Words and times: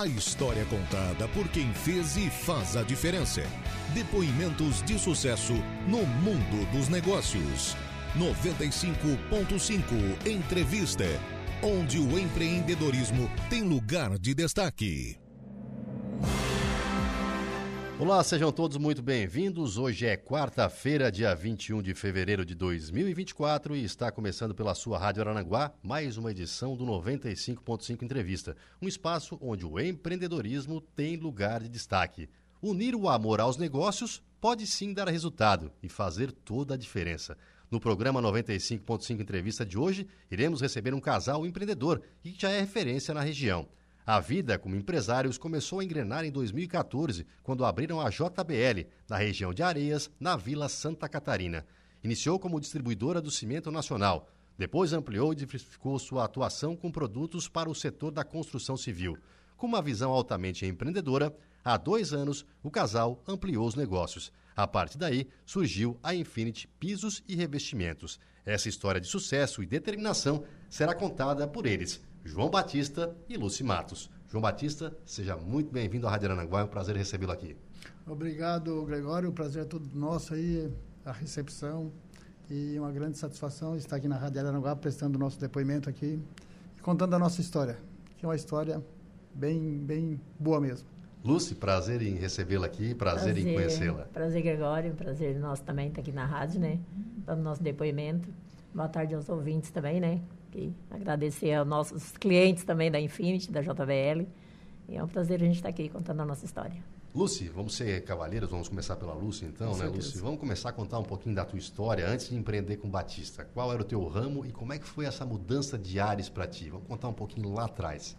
A 0.00 0.06
história 0.06 0.64
contada 0.64 1.28
por 1.28 1.46
quem 1.48 1.74
fez 1.74 2.16
e 2.16 2.30
faz 2.30 2.74
a 2.74 2.82
diferença. 2.82 3.42
Depoimentos 3.92 4.80
de 4.80 4.98
sucesso 4.98 5.52
no 5.86 6.06
mundo 6.06 6.64
dos 6.72 6.88
negócios. 6.88 7.76
95.5 8.16 10.26
Entrevista, 10.26 11.04
onde 11.62 11.98
o 11.98 12.18
empreendedorismo 12.18 13.30
tem 13.50 13.60
lugar 13.60 14.18
de 14.18 14.34
destaque. 14.34 15.19
Olá, 18.00 18.24
sejam 18.24 18.50
todos 18.50 18.78
muito 18.78 19.02
bem-vindos. 19.02 19.76
Hoje 19.76 20.06
é 20.06 20.16
quarta-feira, 20.16 21.12
dia 21.12 21.34
21 21.34 21.82
de 21.82 21.92
fevereiro 21.92 22.46
de 22.46 22.54
2024 22.54 23.76
e 23.76 23.84
está 23.84 24.10
começando 24.10 24.54
pela 24.54 24.74
sua 24.74 24.98
Rádio 24.98 25.20
Arananguá 25.20 25.70
mais 25.82 26.16
uma 26.16 26.30
edição 26.30 26.74
do 26.74 26.86
95.5 26.86 28.02
Entrevista, 28.02 28.56
um 28.80 28.88
espaço 28.88 29.38
onde 29.42 29.66
o 29.66 29.78
empreendedorismo 29.78 30.80
tem 30.80 31.18
lugar 31.18 31.60
de 31.60 31.68
destaque. 31.68 32.30
Unir 32.62 32.94
o 32.94 33.06
amor 33.06 33.38
aos 33.38 33.58
negócios 33.58 34.22
pode 34.40 34.66
sim 34.66 34.94
dar 34.94 35.06
resultado 35.06 35.70
e 35.82 35.88
fazer 35.90 36.32
toda 36.32 36.72
a 36.72 36.78
diferença. 36.78 37.36
No 37.70 37.78
programa 37.78 38.22
95.5 38.22 39.20
Entrevista 39.20 39.66
de 39.66 39.76
hoje, 39.76 40.06
iremos 40.30 40.62
receber 40.62 40.94
um 40.94 41.00
casal 41.00 41.44
empreendedor 41.44 42.00
que 42.22 42.34
já 42.34 42.48
é 42.48 42.60
referência 42.60 43.12
na 43.12 43.20
região. 43.20 43.68
A 44.06 44.18
vida 44.18 44.58
como 44.58 44.76
empresários 44.76 45.36
começou 45.36 45.80
a 45.80 45.84
engrenar 45.84 46.24
em 46.24 46.32
2014, 46.32 47.26
quando 47.42 47.64
abriram 47.64 48.00
a 48.00 48.08
JBL, 48.08 48.88
na 49.08 49.16
região 49.16 49.52
de 49.52 49.62
Areias, 49.62 50.10
na 50.18 50.36
Vila 50.36 50.68
Santa 50.68 51.08
Catarina. 51.08 51.66
Iniciou 52.02 52.38
como 52.38 52.60
distribuidora 52.60 53.20
do 53.20 53.30
cimento 53.30 53.70
nacional. 53.70 54.28
Depois 54.56 54.92
ampliou 54.92 55.32
e 55.32 55.36
diversificou 55.36 55.98
sua 55.98 56.24
atuação 56.24 56.74
com 56.74 56.90
produtos 56.90 57.46
para 57.46 57.70
o 57.70 57.74
setor 57.74 58.10
da 58.10 58.24
construção 58.24 58.76
civil. 58.76 59.18
Com 59.56 59.66
uma 59.66 59.82
visão 59.82 60.10
altamente 60.10 60.64
empreendedora, 60.64 61.34
há 61.62 61.76
dois 61.76 62.12
anos 62.12 62.46
o 62.62 62.70
casal 62.70 63.22
ampliou 63.28 63.66
os 63.66 63.74
negócios. 63.74 64.32
A 64.56 64.66
partir 64.66 64.98
daí 64.98 65.28
surgiu 65.44 65.98
a 66.02 66.14
Infinity 66.14 66.66
Pisos 66.78 67.22
e 67.28 67.34
Revestimentos. 67.36 68.18
Essa 68.44 68.68
história 68.68 69.00
de 69.00 69.06
sucesso 69.06 69.62
e 69.62 69.66
determinação 69.66 70.42
será 70.68 70.94
contada 70.94 71.46
por 71.46 71.66
eles. 71.66 72.00
João 72.24 72.50
Batista 72.50 73.16
e 73.28 73.36
Luci 73.36 73.64
Matos. 73.64 74.10
João 74.28 74.42
Batista, 74.42 74.96
seja 75.06 75.36
muito 75.36 75.72
bem-vindo 75.72 76.06
à 76.06 76.10
Rádio 76.10 76.30
Aranaguá, 76.30 76.60
é 76.60 76.64
um 76.64 76.68
prazer 76.68 76.94
recebê-lo 76.94 77.32
aqui. 77.32 77.56
Obrigado, 78.06 78.84
Gregório, 78.84 79.30
o 79.30 79.32
prazer 79.32 79.62
é 79.62 79.64
todo 79.64 79.88
nosso 79.94 80.34
aí, 80.34 80.70
a 81.04 81.12
recepção 81.12 81.90
e 82.48 82.78
uma 82.78 82.92
grande 82.92 83.16
satisfação 83.16 83.74
estar 83.74 83.96
aqui 83.96 84.06
na 84.06 84.16
Rádio 84.16 84.40
Aranaguá 84.40 84.76
prestando 84.76 85.16
o 85.16 85.20
nosso 85.20 85.40
depoimento 85.40 85.88
aqui 85.88 86.20
e 86.76 86.80
contando 86.82 87.14
a 87.14 87.18
nossa 87.18 87.40
história, 87.40 87.78
que 88.18 88.24
é 88.24 88.28
uma 88.28 88.36
história 88.36 88.84
bem, 89.34 89.78
bem 89.78 90.20
boa 90.38 90.60
mesmo. 90.60 90.86
Lúcia, 91.24 91.56
prazer 91.56 92.02
em 92.02 92.16
recebê-la 92.16 92.66
aqui, 92.66 92.94
prazer, 92.94 93.34
prazer 93.34 93.46
em 93.46 93.54
conhecê-la. 93.54 94.04
Prazer, 94.12 94.42
Gregório, 94.42 94.94
prazer 94.94 95.38
nosso 95.38 95.62
também 95.62 95.88
estar 95.88 96.02
aqui 96.02 96.12
na 96.12 96.26
rádio, 96.26 96.60
né, 96.60 96.78
dando 97.24 97.42
nosso 97.42 97.62
depoimento. 97.62 98.28
Boa 98.74 98.88
tarde 98.88 99.14
aos 99.14 99.28
ouvintes 99.28 99.70
também, 99.70 100.00
né, 100.00 100.20
que 100.50 100.72
agradecer 100.90 101.54
aos 101.54 101.66
nossos 101.66 102.12
clientes 102.12 102.64
também 102.64 102.90
da 102.90 103.00
Infinity, 103.00 103.50
da 103.50 103.60
JBL. 103.60 104.26
E 104.88 104.96
é 104.96 105.02
um 105.02 105.08
prazer 105.08 105.40
a 105.40 105.44
gente 105.44 105.56
estar 105.56 105.68
aqui 105.68 105.88
contando 105.88 106.20
a 106.20 106.24
nossa 106.24 106.44
história. 106.44 106.82
Lucy, 107.14 107.48
vamos 107.48 107.74
ser 107.74 108.04
cavalheiros, 108.04 108.48
vamos 108.48 108.68
começar 108.68 108.94
pela 108.94 109.12
Lucy 109.12 109.44
então, 109.44 109.72
Com 109.72 109.78
né, 109.78 109.86
Lucy? 109.86 110.18
Vamos 110.18 110.38
começar 110.38 110.68
a 110.68 110.72
contar 110.72 110.98
um 111.00 111.04
pouquinho 111.04 111.34
da 111.34 111.44
tua 111.44 111.58
história 111.58 112.06
antes 112.06 112.28
de 112.28 112.36
empreender 112.36 112.76
com 112.76 112.88
Batista. 112.88 113.44
Qual 113.52 113.72
era 113.72 113.82
o 113.82 113.84
teu 113.84 114.06
ramo 114.06 114.46
e 114.46 114.52
como 114.52 114.72
é 114.72 114.78
que 114.78 114.86
foi 114.86 115.06
essa 115.06 115.26
mudança 115.26 115.76
de 115.76 115.98
ares 115.98 116.28
para 116.28 116.46
ti? 116.46 116.70
Vamos 116.70 116.86
contar 116.86 117.08
um 117.08 117.12
pouquinho 117.12 117.52
lá 117.52 117.64
atrás. 117.64 118.16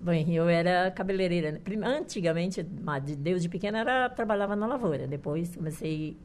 Bem, 0.00 0.34
eu 0.34 0.48
era 0.48 0.90
cabeleireira. 0.90 1.52
Né? 1.52 1.60
Antigamente, 1.84 2.66
de 3.04 3.14
Deus 3.14 3.40
de 3.40 3.48
pequena, 3.48 3.78
era, 3.78 4.08
trabalhava 4.10 4.56
na 4.56 4.66
lavoura. 4.66 5.06
Depois 5.06 5.54
comecei 5.54 6.16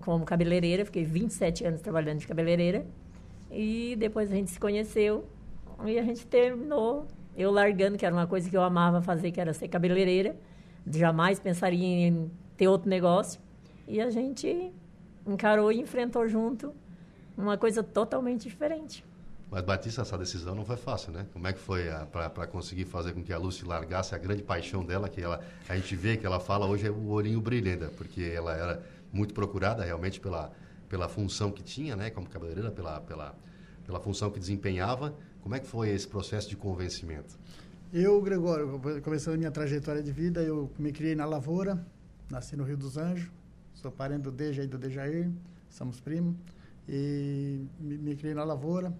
como 0.00 0.24
cabeleireira, 0.24 0.86
fiquei 0.86 1.04
27 1.04 1.66
anos 1.66 1.82
trabalhando 1.82 2.20
de 2.20 2.26
cabeleireira. 2.26 2.86
E 3.50 3.96
depois 3.96 4.30
a 4.30 4.34
gente 4.34 4.50
se 4.50 4.60
conheceu 4.60 5.28
e 5.84 5.98
a 5.98 6.02
gente 6.02 6.26
terminou. 6.26 7.06
Eu 7.36 7.50
largando, 7.50 7.96
que 7.96 8.04
era 8.04 8.14
uma 8.14 8.26
coisa 8.26 8.48
que 8.48 8.56
eu 8.56 8.62
amava 8.62 9.00
fazer, 9.00 9.30
que 9.32 9.40
era 9.40 9.52
ser 9.52 9.68
cabeleireira. 9.68 10.36
Jamais 10.86 11.38
pensaria 11.38 12.08
em 12.08 12.30
ter 12.56 12.68
outro 12.68 12.88
negócio. 12.88 13.40
E 13.86 14.00
a 14.00 14.10
gente 14.10 14.72
encarou 15.26 15.72
e 15.72 15.80
enfrentou 15.80 16.28
junto 16.28 16.74
uma 17.36 17.56
coisa 17.56 17.82
totalmente 17.82 18.48
diferente. 18.48 19.04
Mas, 19.50 19.62
Batista, 19.62 20.02
essa 20.02 20.16
decisão 20.16 20.54
não 20.54 20.64
foi 20.64 20.76
fácil, 20.76 21.12
né? 21.12 21.26
Como 21.32 21.46
é 21.46 21.52
que 21.52 21.58
foi 21.58 21.86
para 22.12 22.46
conseguir 22.46 22.84
fazer 22.84 23.12
com 23.12 23.22
que 23.22 23.32
a 23.32 23.38
Lucy 23.38 23.64
largasse 23.64 24.14
a 24.14 24.18
grande 24.18 24.44
paixão 24.44 24.84
dela, 24.84 25.08
que 25.08 25.20
ela, 25.20 25.40
a 25.68 25.74
gente 25.74 25.96
vê 25.96 26.16
que 26.16 26.24
ela 26.24 26.38
fala 26.38 26.66
hoje 26.66 26.86
é 26.86 26.90
o 26.90 27.08
olhinho 27.08 27.40
brilhando, 27.40 27.88
porque 27.96 28.22
ela 28.22 28.54
era 28.54 28.82
muito 29.12 29.34
procurada 29.34 29.82
realmente 29.82 30.20
pela, 30.20 30.52
pela 30.90 31.08
função 31.08 31.52
que 31.52 31.62
tinha, 31.62 31.94
né, 31.94 32.10
como 32.10 32.28
cabeleireira, 32.28 32.70
pela, 32.70 33.00
pela, 33.00 33.34
pela 33.86 34.00
função 34.00 34.28
que 34.30 34.40
desempenhava. 34.40 35.14
Como 35.40 35.54
é 35.54 35.60
que 35.60 35.66
foi 35.66 35.88
esse 35.88 36.06
processo 36.06 36.48
de 36.48 36.56
convencimento? 36.56 37.38
Eu, 37.92 38.20
Gregório, 38.20 38.80
começando 39.02 39.34
a 39.34 39.38
minha 39.38 39.50
trajetória 39.52 40.02
de 40.02 40.12
vida, 40.12 40.42
eu 40.42 40.70
me 40.78 40.92
criei 40.92 41.14
na 41.14 41.24
lavoura, 41.24 41.84
nasci 42.28 42.56
no 42.56 42.64
Rio 42.64 42.76
dos 42.76 42.98
Anjos, 42.98 43.30
sou 43.72 43.90
parente 43.90 44.22
do 44.22 44.32
Deja 44.32 44.64
e 44.64 44.66
do 44.66 44.76
Dejair, 44.76 45.30
somos 45.68 46.00
primos, 46.00 46.34
e 46.88 47.64
me, 47.78 47.96
me 47.96 48.16
criei 48.16 48.34
na 48.34 48.44
lavoura, 48.44 48.92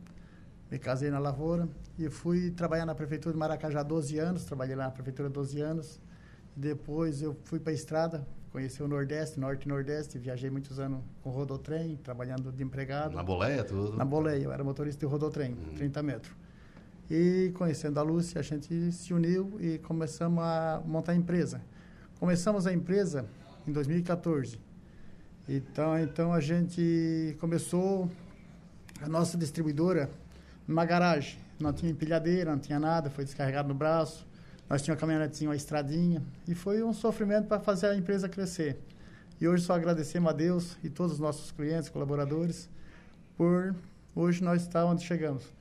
me 0.71 0.79
casei 0.79 1.11
na 1.11 1.19
lavoura 1.19 1.69
e 1.99 2.09
fui 2.09 2.53
trabalhar 2.53 2.87
na 2.87 2.95
prefeitura 2.95 3.33
de 3.33 3.39
Maracajá 3.39 3.83
12 3.83 4.19
anos, 4.19 4.45
trabalhei 4.45 4.77
lá 4.77 4.85
na 4.85 4.91
prefeitura 4.91 5.29
12 5.29 5.61
anos, 5.61 6.01
depois 6.55 7.21
eu 7.21 7.37
fui 7.45 7.59
para 7.59 7.73
a 7.73 7.75
estrada, 7.75 8.27
conheci 8.53 8.83
o 8.83 8.89
Nordeste, 8.89 9.39
Norte 9.39 9.65
e 9.65 9.69
Nordeste, 9.69 10.19
viajei 10.19 10.51
muitos 10.51 10.79
anos 10.79 11.01
com 11.23 11.31
rodotrem, 11.31 11.97
trabalhando 11.97 12.53
de 12.53 12.63
empregado. 12.63 13.15
Na 13.15 13.23
boleia, 13.23 13.65
tudo? 13.65 13.97
Na 13.97 14.05
boleia, 14.05 14.43
eu 14.43 14.53
era 14.53 14.65
motorista 14.65 15.07
de 15.07 15.11
rodotrem, 15.11 15.53
uhum. 15.53 15.75
30 15.75 16.03
metros. 16.03 16.35
E 17.11 17.53
conhecendo 17.55 17.99
a 17.99 18.03
Lúcia, 18.03 18.39
a 18.39 18.43
gente 18.43 18.93
se 18.93 19.13
uniu 19.13 19.57
e 19.61 19.79
começamos 19.79 20.43
a 20.43 20.83
montar 20.85 21.13
a 21.13 21.15
empresa. 21.17 21.61
Começamos 22.19 22.67
a 22.67 22.73
empresa 22.73 23.27
em 23.67 23.73
2014. 23.73 24.61
Então, 25.49 25.99
então 25.99 26.33
a 26.33 26.41
gente 26.41 27.37
começou 27.41 28.09
a 29.03 29.09
nossa 29.09 29.37
distribuidora 29.37 30.11
numa 30.67 30.85
garagem. 30.85 31.39
Não 31.59 31.73
tinha 31.73 31.91
empilhadeira, 31.91 32.53
não 32.53 32.61
tinha 32.61 32.79
nada, 32.79 33.11
foi 33.11 33.25
descarregado 33.25 33.69
no 33.69 33.75
braço. 33.75 34.27
Nós 34.71 34.83
tínhamos 34.83 35.03
uma 35.03 35.09
caminhonetinha, 35.09 35.51
uma 35.51 35.57
estradinha, 35.57 36.23
e 36.47 36.55
foi 36.55 36.81
um 36.81 36.93
sofrimento 36.93 37.49
para 37.49 37.59
fazer 37.59 37.89
a 37.89 37.97
empresa 37.97 38.29
crescer. 38.29 38.79
E 39.41 39.49
hoje 39.49 39.65
só 39.65 39.73
agradecemos 39.73 40.31
a 40.31 40.33
Deus 40.33 40.79
e 40.85 40.89
todos 40.89 41.15
os 41.15 41.19
nossos 41.19 41.51
clientes, 41.51 41.89
colaboradores, 41.89 42.71
por 43.37 43.75
hoje 44.15 44.45
nós 44.45 44.63
estar 44.63 44.85
onde 44.85 45.03
chegamos. 45.03 45.53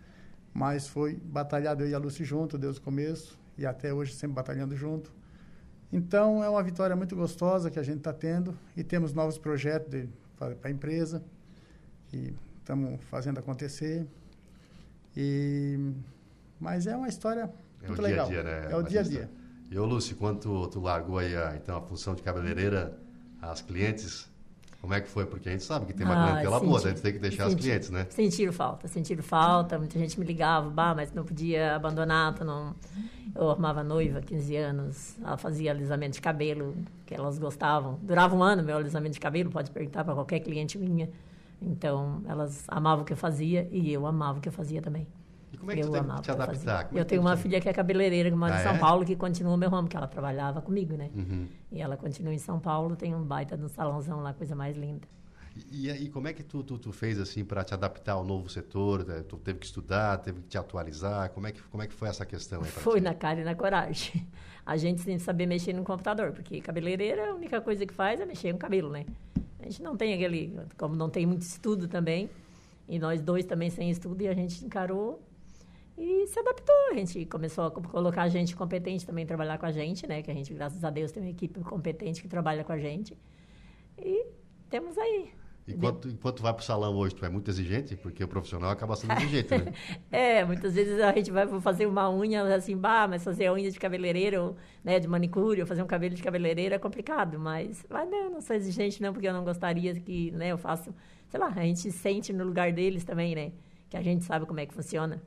Mas 0.53 0.87
foi 0.87 1.15
batalhado 1.15 1.83
eu 1.83 1.89
e 1.89 1.95
a 1.95 1.97
Lúcia 1.97 2.23
junto, 2.23 2.55
desde 2.55 2.79
o 2.79 2.83
começo, 2.83 3.35
e 3.57 3.65
até 3.65 3.91
hoje 3.91 4.13
sempre 4.13 4.35
batalhando 4.35 4.75
junto. 4.75 5.11
Então 5.91 6.43
é 6.43 6.49
uma 6.49 6.61
vitória 6.61 6.95
muito 6.95 7.15
gostosa 7.15 7.71
que 7.71 7.79
a 7.79 7.83
gente 7.83 7.97
está 7.97 8.13
tendo 8.13 8.55
e 8.77 8.83
temos 8.83 9.11
novos 9.11 9.39
projetos 9.39 10.07
para 10.37 10.55
a 10.61 10.69
empresa 10.69 11.23
e 12.13 12.31
estamos 12.59 13.03
fazendo 13.05 13.39
acontecer. 13.39 14.05
E, 15.17 15.93
mas 16.59 16.85
é 16.85 16.95
uma 16.95 17.07
história 17.07 17.51
é 17.83 17.87
Muito 17.87 18.01
o 18.01 18.07
dia 18.07 18.23
a 18.23 18.25
dia, 18.25 18.43
né? 18.43 18.67
É 18.69 18.75
o 18.75 18.83
dia 18.83 18.99
a 18.99 19.03
dia. 19.03 19.29
E 19.71 19.77
ô 19.77 19.85
Lúcio, 19.85 20.15
quando 20.15 20.39
tu, 20.39 20.67
tu 20.67 20.79
largou 20.79 21.19
aí 21.19 21.35
a, 21.35 21.55
então, 21.55 21.77
a 21.77 21.81
função 21.81 22.15
de 22.15 22.23
cabeleireira 22.23 22.97
às 23.41 23.61
clientes, 23.61 24.29
como 24.81 24.93
é 24.93 25.01
que 25.01 25.09
foi? 25.09 25.25
Porque 25.25 25.49
a 25.49 25.51
gente 25.51 25.63
sabe 25.63 25.85
que 25.85 25.93
tem 25.93 26.05
uma 26.05 26.23
ah, 26.23 26.27
clientela 26.31 26.59
boa, 26.59 26.79
a 26.79 26.81
gente 26.81 27.01
tem 27.01 27.13
que 27.13 27.19
deixar 27.19 27.43
senti, 27.43 27.55
os 27.55 27.61
clientes, 27.61 27.89
né? 27.89 28.07
Sentiram 28.09 28.53
falta, 28.53 28.87
sentiram 28.87 29.21
falta. 29.21 29.77
Muita 29.77 29.99
gente 29.99 30.17
me 30.19 30.25
ligava, 30.25 30.69
bah, 30.69 30.95
mas 30.95 31.11
não 31.13 31.23
podia 31.23 31.75
abandonar, 31.75 32.33
tu 32.33 32.45
não... 32.45 32.73
Eu 33.35 33.51
arrumava 33.51 33.83
noiva, 33.83 34.21
15 34.21 34.55
anos, 34.55 35.17
ela 35.21 35.37
fazia 35.37 35.71
alisamento 35.71 36.13
de 36.13 36.21
cabelo, 36.21 36.75
que 37.05 37.13
elas 37.13 37.37
gostavam. 37.37 37.99
Durava 38.01 38.35
um 38.35 38.41
ano 38.41 38.63
meu 38.63 38.77
alisamento 38.77 39.13
de 39.13 39.19
cabelo, 39.19 39.51
pode 39.51 39.69
perguntar 39.69 40.03
para 40.03 40.13
qualquer 40.13 40.39
cliente 40.39 40.77
minha. 40.77 41.09
Então, 41.61 42.23
elas 42.27 42.63
amavam 42.69 43.03
o 43.03 43.05
que 43.05 43.13
eu 43.13 43.17
fazia 43.17 43.67
e 43.71 43.91
eu 43.91 44.07
amava 44.07 44.39
o 44.39 44.41
que 44.41 44.47
eu 44.47 44.53
fazia 44.53 44.81
também. 44.81 45.05
E 45.51 45.57
como 45.57 45.71
é 45.71 45.75
que 45.75 45.81
eu 45.81 45.87
tu 45.87 45.91
teve 45.91 46.07
que 46.07 46.21
te 46.21 46.31
adaptar? 46.31 46.89
É 46.93 46.99
eu 46.99 47.05
tenho 47.05 47.21
uma 47.21 47.35
filha 47.35 47.59
que 47.59 47.67
é 47.67 47.73
cabeleireira, 47.73 48.29
que 48.29 48.35
mora 48.35 48.55
ah, 48.55 48.59
em 48.59 48.63
São 48.63 48.75
é? 48.75 48.77
Paulo, 48.77 49.05
que 49.05 49.15
continua 49.15 49.53
o 49.53 49.57
meu 49.57 49.69
ramo, 49.69 49.87
que 49.87 49.97
ela 49.97 50.07
trabalhava 50.07 50.61
comigo, 50.61 50.95
né? 50.95 51.09
Uhum. 51.15 51.47
E 51.71 51.81
ela 51.81 51.97
continua 51.97 52.33
em 52.33 52.37
São 52.37 52.59
Paulo, 52.59 52.95
tem 52.95 53.15
um 53.15 53.23
baita 53.23 53.57
no 53.57 53.67
salãozão 53.67 54.21
lá, 54.21 54.33
coisa 54.33 54.55
mais 54.55 54.77
linda. 54.77 55.07
E, 55.71 55.89
aí, 55.89 56.09
como 56.09 56.27
é 56.27 56.33
que 56.33 56.43
tu, 56.43 56.63
tu, 56.63 56.77
tu 56.77 56.91
fez 56.91 57.19
assim 57.19 57.43
para 57.43 57.63
te 57.63 57.73
adaptar 57.73 58.13
ao 58.13 58.23
novo 58.23 58.47
setor? 58.49 59.05
Eh, 59.09 59.23
tu 59.23 59.37
teve 59.37 59.59
que 59.59 59.65
estudar, 59.65 60.17
teve 60.19 60.41
que 60.41 60.47
te 60.47 60.57
atualizar? 60.57 61.29
Como 61.31 61.47
é 61.47 61.51
que, 61.51 61.61
como 61.63 61.83
é 61.83 61.87
que 61.87 61.93
foi 61.93 62.07
essa 62.07 62.25
questão? 62.25 62.63
Foi 62.63 62.99
ti? 62.99 63.03
na 63.03 63.13
cara 63.13 63.41
e 63.41 63.43
na 63.43 63.55
coragem. 63.55 64.25
A 64.65 64.77
gente 64.77 65.03
tem 65.03 65.17
que 65.17 65.23
saber 65.23 65.47
mexer 65.47 65.73
no 65.73 65.83
computador, 65.83 66.31
porque 66.31 66.61
cabeleireira, 66.61 67.31
a 67.31 67.33
única 67.33 67.59
coisa 67.59 67.87
que 67.87 67.93
faz 67.93 68.19
é 68.19 68.25
mexer 68.25 68.53
no 68.53 68.59
cabelo, 68.59 68.91
né? 68.91 69.03
A 69.59 69.63
gente 69.63 69.81
não 69.81 69.97
tem 69.97 70.13
aquele, 70.13 70.55
como 70.77 70.95
não 70.95 71.09
tem 71.09 71.25
muito 71.25 71.41
estudo 71.41 71.87
também, 71.87 72.29
e 72.87 72.99
nós 72.99 73.19
dois 73.19 73.45
também 73.45 73.71
sem 73.71 73.89
estudo, 73.89 74.21
e 74.21 74.27
a 74.27 74.33
gente 74.35 74.63
encarou 74.63 75.19
E 75.99 76.25
se 76.27 76.39
adaptou, 76.39 76.73
a 76.91 76.93
gente 76.95 77.25
começou 77.25 77.65
a 77.65 77.71
colocar 77.71 78.25
gente 78.29 78.55
competente 78.55 79.05
também 79.05 79.25
trabalhar 79.25 79.57
com 79.57 79.65
a 79.65 79.71
gente, 79.71 80.07
né? 80.07 80.23
Que 80.23 80.31
a 80.31 80.33
gente, 80.33 80.53
graças 80.53 80.81
a 80.81 80.89
Deus, 80.89 81.11
tem 81.11 81.21
uma 81.21 81.29
equipe 81.29 81.59
competente 81.59 82.21
que 82.21 82.27
trabalha 82.29 82.63
com 82.63 82.71
a 82.71 82.77
gente. 82.77 83.17
E 83.97 84.25
temos 84.69 84.97
aí. 84.97 85.33
E 85.67 85.73
quando, 85.73 86.09
enquanto 86.09 86.41
vai 86.41 86.53
para 86.53 86.61
o 86.61 86.63
salão 86.63 86.95
hoje, 86.95 87.13
tu 87.13 87.25
é 87.25 87.29
muito 87.29 87.51
exigente? 87.51 87.97
Porque 87.97 88.23
o 88.23 88.29
profissional 88.29 88.71
acaba 88.71 88.95
sendo 88.95 89.11
exigente, 89.19 89.57
né? 89.57 89.73
é, 90.09 90.45
muitas 90.45 90.73
vezes 90.73 91.01
a 91.01 91.11
gente 91.11 91.31
vai 91.31 91.45
fazer 91.59 91.85
uma 91.85 92.09
unha 92.09 92.43
assim, 92.55 92.77
bah, 92.77 93.05
mas 93.05 93.21
fazer 93.21 93.47
a 93.47 93.53
unha 93.53 93.69
de 93.69 93.77
cabeleireiro, 93.77 94.55
né, 94.81 95.01
de 95.01 95.07
manicure, 95.07 95.59
ou 95.59 95.67
fazer 95.67 95.83
um 95.83 95.87
cabelo 95.87 96.15
de 96.15 96.23
cabeleireiro 96.23 96.73
é 96.73 96.79
complicado. 96.79 97.37
Mas, 97.37 97.85
mas 97.89 98.09
não, 98.09 98.31
não 98.31 98.41
sou 98.41 98.55
exigente 98.55 99.01
não, 99.01 99.11
porque 99.11 99.27
eu 99.27 99.33
não 99.33 99.43
gostaria 99.43 99.93
que, 99.95 100.31
né, 100.31 100.47
eu 100.53 100.57
faço, 100.57 100.95
sei 101.27 101.39
lá, 101.39 101.47
a 101.47 101.63
gente 101.65 101.91
sente 101.91 102.31
no 102.31 102.45
lugar 102.45 102.71
deles 102.71 103.03
também, 103.03 103.35
né? 103.35 103.51
Que 103.89 103.97
a 103.97 104.01
gente 104.01 104.23
sabe 104.23 104.45
como 104.45 104.61
é 104.61 104.65
que 104.65 104.73
funciona. 104.73 105.21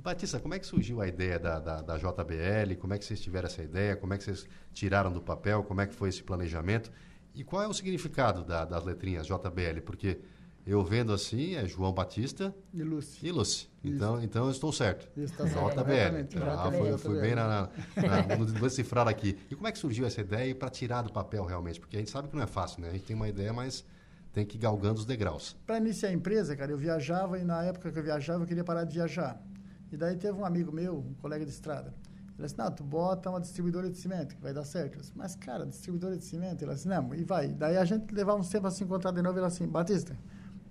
Batista, 0.00 0.38
como 0.38 0.54
é 0.54 0.58
que 0.58 0.66
surgiu 0.66 1.00
a 1.00 1.08
ideia 1.08 1.38
da, 1.38 1.58
da, 1.58 1.82
da, 1.82 1.96
JBL? 1.96 2.76
Como 2.78 2.94
é 2.94 2.98
que 2.98 3.04
vocês 3.04 3.20
tiveram 3.20 3.46
essa 3.46 3.62
ideia? 3.62 3.96
Como 3.96 4.14
é 4.14 4.18
que 4.18 4.24
vocês 4.24 4.46
tiraram 4.72 5.12
do 5.12 5.20
papel? 5.20 5.64
Como 5.64 5.80
é 5.80 5.86
que 5.86 5.94
foi 5.94 6.08
esse 6.08 6.22
planejamento? 6.22 6.90
E 7.34 7.42
qual 7.42 7.62
é 7.62 7.68
o 7.68 7.72
significado 7.72 8.44
da, 8.44 8.64
das 8.64 8.84
letrinhas 8.84 9.26
JBL? 9.26 9.82
Porque 9.84 10.18
eu 10.64 10.84
vendo 10.84 11.12
assim 11.12 11.56
é 11.56 11.66
João 11.66 11.92
Batista 11.92 12.54
e 12.72 12.82
Lúcio. 12.82 13.26
E 13.26 13.32
Lúcio. 13.32 13.68
Então, 13.82 14.22
então 14.22 14.44
eu 14.44 14.50
estou 14.50 14.72
certo. 14.72 15.08
Isso 15.18 15.34
certo. 15.34 15.52
JBL. 15.52 16.38
Ah, 16.42 16.70
foi, 16.70 16.98
fui 16.98 17.20
bem 17.20 17.34
na, 17.34 17.48
na, 17.96 18.26
na, 18.26 18.36
no 18.36 18.44
decifrar 18.44 19.08
aqui. 19.08 19.36
E 19.50 19.54
como 19.54 19.66
é 19.66 19.72
que 19.72 19.78
surgiu 19.78 20.06
essa 20.06 20.20
ideia 20.20 20.54
para 20.54 20.68
tirar 20.68 21.02
do 21.02 21.12
papel 21.12 21.44
realmente? 21.44 21.80
Porque 21.80 21.96
a 21.96 21.98
gente 21.98 22.10
sabe 22.10 22.28
que 22.28 22.36
não 22.36 22.42
é 22.42 22.46
fácil, 22.46 22.82
né? 22.82 22.90
A 22.90 22.92
gente 22.92 23.04
tem 23.04 23.16
uma 23.16 23.28
ideia, 23.28 23.52
mas 23.52 23.84
tem 24.32 24.44
que 24.44 24.56
ir 24.56 24.60
galgando 24.60 25.00
os 25.00 25.06
degraus. 25.06 25.56
Para 25.66 25.78
iniciar 25.78 26.10
a 26.10 26.12
empresa, 26.12 26.54
cara, 26.54 26.70
eu 26.70 26.78
viajava 26.78 27.38
e 27.38 27.44
na 27.44 27.64
época 27.64 27.90
que 27.90 27.98
eu 27.98 28.02
viajava 28.02 28.44
eu 28.44 28.46
queria 28.46 28.62
parar 28.62 28.84
de 28.84 28.94
viajar. 28.94 29.42
E 29.90 29.96
daí 29.96 30.16
teve 30.16 30.38
um 30.38 30.44
amigo 30.44 30.72
meu, 30.72 30.98
um 30.98 31.14
colega 31.14 31.44
de 31.44 31.50
estrada. 31.50 31.94
Ele 32.38 32.46
disse, 32.46 32.56
não, 32.56 32.70
tu 32.70 32.84
bota 32.84 33.30
uma 33.30 33.40
distribuidora 33.40 33.90
de 33.90 33.98
cimento, 33.98 34.36
que 34.36 34.40
vai 34.40 34.52
dar 34.52 34.64
certo. 34.64 34.94
Eu 34.94 35.00
disse, 35.00 35.12
mas, 35.16 35.34
cara, 35.34 35.66
distribuidora 35.66 36.16
de 36.16 36.24
cimento? 36.24 36.62
Ele 36.62 36.72
disse, 36.72 36.86
não, 36.86 37.12
e 37.12 37.24
vai. 37.24 37.48
Daí 37.48 37.76
a 37.76 37.84
gente 37.84 38.14
levava 38.14 38.38
uns 38.38 38.48
tempo 38.48 38.66
a 38.66 38.70
se 38.70 38.84
encontrar 38.84 39.10
de 39.10 39.20
novo. 39.20 39.36
Ele 39.38 39.46
assim, 39.46 39.66
Batista, 39.66 40.16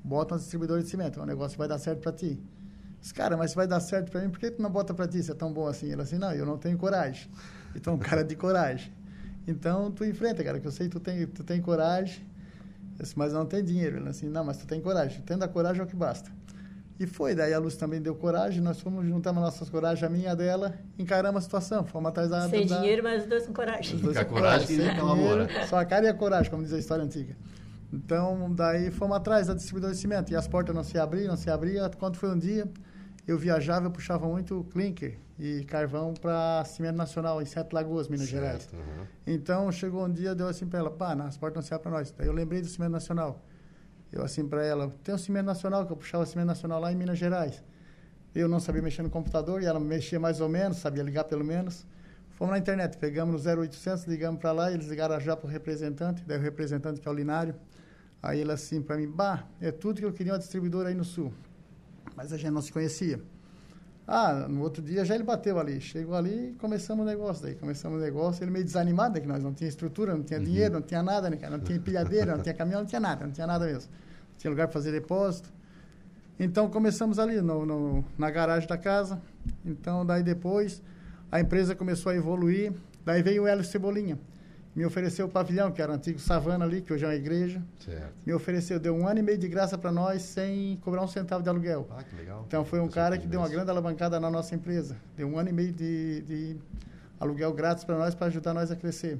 bota 0.01 0.33
uma 0.33 0.39
distribuidora 0.39 0.81
de 0.81 0.89
cimento, 0.89 1.19
o 1.19 1.25
negócio 1.25 1.57
vai 1.57 1.67
dar 1.67 1.77
certo 1.77 1.99
para 1.99 2.13
ti. 2.13 2.41
Eu 2.41 3.01
disse, 3.01 3.13
cara, 3.13 3.35
mas 3.35 3.51
se 3.51 3.57
vai 3.57 3.67
dar 3.67 3.81
certo 3.81 4.11
para 4.11 4.21
mim, 4.21 4.29
por 4.29 4.39
que 4.39 4.49
tu 4.49 4.61
não 4.61 4.69
bota 4.69 4.93
para 4.93 5.07
ti 5.07 5.21
se 5.21 5.29
é 5.29 5.33
tão 5.33 5.51
bom 5.51 5.67
assim? 5.67 5.91
Ele 5.91 6.01
assim, 6.01 6.17
não, 6.17 6.31
eu 6.31 6.45
não 6.45 6.57
tenho 6.57 6.77
coragem. 6.77 7.29
Então, 7.75 7.93
um 7.93 7.99
cara 7.99 8.23
de 8.23 8.35
coragem. 8.35 8.91
Então, 9.45 9.91
tu 9.91 10.03
enfrenta, 10.03 10.43
cara, 10.43 10.59
que 10.59 10.65
eu 10.65 10.71
sei 10.71 10.87
que 10.87 10.93
tu 10.93 10.99
tem, 10.99 11.27
tu 11.27 11.43
tem 11.43 11.61
coragem, 11.61 12.25
disse, 12.97 13.15
mas 13.15 13.33
não 13.33 13.45
tem 13.45 13.63
dinheiro. 13.63 13.97
Ele 13.97 14.09
assim, 14.09 14.27
não, 14.27 14.43
mas 14.43 14.57
tu 14.57 14.65
tem 14.65 14.81
coragem. 14.81 15.21
Tendo 15.21 15.43
a 15.43 15.47
coragem 15.47 15.81
é 15.81 15.83
o 15.83 15.87
que 15.87 15.95
basta. 15.95 16.31
E 16.99 17.05
foi, 17.05 17.35
daí 17.35 17.53
a 17.53 17.59
Luz 17.59 17.75
também 17.75 18.01
deu 18.01 18.15
coragem, 18.15 18.59
nós 18.59 18.79
fomos, 18.79 19.05
juntamos 19.05 19.41
nossas 19.41 19.69
coragens, 19.69 20.03
a 20.03 20.09
minha 20.09 20.35
dela, 20.35 20.73
encaramos 20.97 21.39
a 21.39 21.41
situação, 21.41 21.85
fomos 21.85 22.09
atrás 22.09 22.29
da... 22.29 22.49
Sem 22.49 22.65
da, 22.65 22.77
dinheiro, 22.77 23.03
mas 23.03 23.23
os 23.23 23.29
dois 23.29 23.45
com 23.45 23.53
coragem. 23.53 23.95
Os 23.95 24.01
dois 24.01 24.17
com 24.17 24.21
a 24.21 24.25
coragem, 24.25 24.67
sem 24.67 24.89
amor. 24.89 25.47
Só 25.69 25.77
a 25.77 25.85
cara 25.85 26.07
e 26.07 26.09
a 26.09 26.13
coragem, 26.13 26.49
como 26.49 26.63
diz 26.63 26.73
a 26.73 26.79
história 26.79 27.03
antiga. 27.03 27.37
Então, 27.93 28.51
daí 28.51 28.89
fomos 28.89 29.15
atrás 29.15 29.45
da 29.45 29.53
distribuidora 29.53 29.93
de 29.93 29.99
cimento, 29.99 30.31
e 30.31 30.35
as 30.35 30.47
portas 30.47 30.75
não 30.75 30.83
se 30.83 30.97
abriam, 30.97 31.27
não 31.27 31.37
se 31.37 31.51
abriam, 31.51 31.89
quando 31.99 32.17
foi 32.17 32.29
um 32.29 32.37
dia, 32.37 32.67
eu 33.27 33.37
viajava, 33.37 33.85
eu 33.85 33.91
puxava 33.91 34.27
muito 34.27 34.65
clinker 34.71 35.19
e 35.37 35.63
carvão 35.65 36.15
para 36.15 36.63
cimento 36.65 36.95
nacional, 36.95 37.39
em 37.41 37.45
Sete 37.45 37.73
Lagoas, 37.73 38.07
Minas 38.07 38.27
certo, 38.27 38.41
Gerais. 38.43 38.69
Uhum. 38.73 39.05
Então, 39.27 39.71
chegou 39.71 40.03
um 40.03 40.11
dia, 40.11 40.33
deu 40.33 40.47
assim 40.47 40.65
para 40.65 40.79
ela, 40.79 40.89
pá, 40.89 41.13
as 41.13 41.37
portas 41.37 41.55
não 41.57 41.61
se 41.61 41.73
abrem 41.75 41.91
para 41.91 41.99
nós. 41.99 42.11
Daí 42.17 42.25
eu 42.25 42.33
lembrei 42.33 42.59
do 42.59 42.67
cimento 42.67 42.91
nacional. 42.91 43.45
Eu 44.11 44.23
assim 44.23 44.47
para 44.47 44.63
ela, 44.63 44.93
tem 45.03 45.13
um 45.13 45.17
cimento 45.17 45.45
nacional, 45.45 45.85
que 45.85 45.91
eu 45.91 45.97
puxava 45.97 46.25
cimento 46.25 46.47
nacional 46.47 46.79
lá 46.79 46.91
em 46.91 46.95
Minas 46.95 47.17
Gerais. 47.17 47.63
Eu 48.33 48.47
não 48.47 48.59
sabia 48.59 48.81
mexer 48.81 49.01
no 49.01 49.09
computador 49.09 49.61
e 49.61 49.65
ela 49.65 49.79
mexia 49.79 50.19
mais 50.19 50.39
ou 50.39 50.47
menos, 50.47 50.77
sabia 50.77 51.03
ligar 51.03 51.23
pelo 51.23 51.43
menos. 51.43 51.85
Fomos 52.31 52.51
na 52.51 52.59
internet, 52.59 52.97
pegamos 52.97 53.43
no 53.43 53.61
0800, 53.61 54.05
ligamos 54.05 54.39
para 54.39 54.51
lá, 54.51 54.71
eles 54.71 54.87
ligaram 54.87 55.19
já 55.19 55.35
para 55.35 55.47
o 55.47 55.49
representante, 55.49 56.23
daí 56.25 56.37
o 56.37 56.41
representante 56.41 57.01
que 57.01 57.07
é 57.07 57.11
o 57.11 57.13
Linário. 57.13 57.55
Aí 58.21 58.39
ele 58.39 58.51
assim 58.51 58.81
para 58.81 58.95
mim, 58.95 59.07
bah, 59.07 59.47
é 59.59 59.71
tudo 59.71 59.99
que 59.99 60.05
eu 60.05 60.13
queria 60.13 60.33
uma 60.33 60.39
distribuidora 60.39 60.89
aí 60.89 60.95
no 60.95 61.03
sul. 61.03 61.33
Mas 62.15 62.31
a 62.31 62.37
gente 62.37 62.51
não 62.51 62.61
se 62.61 62.71
conhecia. 62.71 63.21
Ah, 64.07 64.47
no 64.47 64.61
outro 64.61 64.81
dia 64.81 65.03
já 65.03 65.15
ele 65.15 65.23
bateu 65.23 65.59
ali. 65.59 65.81
Chegou 65.81 66.15
ali 66.15 66.51
e 66.51 66.53
começamos 66.53 67.05
o 67.05 67.07
negócio. 67.07 67.43
Daí 67.43 67.55
começamos 67.55 67.99
o 67.99 68.01
negócio, 68.01 68.41
ele 68.41 68.51
meio 68.51 68.63
desanimado, 68.63 69.15
né, 69.15 69.19
que 69.19 69.27
nós 69.27 69.43
não 69.43 69.53
tinha 69.53 69.67
estrutura, 69.67 70.15
não 70.15 70.23
tinha 70.23 70.39
uhum. 70.39 70.45
dinheiro, 70.45 70.73
não 70.75 70.81
tinha 70.81 71.03
nada, 71.03 71.29
né, 71.29 71.37
não 71.49 71.59
tinha 71.59 71.77
empilhadeira, 71.77 72.35
não 72.35 72.41
tinha 72.41 72.55
caminhão, 72.55 72.79
não 72.79 72.87
tinha 72.87 73.01
nada, 73.01 73.25
não 73.25 73.33
tinha 73.33 73.45
nada 73.45 73.65
mesmo. 73.65 73.91
Não 73.91 74.37
tinha 74.37 74.49
lugar 74.49 74.67
para 74.67 74.73
fazer 74.73 74.91
depósito. 74.93 75.51
Então 76.39 76.69
começamos 76.69 77.19
ali 77.19 77.41
no, 77.41 77.65
no, 77.65 78.05
na 78.17 78.31
garagem 78.31 78.67
da 78.69 78.77
casa. 78.77 79.21
Então 79.65 80.05
daí 80.05 80.23
depois 80.23 80.81
a 81.29 81.41
empresa 81.41 81.75
começou 81.75 82.11
a 82.11 82.15
evoluir. 82.15 82.71
Daí 83.03 83.21
veio 83.21 83.43
o 83.43 83.47
Hélio 83.47 83.63
Cebolinha 83.63 84.17
me 84.77 84.85
ofereceu 84.85 85.25
o 85.25 85.29
pavilhão, 85.29 85.71
que 85.71 85.81
era 85.81 85.91
o 85.91 85.95
antigo 85.95 86.19
Savana 86.19 86.63
ali, 86.63 86.83
que 86.83 86.93
hoje 86.93 87.03
é 87.03 87.07
uma 87.07 87.15
igreja. 87.15 87.59
Certo. 87.83 88.13
Me 88.23 88.31
ofereceu, 88.31 88.79
deu 88.79 88.93
um 88.93 89.07
ano 89.07 89.19
e 89.19 89.23
meio 89.23 89.37
de 89.39 89.47
graça 89.47 89.75
para 89.75 89.91
nós 89.91 90.21
sem 90.21 90.77
cobrar 90.83 91.01
um 91.01 91.07
centavo 91.07 91.41
de 91.41 91.49
aluguel. 91.49 91.87
Ah, 91.89 92.03
que 92.03 92.15
legal. 92.15 92.43
Então 92.47 92.63
foi 92.63 92.79
um 92.79 92.87
cara 92.87 93.17
que 93.17 93.25
deu 93.25 93.39
uma 93.39 93.49
grande 93.49 93.71
alavancada 93.71 94.19
na 94.19 94.29
nossa 94.29 94.53
empresa. 94.53 94.95
Deu 95.15 95.27
um 95.27 95.39
ano 95.39 95.49
e 95.49 95.51
meio 95.51 95.73
de, 95.73 96.21
de 96.21 96.57
aluguel 97.19 97.51
grátis 97.53 97.83
para 97.83 97.97
nós, 97.97 98.13
para 98.13 98.27
ajudar 98.27 98.53
nós 98.53 98.69
a 98.69 98.75
crescer. 98.75 99.17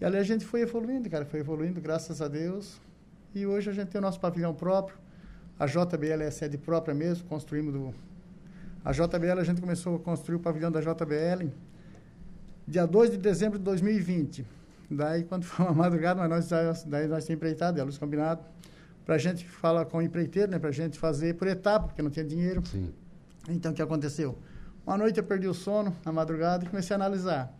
E 0.00 0.04
ali 0.06 0.16
a 0.16 0.22
gente 0.22 0.46
foi 0.46 0.62
evoluindo, 0.62 1.10
cara, 1.10 1.26
foi 1.26 1.40
evoluindo, 1.40 1.78
graças 1.78 2.22
a 2.22 2.26
Deus. 2.26 2.80
E 3.34 3.44
hoje 3.44 3.68
a 3.68 3.72
gente 3.74 3.88
tem 3.88 3.98
o 3.98 4.02
nosso 4.02 4.18
pavilhão 4.18 4.54
próprio. 4.54 4.96
A 5.58 5.66
JBL 5.66 6.22
é 6.22 6.30
sede 6.30 6.56
própria 6.56 6.94
mesmo, 6.94 7.28
construímos 7.28 7.74
do... 7.74 7.94
A 8.82 8.92
JBL, 8.92 9.40
a 9.40 9.44
gente 9.44 9.60
começou 9.60 9.96
a 9.96 9.98
construir 9.98 10.36
o 10.36 10.40
pavilhão 10.40 10.72
da 10.72 10.80
JBL 10.80 11.50
dia 12.66 12.86
2 12.86 13.12
de 13.12 13.16
dezembro 13.18 13.58
de 13.58 13.64
2020. 13.64 14.46
Daí, 14.90 15.24
quando 15.24 15.44
foi 15.46 15.66
uma 15.66 15.74
madrugada, 15.74 16.26
nós, 16.26 16.48
daí 16.86 17.06
nós 17.06 17.24
tínhamos 17.24 17.30
empreitado, 17.30 17.80
a 17.80 17.84
luz 17.84 17.98
combinado, 17.98 18.42
para 19.04 19.16
a 19.16 19.18
gente 19.18 19.46
falar 19.46 19.84
com 19.84 19.98
o 19.98 20.02
empreiteiro, 20.02 20.50
né, 20.50 20.58
para 20.58 20.70
a 20.70 20.72
gente 20.72 20.98
fazer 20.98 21.34
por 21.34 21.46
etapa, 21.46 21.88
porque 21.88 22.02
não 22.02 22.10
tinha 22.10 22.24
dinheiro. 22.24 22.62
Sim. 22.66 22.92
Então, 23.48 23.72
o 23.72 23.74
que 23.74 23.82
aconteceu? 23.82 24.38
Uma 24.86 24.96
noite 24.96 25.18
eu 25.18 25.24
perdi 25.24 25.46
o 25.46 25.54
sono, 25.54 25.94
na 26.04 26.12
madrugada, 26.12 26.64
e 26.64 26.68
comecei 26.68 26.94
a 26.94 26.96
analisar. 26.96 27.52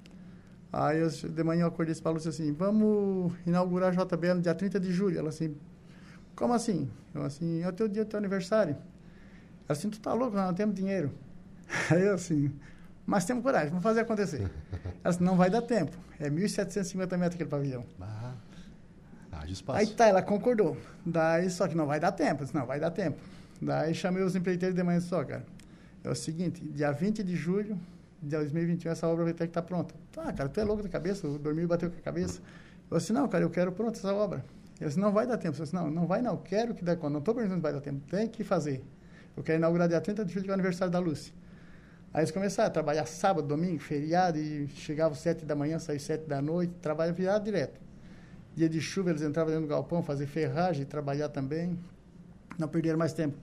Aí, 0.73 0.99
eu, 0.99 1.09
de 1.09 1.45
manhã, 1.45 1.63
eu 1.63 1.69
acordei 1.69 1.95
para 1.95 2.11
a 2.11 2.15
Lúcia 2.15 2.31
assim, 2.31 2.53
vamos 2.53 3.33
inaugurar 3.47 3.91
a 3.91 4.05
JBL 4.05 4.35
no 4.35 4.41
dia 4.41 4.55
30 4.55 4.81
de 4.81 4.93
julho. 4.93 5.19
Ela 5.19 5.29
assim, 5.29 5.55
como 6.35 6.53
assim? 6.53 6.91
Eu 7.15 7.23
assim, 7.23 7.63
é 7.63 7.69
o 7.69 7.73
teu 7.73 7.87
dia 7.87 8.05
teu 8.05 8.19
aniversário. 8.19 8.75
Ela 8.75 8.81
assim, 9.69 9.89
tu 9.89 10.01
tá 10.01 10.13
louco, 10.13 10.37
nós 10.37 10.47
não 10.47 10.55
temos 10.55 10.75
dinheiro. 10.75 11.13
Aí 11.91 12.05
eu 12.05 12.15
assim, 12.15 12.53
mas 13.07 13.25
temos 13.25 13.43
coragem, 13.43 13.69
vamos 13.69 13.83
fazer 13.83 14.01
acontecer. 14.01 14.41
Ela 15.03 15.13
disse, 15.13 15.23
não 15.23 15.37
vai 15.37 15.51
dar 15.51 15.63
tempo. 15.63 15.97
É 16.19 16.31
1.750 16.31 17.17
metros 17.17 17.35
aquele 17.35 17.51
pavilhão. 17.51 17.85
Ah, 18.01 18.33
haja 19.33 19.53
espaço. 19.53 19.79
Aí 19.79 19.87
tá, 19.87 20.07
ela 20.07 20.23
concordou. 20.23 20.77
Daí, 21.05 21.51
só 21.51 21.69
que 21.69 21.77
não 21.77 21.87
vai 21.87 22.01
dar 22.01 22.13
tempo. 22.13 22.43
Eu 22.43 22.47
disse, 22.47 22.57
não, 22.57 22.65
vai 22.65 22.81
dar 22.81 22.91
tempo. 22.91 23.19
Daí 23.61 23.95
chamei 23.95 24.23
os 24.23 24.35
empreiteiros 24.35 24.75
de 24.75 24.83
manhã 24.83 25.01
só, 25.01 25.23
cara. 25.25 25.45
É 26.03 26.11
o 26.11 26.15
seguinte, 26.15 26.63
dia 26.65 26.93
20 26.93 27.23
de 27.23 27.35
julho 27.37 27.79
de 28.23 28.31
2021, 28.31 28.91
essa 28.91 29.07
obra 29.07 29.25
vai 29.25 29.33
ter 29.33 29.45
que 29.45 29.51
estar 29.51 29.63
tá 29.63 29.67
pronta. 29.67 29.95
Ah, 30.17 30.33
cara, 30.33 30.49
tu 30.49 30.61
é 30.61 30.65
louco 30.65 30.83
da 30.83 30.89
cabeça, 30.89 31.27
o 31.27 31.39
dormiu 31.39 31.65
e 31.65 31.67
bateu 31.67 31.91
com 31.91 31.99
a 31.99 32.03
cabeça. 32.03 32.41
Eu 32.91 32.99
disse, 32.99 33.13
não, 33.13 33.29
cara, 33.29 33.45
eu 33.45 33.51
quero 33.51 33.73
pronta 33.73 33.99
essa 33.99 34.15
obra. 34.15 34.45
Ele 34.81 34.89
disse, 34.89 34.99
não 34.99 35.13
vai 35.13 35.27
dar 35.27 35.37
tempo. 35.37 35.57
Eu 35.57 35.63
disse, 35.63 35.75
não, 35.75 35.91
não 35.91 36.07
vai 36.07 36.23
não, 36.23 36.37
quero 36.37 36.75
que 36.75 36.85
dê 36.85 36.97
conta. 36.97 37.11
Não 37.11 37.19
estou 37.19 37.35
perguntando 37.35 37.61
se 37.61 37.63
vai 37.63 37.73
dar 37.73 37.81
tempo, 37.81 38.01
tem 38.09 38.29
que 38.29 38.43
fazer. 38.45 38.83
Eu 39.37 39.43
quero 39.43 39.59
inaugurar 39.59 39.89
dia 39.89 40.01
30 40.01 40.25
de 40.25 40.33
julho, 40.33 40.45
que 40.45 40.51
é 40.51 40.53
o 40.53 40.55
aniversário 40.55 40.93
da 40.93 40.99
Lúcia. 40.99 41.33
Aí 42.15 42.21
eles 42.21 42.31
começaram 42.31 42.69
a 42.69 42.71
trabalhar 42.71 43.07
sábado, 43.07 43.49
domingo, 43.49 43.81
feriado, 43.81 44.39
e 44.39 44.69
chegavam 44.69 45.17
sete 45.17 45.45
da 45.45 45.57
manhã, 45.57 45.81
saíam 45.81 45.99
sete 45.99 46.29
da 46.29 46.41
noite, 46.41 46.73
trabalha 46.81 47.13
virado 47.13 47.45
direto. 47.45 47.81
Dia 48.55 48.69
de 48.69 48.81
chuva, 48.81 49.11
eles 49.11 49.21
entravam 49.21 49.53
dentro 49.53 49.67
do 49.67 49.71
galpão, 49.71 50.01
fazer 50.01 50.27
ferragem, 50.27 50.85
trabalhar 50.85 51.29
também. 51.29 51.77
Não 52.57 52.69
perderam 52.69 52.97
mais 52.97 53.13
tempo. 53.13 53.37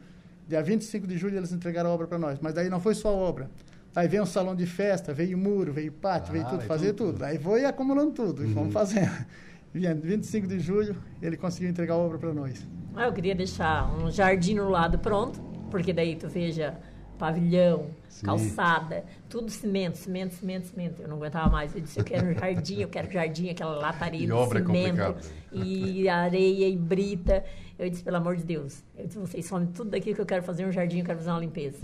Dia 0.48 0.64
25 0.64 1.06
de 1.06 1.18
julho, 1.18 1.36
eles 1.36 1.52
entregaram 1.52 1.90
a 1.90 1.94
obra 1.94 2.08
para 2.08 2.18
nós. 2.18 2.40
Mas 2.40 2.54
daí 2.54 2.70
não 2.70 2.80
foi 2.80 2.96
só 2.96 3.10
a 3.10 3.12
obra. 3.12 3.52
Aí 3.94 4.08
veio 4.08 4.24
um 4.24 4.26
salão 4.26 4.56
de 4.56 4.66
festa, 4.66 5.14
veio 5.14 5.38
muro, 5.38 5.74
veio 5.74 5.92
pátio, 5.92 6.30
ah, 6.30 6.32
veio 6.32 6.46
tudo, 6.46 6.62
fazer 6.62 6.94
tudo. 6.94 7.12
tudo. 7.12 7.26
Aí 7.26 7.38
foi 7.38 7.66
acumulando 7.66 8.12
tudo, 8.12 8.42
uhum. 8.42 8.52
e 8.52 8.54
fomos 8.54 8.74
fazendo. 8.74 9.12
25 9.74 10.48
de 10.48 10.60
julho, 10.60 10.96
ele 11.22 11.36
conseguiu 11.36 11.70
entregar 11.70 11.96
a 11.96 11.98
obra 11.98 12.18
para 12.18 12.34
nós. 12.34 12.66
Ah, 12.96 13.08
eu 13.08 13.14
queria 13.14 13.36
deixar 13.36 13.94
um 13.98 14.10
jardim 14.10 14.56
no 14.56 14.70
lado 14.70 14.98
pronto, 14.98 15.42
porque 15.70 15.92
daí 15.92 16.16
tu 16.16 16.30
veja 16.30 16.78
pavilhão, 17.22 17.92
Sim. 18.10 18.26
calçada, 18.26 19.06
tudo 19.30 19.52
cimento, 19.52 19.96
cimento, 19.96 20.34
cimento, 20.34 20.66
cimento. 20.66 21.02
Eu 21.04 21.08
não 21.08 21.18
aguentava 21.18 21.48
mais. 21.52 21.76
Eu 21.76 21.82
disse, 21.82 22.00
eu 22.00 22.04
quero 22.04 22.34
jardim, 22.34 22.82
eu 22.82 22.88
quero 22.88 23.12
jardim, 23.12 23.50
aquela 23.50 23.76
lataria 23.76 24.26
de 24.26 24.34
é 24.34 24.48
cimento, 24.48 25.02
é 25.02 25.16
e 25.54 26.10
areia 26.10 26.68
e 26.68 26.76
brita. 26.76 27.46
Eu 27.78 27.88
disse, 27.88 28.04
pelo 28.04 28.18
amor 28.18 28.36
de 28.36 28.44
Deus, 28.44 28.84
eu 28.98 29.06
disse, 29.06 29.20
vocês 29.20 29.46
somem 29.46 29.68
tudo 29.68 29.92
daqui 29.92 30.16
que 30.16 30.22
eu 30.22 30.26
quero 30.26 30.42
fazer 30.42 30.66
um 30.66 30.72
jardim, 30.72 31.00
eu 31.00 31.06
quero 31.06 31.20
fazer 31.20 31.30
uma 31.30 31.40
limpeza. 31.40 31.78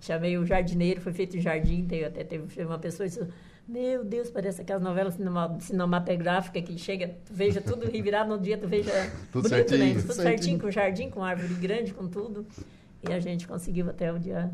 Chamei 0.00 0.36
o 0.36 0.44
jardineiro, 0.44 1.00
foi 1.00 1.14
feito 1.14 1.38
um 1.38 1.40
jardim, 1.40 1.86
teve, 1.86 2.04
até 2.04 2.22
teve 2.22 2.62
uma 2.62 2.78
pessoa 2.78 3.06
e 3.06 3.08
disse, 3.08 3.26
meu 3.66 4.04
Deus, 4.04 4.30
parece 4.30 4.60
aquelas 4.60 4.82
novelas 4.82 5.14
cinema, 5.14 5.56
cinematográficas 5.60 6.62
que 6.62 6.78
chega, 6.78 7.08
tu 7.24 7.32
veja 7.32 7.60
tudo 7.60 7.90
revirado 7.90 8.28
no 8.28 8.38
dia, 8.38 8.58
tu 8.58 8.68
veja 8.68 8.92
tudo 9.32 9.48
bonito, 9.48 9.72
né? 9.72 9.78
certinho. 9.78 9.94
Né? 9.94 10.00
Tudo 10.02 10.12
certinho, 10.12 10.22
certinho, 10.22 10.60
com 10.60 10.70
jardim, 10.70 11.10
com 11.10 11.24
árvore 11.24 11.54
grande, 11.54 11.94
com 11.94 12.06
tudo. 12.06 12.46
E 13.06 13.12
a 13.12 13.20
gente 13.20 13.46
conseguiu 13.46 13.88
até 13.90 14.12
o 14.12 14.18
dia 14.18 14.50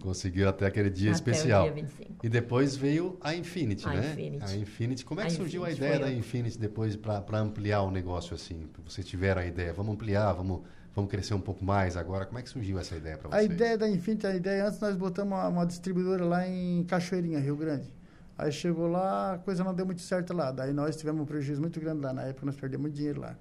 Conseguiu 0.00 0.48
até 0.48 0.66
aquele 0.66 0.90
dia 0.90 1.10
Até 1.10 1.12
o 1.12 1.14
especial. 1.14 1.62
dia 1.64 1.72
25. 1.72 2.26
E 2.26 2.28
depois 2.28 2.74
veio 2.74 3.16
a 3.20 3.34
Infinity, 3.36 3.86
A 3.86 3.94
né? 3.94 4.10
Infinity. 4.12 4.44
A 4.44 4.56
Infinity. 4.56 5.04
Como 5.04 5.20
é 5.20 5.26
que 5.26 5.32
A 5.32 5.36
surgiu 5.36 5.64
a 5.64 5.70
Infinity 5.70 5.84
ideia 5.84 6.00
foi 6.00 6.08
da 6.08 6.12
eu. 6.12 6.18
Infinity 6.18 6.58
depois 6.58 6.96
para 6.96 7.38
ampliar 7.38 7.82
o 7.82 7.90
negócio 7.90 8.34
assim? 8.34 8.66
Vocês 8.84 9.06
tiveram 9.06 9.40
a 9.42 9.46
ideia, 9.46 9.72
vamos 9.72 9.94
ampliar, 9.94 10.32
vamos, 10.32 10.62
vamos 10.94 11.08
crescer 11.08 11.34
um 11.34 11.40
pouco 11.40 11.64
mais 11.64 11.96
agora. 11.96 12.26
Como 12.26 12.36
é 12.36 12.42
que 12.42 12.48
surgiu 12.48 12.80
essa 12.80 12.96
ideia 12.96 13.16
para 13.16 13.28
A 13.28 13.38
vocês? 13.40 13.52
ideia 13.52 13.78
da 13.78 13.88
Infinity, 13.88 14.26
a 14.26 14.34
ideia 14.34 14.66
antes 14.66 14.80
nós 14.80 14.96
botamos 14.96 15.32
uma, 15.38 15.46
uma 15.46 15.64
distribuidora 15.64 16.24
lá 16.24 16.48
em 16.48 16.82
Cachoeirinha, 16.82 17.38
Rio 17.38 17.56
Grande. 17.56 17.86
Aí 18.36 18.50
chegou 18.50 18.88
lá, 18.88 19.34
a 19.34 19.38
coisa 19.38 19.62
não 19.62 19.72
deu 19.72 19.86
muito 19.86 20.00
certo 20.00 20.32
lá. 20.34 20.50
Daí 20.50 20.72
nós 20.72 20.96
tivemos 20.96 21.22
um 21.22 21.26
prejuízo 21.26 21.60
muito 21.60 21.78
grande 21.78 22.00
lá. 22.00 22.12
Na 22.12 22.22
época 22.22 22.44
nós 22.46 22.56
perdemos 22.56 22.92
dinheiro 22.92 23.20
lá. 23.20 23.36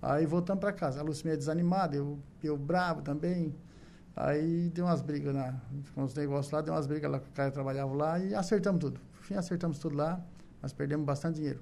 Aí 0.00 0.26
voltamos 0.26 0.60
para 0.60 0.72
casa. 0.72 1.00
A 1.00 1.02
Lúcia 1.02 1.24
meio 1.26 1.36
desanimada, 1.36 1.96
eu, 1.96 2.18
eu 2.42 2.56
bravo 2.56 3.02
também. 3.02 3.54
Aí 4.16 4.68
deu 4.70 4.84
umas 4.84 5.00
brigas 5.00 5.34
na, 5.34 5.54
com 5.94 6.02
os 6.02 6.14
negócios 6.14 6.52
lá, 6.52 6.60
deu 6.60 6.74
umas 6.74 6.86
brigas 6.86 7.10
lá 7.10 7.20
com 7.20 7.28
o 7.28 7.32
cara 7.32 7.50
que 7.50 7.54
trabalhava 7.54 7.94
lá 7.94 8.18
e 8.18 8.34
acertamos 8.34 8.80
tudo. 8.80 9.00
No 9.16 9.22
fim, 9.22 9.34
acertamos 9.34 9.78
tudo 9.78 9.96
lá, 9.96 10.20
mas 10.60 10.72
perdemos 10.72 11.06
bastante 11.06 11.36
dinheiro. 11.36 11.60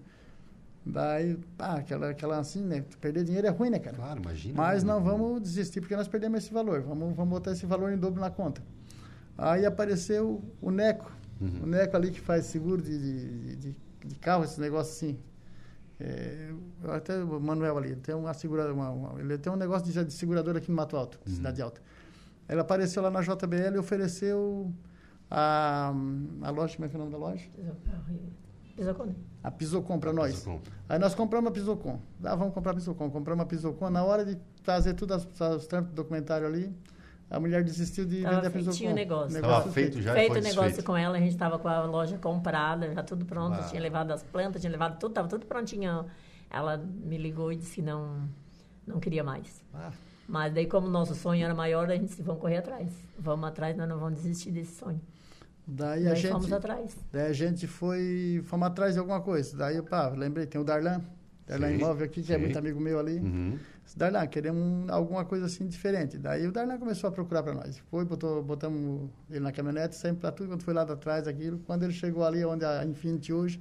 Daí, 0.85 1.37
pá, 1.59 1.79
aquela, 1.79 2.11
aquela 2.11 2.39
assim, 2.39 2.63
né? 2.63 2.85
Perder 3.01 3.25
dinheiro 3.25 3.47
é 3.47 3.51
ruim, 3.51 3.71
né, 3.71 3.79
cara? 3.79 3.97
Claro, 3.97 4.21
imagina. 4.23 4.55
Mas 4.57 4.85
né? 4.85 4.93
não 4.93 5.03
vamos 5.03 5.43
desistir 5.43 5.81
porque 5.81 5.97
nós 5.97 6.07
perdemos 6.07 6.45
esse 6.45 6.55
valor. 6.55 6.81
Vamos, 6.83 7.15
vamos 7.17 7.31
botar 7.31 7.53
esse 7.53 7.67
valor 7.67 7.93
em 7.93 7.99
dobro 7.99 8.21
na 8.21 8.31
conta. 8.31 8.63
Aí 9.37 9.67
apareceu 9.67 10.43
o 10.63 10.71
Neco. 10.71 11.11
Uhum. 11.41 11.65
O 11.65 11.67
Neco 11.67 11.97
ali 11.97 12.13
que 12.13 12.21
faz 12.21 12.47
seguro 12.47 12.81
de, 12.81 12.99
de, 12.99 13.57
de, 13.57 13.77
de 14.07 14.15
carro, 14.15 14.45
esse 14.45 14.61
negócio 14.61 14.93
assim. 14.93 15.19
É, 15.99 16.51
até 16.95 17.17
o 17.23 17.41
Manuel 17.41 17.79
ali, 17.79 17.93
ele 17.93 18.01
tem 18.01 18.15
uma 18.15 18.35
seguradora, 18.35 18.75
uma, 18.75 18.91
uma- 18.91 19.21
ele 19.21 19.39
tem 19.39 19.51
um 19.53 19.57
negócio 19.57 19.91
de, 19.91 20.05
de 20.05 20.13
seguradora 20.13 20.59
aqui 20.59 20.71
no 20.71 20.77
Mato 20.77 20.97
Alto, 20.97 21.19
Uhum. 21.27 21.35
Cidade 21.35 21.63
Alta. 21.63 21.81
Ele 22.49 22.61
apareceu 22.61 23.03
lá 23.03 23.11
na 23.11 23.23
JBL 23.23 23.75
e 23.75 23.79
ofereceu 23.79 24.71
a, 25.31 25.93
a 26.43 26.51
loja, 26.51 26.77
como 26.77 26.87
é 26.87 26.89
que 26.89 26.95
é 26.95 26.99
o 26.99 27.01
nome 27.01 27.13
da 27.13 27.19
loja? 27.19 27.45
Pisocone. 28.77 29.17
A 29.43 29.51
Pisocom 29.51 29.99
para 29.99 30.13
nós. 30.13 30.35
Pisocom. 30.35 30.61
Aí 30.89 30.99
nós 30.99 31.15
compramos 31.15 31.49
a 31.49 31.53
Pisocom. 31.53 31.99
Ah, 32.23 32.35
vamos 32.37 32.53
comprar 32.53 32.73
a 32.73 32.75
Pisocom. 32.75 33.11
Compramos 33.11 33.43
a 33.43 33.47
Pisocom. 33.47 33.89
Na 33.91 34.05
hora 34.05 34.25
de 34.25 34.37
fazer 34.63 34.93
todos 34.95 35.25
os, 35.25 35.41
os 35.41 35.67
trampos 35.67 35.93
do 35.93 35.97
documentário 35.97 36.47
ali, 36.47 36.71
a 37.29 37.41
mulher 37.41 37.65
desistiu 37.65 38.05
de 38.07 38.23
Tava 38.23 38.37
vender 38.37 38.47
a 38.47 38.51
feitinho 38.51 38.73
Pisocom. 38.75 38.93
o 38.93 38.95
negócio. 38.95 39.41
Tava 39.41 39.73
feito 39.73 40.01
já 40.03 40.13
feito 40.15 40.29
foi 40.33 40.41
o 40.41 40.43
negócio 40.45 40.63
desfeito. 40.65 40.85
com 40.87 40.97
ela, 40.97 41.17
a 41.17 41.21
gente 41.21 41.33
estava 41.33 41.59
com 41.59 41.69
a 41.69 41.85
loja 41.85 42.19
comprada, 42.19 42.93
já 42.95 43.03
tudo 43.03 43.25
pronto, 43.25 43.55
Ah. 43.61 43.63
tinha 43.65 43.81
levado 43.83 44.11
as 44.13 44.23
plantas, 44.23 44.61
tinha 44.61 44.71
levado 44.71 44.99
tudo, 44.99 45.11
estava 45.11 45.29
tudo 45.29 45.45
prontinho. 45.47 46.07
Ela 46.51 46.77
me 46.77 47.19
ligou 47.19 47.53
e 47.53 47.57
disse 47.57 47.77
que 47.77 47.83
não, 47.83 48.29
não 48.87 49.01
queria 49.01 49.25
mais. 49.25 49.63
Ah, 49.75 49.91
Mas 50.29 50.53
daí, 50.55 50.67
como 50.67 50.87
o 50.87 50.91
nosso 50.91 51.15
sonho 51.15 51.45
era 51.45 51.55
maior, 51.55 51.89
a 51.91 51.95
gente 51.95 52.07
disse, 52.07 52.23
vamos 52.23 52.41
correr 52.41 52.59
atrás. 52.59 52.89
Vamos 53.19 53.47
atrás, 53.49 53.77
nós 53.77 53.89
não 53.89 53.99
vamos 53.99 54.21
desistir 54.21 54.51
desse 54.53 54.77
sonho. 54.77 55.01
Daí 55.67 56.07
a 56.07 56.11
daí 56.13 56.21
gente, 56.21 56.33
fomos 56.33 56.53
atrás. 56.53 56.97
daí 57.13 57.27
a 57.27 57.33
gente 57.33 57.67
foi, 57.67 58.41
fomos 58.45 58.69
atrás 58.69 58.95
de 58.95 59.01
alguma 59.01 59.21
coisa. 59.21 59.57
Daí, 59.57 59.83
pá, 59.83 60.09
lembrei, 60.09 60.47
tem 60.47 60.61
o 60.61 60.65
Darlan. 60.65 61.01
Darlan 61.45 61.69
Sim, 61.69 61.75
Imóvel 61.75 62.07
aqui, 62.07 62.23
que 62.23 62.33
é 62.33 62.39
muito 62.39 62.57
amigo 62.59 62.81
meu 62.81 62.99
ali. 63.01 63.19
uhum. 63.19 63.59
Darlan, 63.95 64.27
queremos 64.27 64.61
um- 64.63 64.87
alguma 64.93 65.25
coisa 65.25 65.47
assim 65.47 65.67
diferente. 65.67 66.19
Daí 66.19 66.47
o 66.47 66.53
Darlan 66.53 66.79
começou 66.79 67.09
a 67.09 67.13
procurar 67.13 67.43
para 67.43 67.55
nós. 67.55 67.79
Foi, 67.91 68.05
botou, 68.05 68.43
botamos 68.43 69.09
ele 69.31 69.41
na 69.41 69.53
caminhonete, 69.53 69.95
sempre 69.95 70.23
para 70.23 70.33
tudo, 70.33 70.49
quando 70.49 70.63
foi 70.63 70.75
lá 70.75 70.85
de 70.85 70.97
trás, 70.97 71.29
aquilo. 71.29 71.59
Quando 71.61 71.83
ele 71.85 71.93
chegou 71.93 72.25
ali, 72.25 72.45
onde 72.45 72.65
a 72.65 72.85
Infinity 72.85 73.33
hoje, 73.33 73.61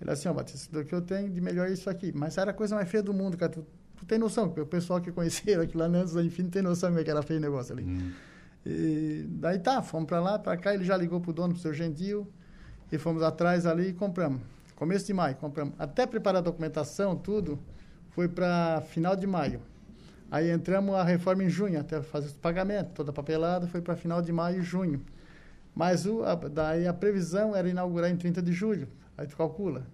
ele 0.00 0.10
assim, 0.10 0.28
ó, 0.28 0.32
Batista, 0.32 0.70
do 0.78 0.84
que 0.84 0.94
eu 0.94 1.00
tenho 1.02 1.30
de 1.30 1.40
melhor 1.40 1.66
é 1.68 1.72
isso 1.72 1.88
aqui. 1.90 2.12
Mas 2.14 2.38
era 2.38 2.50
a 2.52 2.54
coisa 2.54 2.74
mais 2.76 2.88
feia 2.88 3.02
do 3.02 3.12
mundo, 3.12 3.36
cara. 3.36 3.50
Tu, 3.50 3.66
tu 3.96 4.06
tem 4.06 4.18
noção, 4.18 4.46
o 4.46 4.66
pessoal 4.66 5.00
que 5.00 5.10
conheceram 5.10 5.62
aquilo 5.64 5.80
lá 5.80 5.86
antes 5.86 6.12
da 6.14 6.22
Infinity 6.22 6.52
tem 6.52 6.62
noção 6.62 6.90
como 6.90 7.00
é 7.00 7.04
que 7.04 7.10
era 7.10 7.22
feio 7.22 7.38
o 7.38 7.42
negócio 7.42 7.72
ali. 7.74 7.82
Uhum. 7.84 8.12
E 8.66 9.26
daí 9.28 9.58
tá, 9.58 9.82
fomos 9.82 10.06
para 10.06 10.20
lá, 10.20 10.38
para 10.38 10.56
cá, 10.56 10.72
ele 10.72 10.84
já 10.84 10.96
ligou 10.96 11.20
pro 11.20 11.32
dono, 11.32 11.52
pro 11.52 11.60
seu 11.62 11.74
Gentil, 11.74 12.26
e 12.90 12.96
fomos 12.98 13.22
atrás 13.22 13.66
ali 13.66 13.88
e 13.88 13.92
compramos. 13.92 14.40
Começo 14.74 15.06
de 15.06 15.12
maio, 15.12 15.36
compramos. 15.36 15.74
Até 15.78 16.06
preparar 16.06 16.38
a 16.38 16.42
documentação, 16.42 17.14
tudo, 17.16 17.58
foi 18.14 18.28
para 18.28 18.80
final 18.88 19.16
de 19.16 19.26
maio. 19.26 19.60
Aí 20.30 20.50
entramos 20.50 20.94
a 20.94 21.02
reforma 21.02 21.44
em 21.44 21.48
junho, 21.48 21.78
até 21.78 22.00
fazer 22.00 22.26
os 22.26 22.32
pagamentos, 22.32 22.92
toda 22.94 23.10
a 23.10 23.12
papelada, 23.12 23.66
foi 23.66 23.80
para 23.80 23.96
final 23.96 24.22
de 24.22 24.32
maio 24.32 24.60
e 24.60 24.62
junho. 24.62 25.00
Mas 25.74 26.06
o, 26.06 26.22
a, 26.22 26.34
daí 26.34 26.86
a 26.86 26.92
previsão 26.92 27.54
era 27.54 27.68
inaugurar 27.68 28.10
em 28.10 28.16
30 28.16 28.40
de 28.40 28.52
julho, 28.52 28.88
aí 29.18 29.26
tu 29.26 29.36
calcula. 29.36 29.86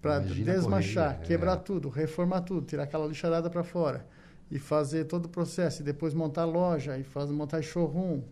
Para 0.00 0.20
desmanchar, 0.20 1.14
correria, 1.14 1.26
quebrar 1.26 1.54
é. 1.54 1.56
tudo, 1.56 1.88
reformar 1.88 2.42
tudo, 2.42 2.66
tirar 2.66 2.84
aquela 2.84 3.06
lixarada 3.06 3.50
para 3.50 3.64
fora 3.64 4.06
e 4.50 4.58
fazer 4.58 5.04
todo 5.04 5.26
o 5.26 5.28
processo, 5.28 5.82
e 5.82 5.84
depois 5.84 6.14
montar 6.14 6.42
a 6.42 6.46
loja, 6.46 6.96
e 6.96 7.02
fazer, 7.02 7.32
montar 7.32 7.60
showroom, 7.60 8.22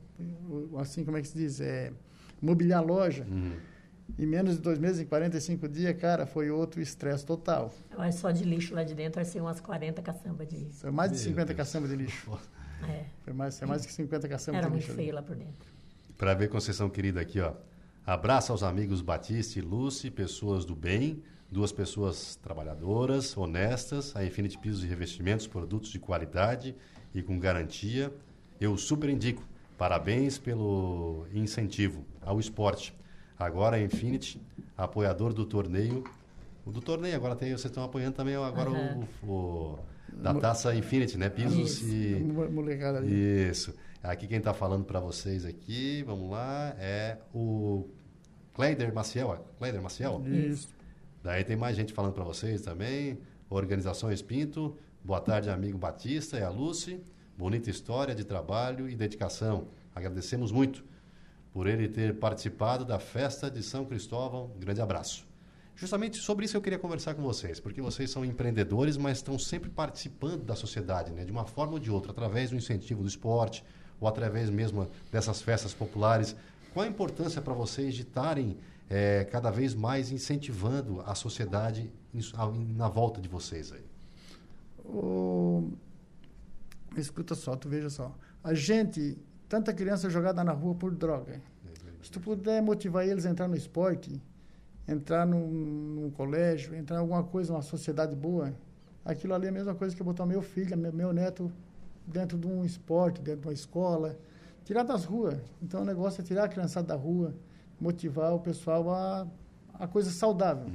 assim 0.79 1.05
como 1.05 1.19
é 1.19 1.21
que 1.21 1.29
se 1.29 1.37
diz, 1.37 1.61
é, 1.61 1.93
mobiliar 2.41 2.83
a 2.83 2.83
loja. 2.83 3.27
Uhum. 3.29 3.53
Em 4.19 4.25
menos 4.27 4.55
de 4.57 4.61
dois 4.63 4.79
meses, 4.79 5.01
em 5.01 5.05
45 5.05 5.69
dias, 5.69 5.97
cara, 5.99 6.27
foi 6.27 6.51
outro 6.51 6.81
estresse 6.81 7.25
total. 7.27 7.73
Acho 7.99 8.19
só 8.19 8.31
de 8.31 8.45
lixo 8.45 8.75
lá 8.75 8.83
de 8.85 8.95
dentro 8.95 9.17
vai 9.17 9.25
ser 9.25 9.41
umas 9.41 9.61
40 9.61 10.01
caçambas 10.01 10.49
de. 10.49 10.67
Foi 10.73 10.91
mais 10.91 11.11
de 11.11 11.17
Meu 11.19 11.25
50 11.25 11.47
Deus. 11.47 11.57
caçambas 11.57 11.91
de 11.91 11.97
lixo. 11.97 12.39
É, 12.89 13.05
Foi 13.25 13.33
mais, 13.33 13.59
foi 13.59 13.67
mais 13.69 13.83
de 13.83 13.93
50 13.93 14.29
caçambas 14.29 14.59
era 14.59 14.67
de 14.67 14.71
muito 14.73 14.83
lixo. 14.83 14.93
ali. 14.93 15.03
feio 15.03 15.15
lá 15.15 15.23
por 15.23 15.35
dentro. 15.35 15.69
Para 16.17 16.35
ver 16.35 16.49
Conceição 16.49 16.89
querida 16.89 17.21
aqui, 17.21 17.41
ó. 17.41 17.53
Abraço 18.07 18.53
aos 18.53 18.63
amigos 18.63 19.01
Batista 19.03 19.59
e 19.59 19.63
Lucy, 19.63 20.11
pessoas 20.11 20.65
do 20.65 20.77
bem, 20.77 21.23
duas 21.51 21.73
pessoas 21.73 22.37
trabalhadoras, 22.37 23.37
honestas, 23.37 24.15
a 24.15 24.25
Infinity 24.25 24.57
Pisos 24.59 24.85
e 24.85 24.87
Revestimentos, 24.87 25.47
produtos 25.47 25.91
de 25.91 25.99
qualidade 25.99 26.75
e 27.15 27.23
com 27.23 27.39
garantia. 27.39 28.13
Eu 28.61 28.77
super 28.79 29.11
indico. 29.11 29.43
Parabéns 29.77 30.39
pelo 30.39 31.27
incentivo 31.35 32.05
ao 32.23 32.39
esporte. 32.41 32.95
Agora 33.39 33.77
a 33.77 33.81
Infinity, 33.83 34.41
apoiador 34.77 35.33
do 35.33 35.45
torneio. 35.45 36.05
O 36.65 36.71
do 36.71 36.81
torneio 36.81 37.15
agora 37.15 37.37
tem, 37.37 37.51
vocês 37.51 37.67
estão 37.67 37.85
apoiando 37.85 38.17
também 38.17 38.35
agora 38.35 38.71
Aham. 38.71 39.07
o, 39.23 39.27
o- 39.31 39.79
da 40.13 40.33
taça 40.35 40.75
Infinity, 40.75 41.19
né? 41.19 41.29
Pisos 41.29 41.83
Isso. 41.83 41.89
e 41.91 42.21
Molecada 42.51 42.99
ali. 42.99 43.13
isso. 43.51 43.75
Aqui 44.03 44.27
quem 44.27 44.39
está 44.39 44.55
falando 44.55 44.85
para 44.85 45.01
vocês 45.01 45.45
aqui, 45.45 46.03
vamos 46.05 46.31
lá, 46.31 46.75
é 46.79 47.19
o 47.35 47.87
Cleider 48.55 48.95
Maciel. 48.95 49.29
ó. 49.29 49.37
Cleider 49.59 49.83
Maciel? 49.83 50.23
Isso. 50.27 50.69
Daí 51.23 51.45
tem 51.45 51.57
mais 51.57 51.77
gente 51.77 51.93
falando 51.93 52.13
para 52.15 52.25
vocês 52.25 52.63
também. 52.63 53.19
Organização 53.51 54.11
Espinto. 54.11 54.77
Boa 55.05 55.21
tarde, 55.21 55.51
amigo 55.51 55.77
Batista 55.77 56.39
e 56.39 56.43
a 56.43 56.49
Lucy. 56.49 57.01
Bonita 57.37 57.69
história 57.69 58.15
de 58.15 58.25
trabalho 58.25 58.89
e 58.89 58.95
dedicação. 58.95 59.67
Agradecemos 59.95 60.51
muito 60.53 60.85
por 61.57 61.67
ele 61.67 61.89
ter 61.89 62.19
participado 62.19 62.85
da 62.85 62.99
festa 62.99 63.51
de 63.51 63.63
São 63.63 63.87
Cristóvão. 63.87 64.53
Um 64.55 64.61
grande 64.61 64.83
abraço. 64.83 65.27
Justamente 65.75 66.19
sobre 66.19 66.45
isso 66.45 66.55
eu 66.55 66.61
queria 66.61 66.79
conversar 66.79 67.15
com 67.15 67.23
vocês, 67.23 67.59
porque 67.59 67.81
vocês 67.81 68.11
são 68.11 68.27
empreendedores, 68.27 68.99
mas 68.99 69.17
estão 69.17 69.39
sempre 69.39 69.71
participando 69.71 70.45
da 70.45 70.55
sociedade, 70.55 71.13
né? 71.13 71.25
de 71.25 71.33
uma 71.33 71.47
forma 71.47 71.73
ou 71.73 71.79
de 71.79 71.91
outra, 71.91 72.13
através 72.13 72.51
do 72.51 72.57
incentivo 72.57 73.01
do 73.01 73.09
esporte 73.09 73.65
ou 73.99 74.07
através 74.07 74.51
mesmo 74.51 74.87
dessas 75.11 75.41
festas 75.41 75.73
populares. 75.73 76.37
Qual 76.75 76.85
a 76.85 76.89
importância 76.91 77.41
para 77.41 77.55
vocês 77.55 77.95
de 77.95 78.03
estarem 78.03 78.59
eh, 78.91 79.27
cada 79.33 79.51
vez 79.51 79.75
mais 79.75 80.11
incentivando 80.11 81.01
a 81.07 81.15
sociedade 81.15 81.91
na 82.77 82.91
volta 82.91 83.19
de 83.19 83.31
vocês 83.31 83.73
aí? 83.73 83.85
O... 84.85 85.73
Escuta 86.99 87.35
só, 87.35 87.57
tu 87.57 87.67
veja 87.67 87.89
só. 87.89 88.15
A 88.45 88.53
gente, 88.53 89.17
tanta 89.49 89.73
criança 89.73 90.11
jogada 90.11 90.43
na 90.43 90.53
rua 90.53 90.75
por 90.75 90.95
droga. 90.95 91.41
Se 92.03 92.11
tu 92.11 92.21
puder 92.21 92.63
motivar 92.63 93.07
eles 93.07 93.27
a 93.27 93.31
entrar 93.31 93.49
no 93.49 93.57
esporte, 93.57 94.23
entrar 94.87 95.27
num, 95.27 95.49
num 95.49 96.11
colégio, 96.11 96.75
entrar 96.75 96.97
em 96.97 97.01
alguma 97.01 97.25
coisa, 97.25 97.53
uma 97.53 97.63
sociedade 97.63 98.15
boa, 98.15 98.55
aquilo 99.05 99.35
ali 99.35 99.47
é 99.47 99.49
a 99.49 99.53
mesma 99.53 99.75
coisa 99.75 99.95
que 99.95 100.03
botar 100.03 100.25
meu 100.27 100.43
filho, 100.43 100.77
meu, 100.77 100.93
meu 100.93 101.13
neto 101.13 101.51
dentro 102.07 102.39
de 102.39 102.47
um 102.47 102.65
esporte, 102.65 103.21
dentro 103.21 103.43
de 103.43 103.49
uma 103.49 103.53
escola, 103.53 104.17
tirar 104.65 104.85
das 104.85 105.05
ruas. 105.05 105.39
Então 105.61 105.83
o 105.83 105.85
negócio 105.85 106.21
é 106.21 106.25
tirar 106.25 106.45
a 106.45 106.49
criançada 106.49 106.89
da 106.89 106.95
rua, 106.95 107.35
motivar 107.81 108.33
o 108.33 108.39
pessoal 108.39 108.89
a, 108.91 109.27
a 109.79 109.87
coisa 109.87 110.11
saudável. 110.11 110.67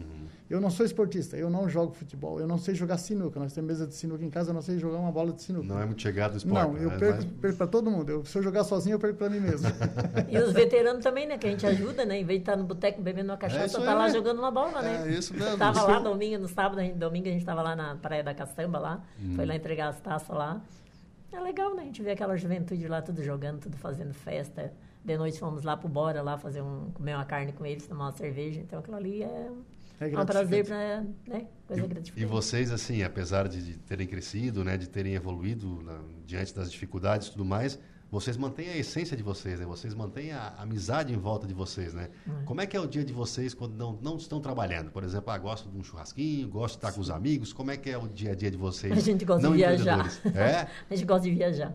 Eu 0.50 0.60
não 0.60 0.70
sou 0.70 0.86
esportista, 0.86 1.38
eu 1.38 1.50
não 1.50 1.70
jogo 1.70 1.94
futebol, 1.94 2.38
eu 2.38 2.46
não 2.46 2.58
sei 2.58 2.76
jogar 2.76 2.98
sinuca. 2.98 3.40
Nós 3.40 3.54
temos 3.54 3.70
mesa 3.70 3.88
de 3.88 3.96
sinuca 3.96 4.26
em 4.26 4.30
casa, 4.30 4.50
eu 4.50 4.54
não 4.54 4.62
sei 4.62 4.78
jogar 4.78 4.98
uma 4.98 5.12
bola 5.12 5.32
de 5.32 5.42
sinuca. 5.42 5.66
Não 5.66 5.80
é 5.82 5.86
muito 5.86 6.02
chegado 6.02 6.34
o 6.34 6.38
esporte. 6.38 6.66
Não, 6.68 6.74
né? 6.74 6.84
eu 6.84 6.90
Mas- 6.90 7.00
perco, 7.00 7.24
perco 7.36 7.58
para 7.58 7.68
todo 7.68 7.90
mundo. 7.90 8.10
Eu, 8.12 8.26
se 8.26 8.38
eu 8.38 8.44
jogar 8.44 8.66
sozinho, 8.66 8.96
eu 8.96 9.00
perco 9.00 9.18
para 9.18 9.30
mim 9.30 9.40
mesmo. 9.40 9.70
E 10.30 10.38
os 10.38 10.52
veteranos 10.52 11.02
também, 11.02 11.26
né? 11.26 11.38
Que 11.38 11.48
a 11.48 11.52
gente 11.52 11.66
ajuda, 11.66 12.04
né? 12.04 12.20
Em 12.20 12.26
vez 12.26 12.40
de 12.40 12.44
estar 12.44 12.58
no 12.58 12.66
boteco 12.66 13.02
bebendo 13.02 13.30
uma 13.30 13.36
É 13.36 13.38
cachaça, 13.38 13.66
isso 13.66 13.82
tá 13.82 13.92
aí. 13.94 13.98
lá 13.98 14.10
jogando 14.10 14.40
uma 14.40 14.52
bola, 14.52 14.82
né? 14.82 15.04
É 15.08 15.12
isso 15.12 15.34
mesmo. 15.34 15.58
Tava 15.58 15.78
Isso- 15.80 15.88
lá 15.88 16.00
domingo, 16.00 16.42
no 16.42 16.48
sábado, 16.50 16.80
a 16.80 16.84
gente- 16.84 16.98
domingo 16.98 17.28
a 17.30 17.32
gente 17.32 17.46
tava 17.46 17.62
lá 17.62 17.74
na 17.74 17.96
Praia 17.96 18.22
da 18.24 18.34
Caçamba 18.34 18.78
lá, 18.78 19.02
Hum. 19.24 19.34
foi 19.38 19.46
lá 19.46 19.56
entregar 19.56 19.88
as 19.88 20.02
taças 20.02 20.36
lá. 20.36 20.60
É 21.32 21.40
legal, 21.40 21.74
né? 21.76 21.84
A 21.84 21.86
gente 21.86 22.02
vê 22.04 22.12
aquela 22.12 22.36
juventude 22.36 22.86
lá, 22.90 23.02
tudo 23.02 23.24
jogando, 23.24 23.60
tudo 23.62 23.78
fazendo 23.78 24.14
festa. 24.14 24.74
De 25.04 25.18
noite 25.18 25.40
fomos 25.40 25.64
lá 25.64 25.76
pro 25.76 25.90
Bora, 25.90 26.22
lá 26.22 26.38
fazer 26.38 26.62
um, 26.62 26.92
comer 26.94 27.16
uma 27.16 27.26
carne 27.26 27.52
com 27.54 27.66
eles, 27.66 27.88
tomar 27.88 28.06
uma 28.06 28.12
cerveja. 28.12 28.60
Então 28.62 28.80
aquilo 28.80 28.96
ali 28.98 29.24
é, 29.24 29.52
É 30.00 30.12
é 30.14 30.20
um 30.20 30.26
prazer 30.26 30.64
gratificante. 30.66 31.14
pra, 31.26 31.34
né? 31.40 31.48
Coisa 31.68 31.84
E 31.84 31.88
gratificante. 31.88 32.26
vocês, 32.26 32.72
assim, 32.72 33.02
apesar 33.04 33.48
de, 33.48 33.62
de 33.64 33.78
terem 33.80 34.06
crescido, 34.08 34.64
né, 34.64 34.78
de 34.78 34.88
terem 34.88 35.14
evoluído 35.16 35.82
na- 35.84 36.02
diante 36.26 36.54
das 36.54 36.72
dificuldades 36.72 37.28
e 37.28 37.32
tudo 37.32 37.44
mais, 37.46 37.80
vocês 38.12 38.36
mantêm 38.38 38.68
a 38.70 38.78
essência 38.78 39.16
de 39.18 39.24
vocês, 39.24 39.60
né? 39.60 39.66
Vocês 39.66 39.94
mantêm 39.96 40.34
a 40.34 40.54
amizade 40.60 41.14
em 41.14 41.18
volta 41.18 41.48
de 41.48 41.54
vocês, 41.54 41.94
né? 41.94 42.10
Uhum. 42.28 42.44
Como 42.46 42.60
é 42.62 42.68
que 42.68 42.76
é 42.76 42.80
o 42.80 42.86
dia 42.86 43.04
de 43.06 43.14
vocês 43.14 43.54
quando 43.54 43.74
não, 43.76 43.94
não 44.02 44.18
estão 44.18 44.40
trabalhando? 44.42 44.92
Por 44.92 45.04
exemplo, 45.04 45.32
ah, 45.32 45.38
gosto 45.38 45.70
de 45.70 45.78
um 45.78 45.84
churrasquinho, 45.84 46.48
gosto 46.50 46.74
de 46.74 46.78
estar 46.80 46.90
Sim. 46.90 46.96
com 46.96 47.02
os 47.02 47.10
amigos. 47.10 47.54
Como 47.54 47.72
é 47.72 47.78
que 47.78 47.90
é 47.90 47.98
o 47.98 48.08
dia 48.10 48.34
a 48.34 48.36
dia 48.36 48.52
de 48.52 48.58
vocês? 48.58 48.92
A 48.96 49.00
gente 49.02 49.24
gosta 49.26 49.48
de 49.50 49.56
viajar. 49.56 50.06
É? 50.36 50.68
a 50.90 50.96
gente 50.96 51.06
gosta 51.08 51.28
de 51.28 51.34
viajar. 51.36 51.74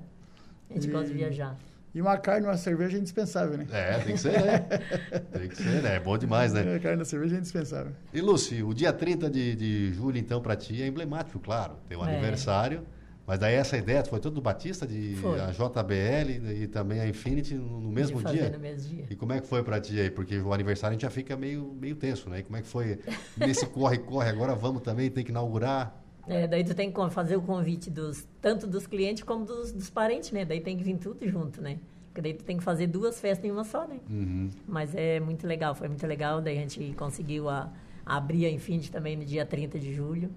A 0.70 0.74
gente 0.74 0.86
e... 0.88 0.90
gosta 0.90 1.08
de 1.08 1.14
viajar. 1.14 1.56
E 1.96 2.00
uma 2.02 2.18
carne, 2.18 2.46
uma 2.46 2.58
cerveja 2.58 2.98
é 2.98 3.00
indispensável, 3.00 3.56
né? 3.56 3.66
É, 3.72 3.98
tem 4.00 4.12
que 4.12 4.20
ser, 4.20 4.32
né? 4.32 4.58
tem 5.32 5.48
que 5.48 5.56
ser, 5.56 5.82
né? 5.82 5.96
É 5.96 5.98
bom 5.98 6.18
demais, 6.18 6.52
né? 6.52 6.74
A 6.74 6.78
carne, 6.78 7.00
a 7.00 7.06
cerveja 7.06 7.36
é 7.36 7.38
indispensável. 7.38 7.90
E, 8.12 8.20
Lúcio, 8.20 8.68
o 8.68 8.74
dia 8.74 8.92
30 8.92 9.30
de, 9.30 9.56
de 9.56 9.94
julho, 9.94 10.18
então, 10.18 10.42
para 10.42 10.54
ti 10.54 10.82
é 10.82 10.86
emblemático, 10.86 11.38
claro. 11.38 11.78
Tem 11.88 11.96
um 11.96 12.06
é. 12.06 12.12
aniversário. 12.12 12.82
Mas 13.26 13.38
daí 13.38 13.54
essa 13.54 13.78
ideia 13.78 14.04
foi 14.04 14.20
toda 14.20 14.34
do 14.34 14.42
Batista, 14.42 14.86
de 14.86 15.16
foi. 15.16 15.40
a 15.40 15.46
JBL 15.46 16.50
e 16.62 16.66
também 16.66 17.00
a 17.00 17.08
Infinity 17.08 17.54
no, 17.54 17.80
no 17.80 17.90
mesmo 17.90 18.22
dia? 18.22 18.50
no 18.50 18.58
mesmo 18.58 18.94
dia. 18.94 19.06
E 19.08 19.16
como 19.16 19.32
é 19.32 19.40
que 19.40 19.46
foi 19.46 19.64
para 19.64 19.80
ti 19.80 19.98
aí? 19.98 20.10
Porque 20.10 20.38
o 20.38 20.52
aniversário 20.52 20.92
a 20.92 20.94
gente 20.96 21.02
já 21.02 21.10
fica 21.10 21.34
meio, 21.34 21.74
meio 21.80 21.96
tenso, 21.96 22.28
né? 22.28 22.40
E 22.40 22.42
como 22.42 22.58
é 22.58 22.60
que 22.60 22.68
foi 22.68 23.00
nesse 23.38 23.64
corre-corre, 23.72 24.28
agora 24.28 24.54
vamos 24.54 24.82
também, 24.82 25.10
tem 25.10 25.24
que 25.24 25.30
inaugurar? 25.30 26.05
É, 26.28 26.46
daí 26.46 26.64
tu 26.64 26.74
tem 26.74 26.90
que 26.90 27.10
fazer 27.10 27.36
o 27.36 27.42
convite 27.42 27.90
dos, 27.90 28.26
tanto 28.40 28.66
dos 28.66 28.86
clientes 28.86 29.22
como 29.22 29.44
dos, 29.44 29.72
dos 29.72 29.88
parentes, 29.90 30.32
né? 30.32 30.44
Daí 30.44 30.60
tem 30.60 30.76
que 30.76 30.82
vir 30.82 30.96
tudo 30.96 31.26
junto, 31.28 31.60
né? 31.62 31.78
Porque 32.08 32.20
daí 32.20 32.34
tu 32.34 32.44
tem 32.44 32.56
que 32.56 32.64
fazer 32.64 32.86
duas 32.86 33.20
festas 33.20 33.44
em 33.44 33.50
uma 33.50 33.62
só, 33.62 33.86
né? 33.86 34.00
Uhum. 34.08 34.50
Mas 34.66 34.94
é 34.94 35.20
muito 35.20 35.46
legal, 35.46 35.74
foi 35.74 35.86
muito 35.86 36.06
legal. 36.06 36.40
Daí 36.40 36.56
a 36.56 36.60
gente 36.60 36.94
conseguiu 36.96 37.48
a, 37.48 37.70
a 38.04 38.16
abrir 38.16 38.46
a 38.46 38.50
Infinity 38.50 38.90
também 38.90 39.16
no 39.16 39.24
dia 39.24 39.46
30 39.46 39.78
de 39.78 39.94
julho. 39.94 40.30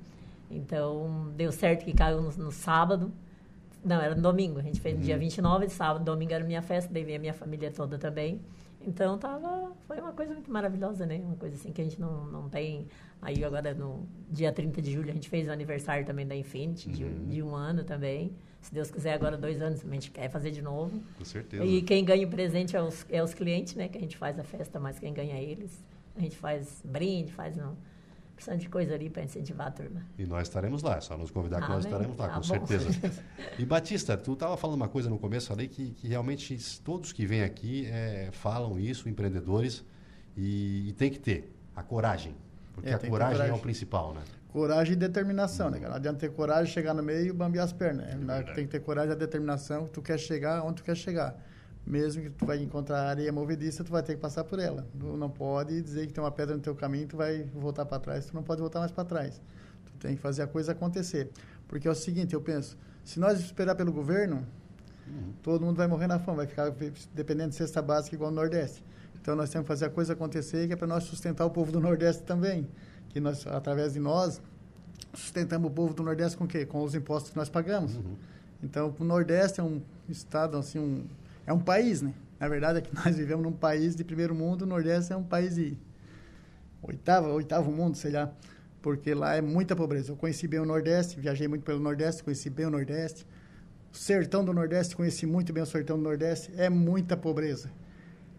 Então, 0.52 1.32
deu 1.36 1.52
certo 1.52 1.86
que 1.86 1.94
caiu 1.94 2.22
no, 2.22 2.32
no 2.32 2.52
sábado. 2.52 3.12
Não, 3.84 4.02
era 4.02 4.14
no 4.14 4.22
domingo. 4.22 4.60
A 4.60 4.62
gente 4.62 4.80
fez 4.82 4.98
no 4.98 5.04
dia 5.04 5.18
29 5.18 5.64
uhum. 5.64 5.68
de 5.68 5.74
sábado. 5.74 6.04
Domingo 6.04 6.34
era 6.34 6.44
minha 6.44 6.62
festa, 6.62 6.94
daí 6.94 7.04
veio 7.04 7.18
a 7.18 7.22
minha 7.22 7.34
família 7.34 7.72
toda 7.72 7.98
também. 7.98 8.42
Então, 8.86 9.18
tava, 9.18 9.74
foi 9.88 10.00
uma 10.00 10.14
coisa 10.14 10.34
muito 10.34 10.52
maravilhosa, 10.52 11.06
né? 11.06 11.18
Uma 11.18 11.36
coisa 11.36 11.56
assim 11.56 11.72
que 11.72 11.82
a 11.82 11.84
gente 11.84 12.00
não, 12.00 12.26
não 12.28 12.50
tem... 12.50 12.88
Aí, 13.22 13.44
agora, 13.44 13.74
no 13.74 14.08
dia 14.30 14.52
30 14.52 14.82
de 14.82 14.92
julho, 14.92 15.10
a 15.10 15.14
gente 15.14 15.30
fez 15.30 15.48
o 15.48 15.52
aniversário 15.52 16.06
também 16.06 16.26
da 16.26 16.36
Infinity, 16.36 16.90
de, 16.90 17.04
uhum. 17.04 17.26
de 17.28 17.44
um 17.44 17.54
ano 17.54 17.84
também. 17.84 18.32
Se 18.62 18.74
Deus 18.74 18.90
quiser, 18.90 19.14
agora 19.14 19.38
dois 19.38 19.62
anos, 19.62 19.84
a 19.86 19.94
gente 19.94 20.12
quer 20.12 20.30
fazer 20.30 20.52
de 20.52 20.62
novo. 20.62 21.02
Com 21.18 21.26
certeza. 21.26 21.64
E 21.66 21.82
quem 21.82 22.04
ganha 22.04 22.26
o 22.26 22.30
presente 22.30 22.76
é 22.76 22.82
os, 22.82 23.06
é 23.10 23.22
os 23.22 23.34
clientes, 23.34 23.76
né? 23.76 23.90
Que 23.90 23.98
a 23.98 24.02
gente 24.02 24.18
faz 24.18 24.40
a 24.40 24.44
festa, 24.44 24.80
mas 24.80 24.98
quem 24.98 25.14
ganha 25.14 25.36
é 25.36 25.44
eles. 25.44 25.84
A 26.16 26.22
gente 26.22 26.38
faz 26.38 26.82
brinde, 26.86 27.32
faz... 27.34 27.56
Não, 27.56 27.76
Precisando 27.76 27.98
de 28.58 28.70
coisa 28.70 28.94
ali 28.94 29.10
para 29.10 29.24
incentivar 29.24 29.68
a 29.68 29.72
turma. 29.72 30.06
E 30.18 30.26
nós 30.26 30.48
estaremos 30.48 30.82
lá, 30.82 30.98
é 30.98 31.02
só 31.02 31.18
nos 31.18 31.32
convidar 31.32 31.60
ah, 31.60 31.62
que 31.62 31.70
nós 31.70 31.86
estaremos 31.86 32.18
lá, 32.18 32.28
tá 32.28 32.34
com 32.36 32.40
bom. 32.40 32.66
certeza. 32.68 32.90
e 33.60 33.66
Batista, 33.66 34.18
tu 34.18 34.34
estava 34.34 34.56
falando 34.58 34.78
uma 34.78 34.88
coisa 34.88 35.10
no 35.10 35.20
começo 35.20 35.52
ali 35.52 35.68
que, 35.68 35.92
que 35.92 36.08
realmente 36.08 36.58
todos 36.82 37.12
que 37.12 37.26
vêm 37.26 37.44
aqui 37.44 37.86
é, 37.88 38.30
falam 38.32 38.80
isso, 38.80 39.10
empreendedores, 39.10 39.84
e, 40.38 40.90
e, 40.90 40.94
tem 40.94 41.10
que 41.10 41.20
ter 41.20 41.54
a 41.76 41.84
coragem. 41.84 42.36
Porque 42.74 42.90
é, 42.90 42.94
a 42.94 43.00
coragem, 43.00 43.34
coragem, 43.34 43.50
é 43.50 43.54
o 43.54 43.60
principal, 43.60 44.14
né? 44.14 44.22
Coragem 44.54 44.94
e 44.94 44.96
determinação, 44.96 45.68
hum. 45.68 45.72
né? 45.72 45.80
Não 45.80 45.96
adianta 45.96 46.20
ter 46.20 46.32
coragem, 46.32 46.72
chegar 46.72 46.94
no 46.94 47.04
meio 47.04 47.28
e 47.28 47.34
bambear 47.34 47.66
as 47.66 47.74
pernas. 47.74 48.16
Né? 48.16 48.40
É 48.40 48.54
tem 48.54 48.66
que 48.66 48.72
ter 48.72 48.80
coragem 48.80 49.14
e 49.14 49.16
determinação, 49.16 49.88
tu 49.88 50.02
quer 50.02 50.18
chegar 50.18 50.64
onde 50.64 50.76
tu 50.76 50.84
quer 50.84 50.96
chegar 50.96 51.36
mesmo 51.86 52.22
que 52.24 52.30
tu 52.30 52.46
vai 52.46 52.62
encontrar 52.62 53.08
areia 53.08 53.32
movediça, 53.32 53.84
tu 53.84 53.92
vai 53.92 54.04
ter 54.04 54.16
que 54.16 54.22
passar 54.22 54.44
por 54.44 54.60
ela. 54.60 54.88
Tu 55.00 55.06
não 55.18 55.30
pode 55.30 55.82
dizer 55.82 56.08
que 56.08 56.14
tem 56.14 56.24
uma 56.24 56.32
pedra 56.32 56.56
no 56.56 56.62
teu 56.62 56.76
caminho, 56.76 57.08
tu 57.08 57.18
vai 57.18 57.44
voltar 57.54 57.86
para 57.86 58.00
trás, 58.00 58.26
tu 58.26 58.36
não 58.36 58.44
pode 58.44 58.62
voltar 58.62 58.80
mais 58.80 58.92
para 58.92 59.04
trás. 59.04 59.42
Tu 59.86 59.92
tem 60.00 60.16
que 60.16 60.22
fazer 60.22 60.44
a 60.44 60.48
coisa 60.48 60.72
acontecer. 60.74 61.30
Porque 61.68 61.88
é 61.88 61.92
o 61.92 61.96
seguinte, 61.96 62.34
eu 62.34 62.42
penso, 62.42 62.78
se 63.04 63.20
nós 63.20 63.40
esperar 63.40 63.76
pelo 63.76 63.92
governo, 63.92 64.46
uhum. 65.08 65.34
todo 65.42 65.66
mundo 65.66 65.78
vai 65.78 65.88
morrer 65.88 66.08
na 66.08 66.20
fome, 66.20 66.38
vai 66.38 66.48
ficar 66.48 66.72
dependendo 67.14 67.50
de 67.50 67.56
cesta 67.56 67.82
básica 67.82 68.16
igual 68.16 68.30
no 68.30 68.38
Nordeste. 68.38 68.84
Então 69.22 69.36
nós 69.36 69.50
temos 69.50 69.66
que 69.66 69.68
fazer 69.68 69.86
a 69.86 69.90
coisa 69.90 70.14
acontecer, 70.14 70.68
que 70.68 70.74
é 70.74 70.76
para 70.76 70.88
nós 70.88 71.04
sustentar 71.04 71.46
o 71.46 71.50
povo 71.50 71.72
do 71.72 71.80
Nordeste 71.80 72.24
também, 72.24 72.68
que 73.10 73.20
nós 73.20 73.46
através 73.48 73.94
de 73.94 74.00
nós 74.00 74.42
sustentamos 75.14 75.70
o 75.70 75.74
povo 75.74 75.94
do 75.94 76.04
Nordeste 76.04 76.38
com 76.38 76.46
o 76.46 76.48
quê? 76.48 76.66
Com 76.66 76.84
os 76.84 76.96
impostos 76.96 77.32
que 77.32 77.38
nós 77.38 77.50
pagamos. 77.50 77.96
Uhum. 77.96 78.16
Então, 78.62 78.94
o 78.98 79.04
Nordeste 79.04 79.60
é 79.60 79.64
um 79.64 79.82
estado 80.08 80.58
assim, 80.58 80.80
um 80.80 81.06
é 81.50 81.54
um 81.54 81.60
país, 81.60 82.04
né? 82.04 82.14
Na 82.40 82.48
verdade 82.48 82.78
é 82.78 82.82
que 82.82 82.94
nós 82.94 83.18
vivemos 83.18 83.44
num 83.44 83.52
país 83.52 83.96
de 83.96 84.04
primeiro 84.04 84.36
mundo, 84.36 84.62
o 84.62 84.66
Nordeste 84.68 85.12
é 85.12 85.18
um 85.18 85.24
país 85.24 85.56
de 85.56 85.76
oitavo, 86.84 87.30
oitavo 87.30 87.72
mundo, 87.72 87.98
sei 87.98 88.12
lá, 88.12 88.32
porque 88.84 89.16
lá 89.16 89.36
é 89.36 89.42
muita 89.42 89.76
pobreza. 89.76 90.12
Eu 90.12 90.16
conheci 90.16 90.48
bem 90.48 90.60
o 90.60 90.66
Nordeste, 90.66 91.20
viajei 91.20 91.48
muito 91.48 91.64
pelo 91.64 91.80
Nordeste, 91.80 92.24
conheci 92.24 92.52
bem 92.52 92.68
o 92.68 92.70
Nordeste. 92.70 93.26
O 93.92 93.98
sertão 93.98 94.46
do 94.46 94.54
Nordeste, 94.54 94.96
conheci 94.96 95.26
muito 95.26 95.52
bem 95.52 95.64
o 95.64 95.66
sertão 95.66 95.98
do 95.98 96.04
Nordeste, 96.04 96.52
é 96.56 96.70
muita 96.70 97.18
pobreza. 97.18 97.72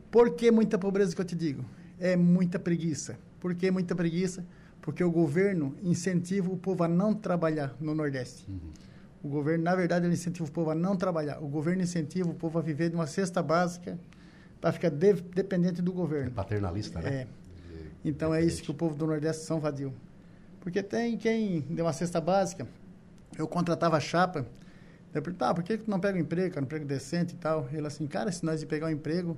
Por 0.09 0.37
que 0.37 0.53
muita 0.53 0.79
pobreza 0.79 1.13
que 1.13 1.21
eu 1.21 1.25
te 1.25 1.35
digo? 1.35 1.65
É 1.99 2.17
muita 2.17 2.61
preguiça. 2.61 3.19
Por 3.41 3.57
que 3.57 3.73
muita 3.73 3.97
preguiça? 3.97 4.47
Porque 4.81 5.03
o 5.03 5.11
governo 5.11 5.75
incentiva 5.83 6.49
o 6.49 6.57
povo 6.57 6.85
a 6.85 6.89
não 6.89 7.13
trabalhar 7.13 7.75
no 7.81 7.93
Nordeste. 7.93 8.49
Uhum. 8.49 8.71
O 9.23 9.29
governo, 9.29 9.65
na 9.65 9.75
verdade, 9.75 10.07
ele 10.07 10.15
incentiva 10.15 10.49
o 10.49 10.53
povo 10.53 10.71
a 10.71 10.75
não 10.75 10.97
trabalhar. 10.97 11.43
O 11.43 11.49
governo 11.49 11.83
incentiva 11.83 12.29
o 12.29 12.35
povo 12.35 12.59
a 12.59 12.63
viver 12.63 12.89
de 12.89 12.95
uma 12.95 13.07
cesta 13.07 13.43
básica 13.43 13.99
para 14.61 14.73
ficar 14.73 14.91
de, 14.91 15.13
dependente 15.15 15.83
do 15.83 15.93
governo. 15.93 16.29
É 16.29 16.35
paternalista, 16.35 17.01
né? 17.01 17.11
É. 17.11 17.27
Então 18.05 18.33
é 18.33 18.43
isso 18.43 18.63
que 18.63 18.71
o 18.71 18.75
povo 18.75 18.95
do 18.95 19.07
Nordeste 19.07 19.45
são 19.45 19.61
vadio. 19.61 19.93
Porque 20.61 20.83
tem 20.83 21.17
quem 21.17 21.61
deu 21.71 21.85
uma 21.85 21.93
cesta 21.93 22.21
básica, 22.21 22.67
eu 23.37 23.47
contratava 23.47 23.99
chapa, 24.01 24.47
eu 25.13 25.23
perguntava, 25.23 25.53
ah, 25.53 25.55
por 25.55 25.65
que 25.65 25.77
tu 25.79 25.91
não 25.91 25.99
pega 25.99 26.17
um 26.17 26.21
emprego, 26.21 26.55
cara, 26.55 26.63
um 26.63 26.67
emprego 26.67 26.85
decente 26.85 27.35
e 27.35 27.39
tal? 27.39 27.69
Ele 27.73 27.87
assim, 27.87 28.07
cara, 28.07 28.31
se 28.31 28.45
nós 28.45 28.63
ir 28.63 28.67
pegar 28.67 28.87
um 28.87 28.91
emprego, 28.91 29.37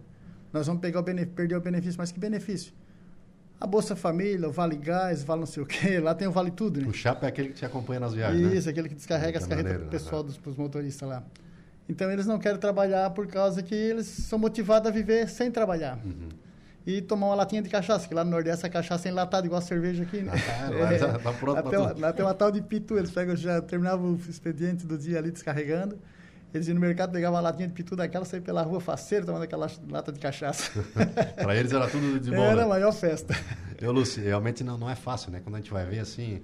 nós 0.53 0.67
vamos 0.67 0.81
pegar 0.81 1.01
o 1.01 1.05
perder 1.05 1.57
o 1.57 1.61
benefício, 1.61 1.97
mas 1.99 2.13
que 2.13 2.21
benefício? 2.21 2.73
A 3.63 3.67
Bolsa 3.67 3.95
Família, 3.95 4.49
o 4.49 4.51
Vale 4.51 4.75
Gás, 4.75 5.23
Vale 5.23 5.41
não 5.41 5.47
sei 5.47 5.63
o 5.63 5.67
quê, 5.67 6.01
lá 6.01 6.17
tem 6.17 6.27
o 6.27 6.33
Vale 6.33 6.51
Tudo, 6.51 6.81
né? 6.81 6.89
O 6.89 6.93
Chapa 6.93 7.27
é 7.27 7.29
aquele 7.29 7.51
que 7.51 7.55
te 7.55 7.65
acompanha 7.65 8.01
nas 8.01 8.13
viagens, 8.13 8.43
né? 8.43 8.57
Isso, 8.57 8.67
né? 8.67 8.73
aquele 8.73 8.89
que 8.89 8.97
descarrega 8.97 9.39
as 9.39 9.47
carretas 9.47 9.77
para 9.77 9.87
o 9.87 9.89
pessoal, 9.89 10.23
dos 10.25 10.37
pros 10.37 10.57
motoristas 10.57 11.09
lá. 11.09 11.23
Então, 11.89 12.11
eles 12.11 12.27
não 12.27 12.41
querem 12.41 12.59
trabalhar 12.59 13.11
por 13.11 13.29
causa 13.29 13.63
que 13.63 13.73
eles 13.73 14.07
são 14.07 14.37
motivados 14.37 14.89
a 14.89 14.91
viver 14.91 15.29
sem 15.29 15.49
trabalhar. 15.49 15.97
Uhum. 16.05 16.29
E 16.85 17.01
tomar 17.01 17.29
uma 17.29 17.37
latinha 17.37 17.63
de 17.63 17.69
cachaça, 17.69 18.09
que 18.09 18.15
lá 18.15 18.25
no 18.25 18.33
Nordeste 18.33 18.67
a 18.67 18.69
cachaça 18.69 19.07
é 19.07 19.13
enlatada, 19.13 19.47
igual 19.47 19.61
a 19.61 19.63
cerveja 19.63 20.03
aqui, 20.03 20.23
né? 20.23 20.33
Ah, 20.35 20.71
lá, 20.71 20.93
é, 20.93 20.99
tá 20.99 21.33
pronto 21.33 21.55
lá, 21.55 21.63
tem 21.63 21.79
uma, 21.79 21.93
lá 21.97 22.13
tem 22.13 22.25
uma 22.25 22.35
tal 22.35 22.51
de 22.51 22.61
pitu, 22.61 22.99
eles 22.99 23.13
pegam, 23.13 23.37
já 23.37 23.63
terminavam 23.63 24.15
o 24.15 24.21
expediente 24.29 24.85
do 24.85 24.99
dia 24.99 25.19
ali 25.19 25.31
descarregando, 25.31 25.97
eles 26.53 26.69
iam 26.69 26.75
no 26.75 26.81
mercado, 26.81 27.13
pegavam 27.13 27.37
uma 27.37 27.43
latinha 27.43 27.67
de 27.67 27.75
pitu 27.75 27.97
daquela, 27.97 28.25
saíam 28.25 28.43
pela 28.43 28.63
rua 28.63 28.81
faceiro, 28.81 29.25
tomando 29.25 29.43
aquela 29.43 29.71
lata 29.89 30.13
de 30.13 30.21
cachaça. 30.21 30.71
Para 31.37 31.57
eles 31.57 31.73
era 31.73 31.89
tudo 31.89 32.21
de 32.21 32.31
bom. 32.35 32.43
Era 32.43 32.57
né? 32.57 32.63
a 32.63 32.67
maior 32.67 32.93
festa. 32.93 33.35
Eu, 33.81 33.91
Lúcio, 33.93 34.23
realmente 34.23 34.63
não, 34.63 34.77
não 34.77 34.89
é 34.89 34.95
fácil, 34.95 35.33
né? 35.33 35.41
Quando 35.43 35.57
a 35.57 35.59
gente 35.59 35.73
vai 35.73 35.87
ver 35.87 36.01
assim, 36.01 36.43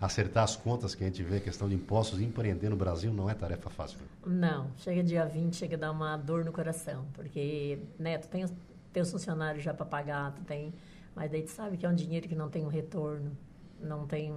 acertar 0.00 0.44
as 0.44 0.56
contas 0.56 0.94
que 0.94 1.04
a 1.04 1.06
gente 1.06 1.22
vê, 1.22 1.36
a 1.36 1.40
questão 1.40 1.68
de 1.68 1.74
impostos, 1.74 2.20
empreender 2.20 2.70
no 2.70 2.76
Brasil 2.76 3.12
não 3.12 3.28
é 3.28 3.34
tarefa 3.34 3.68
fácil. 3.68 3.98
Né? 3.98 4.48
Não, 4.48 4.70
chega 4.78 5.02
dia 5.02 5.26
20, 5.26 5.54
chega 5.54 5.76
a 5.76 5.78
dar 5.78 5.90
uma 5.90 6.16
dor 6.16 6.44
no 6.44 6.52
coração, 6.52 7.04
porque, 7.12 7.78
né, 7.98 8.16
tu 8.16 8.28
tem 8.28 8.44
os 8.44 8.52
teus 8.92 9.10
funcionários 9.10 9.62
já 9.62 9.74
para 9.74 9.84
pagar, 9.84 10.32
tu 10.32 10.42
tem, 10.42 10.72
mas 11.14 11.30
daí 11.30 11.42
tu 11.42 11.50
sabe 11.50 11.76
que 11.76 11.84
é 11.84 11.88
um 11.88 11.94
dinheiro 11.94 12.26
que 12.26 12.34
não 12.34 12.48
tem 12.48 12.64
um 12.64 12.68
retorno, 12.68 13.30
não 13.78 14.06
tem 14.06 14.32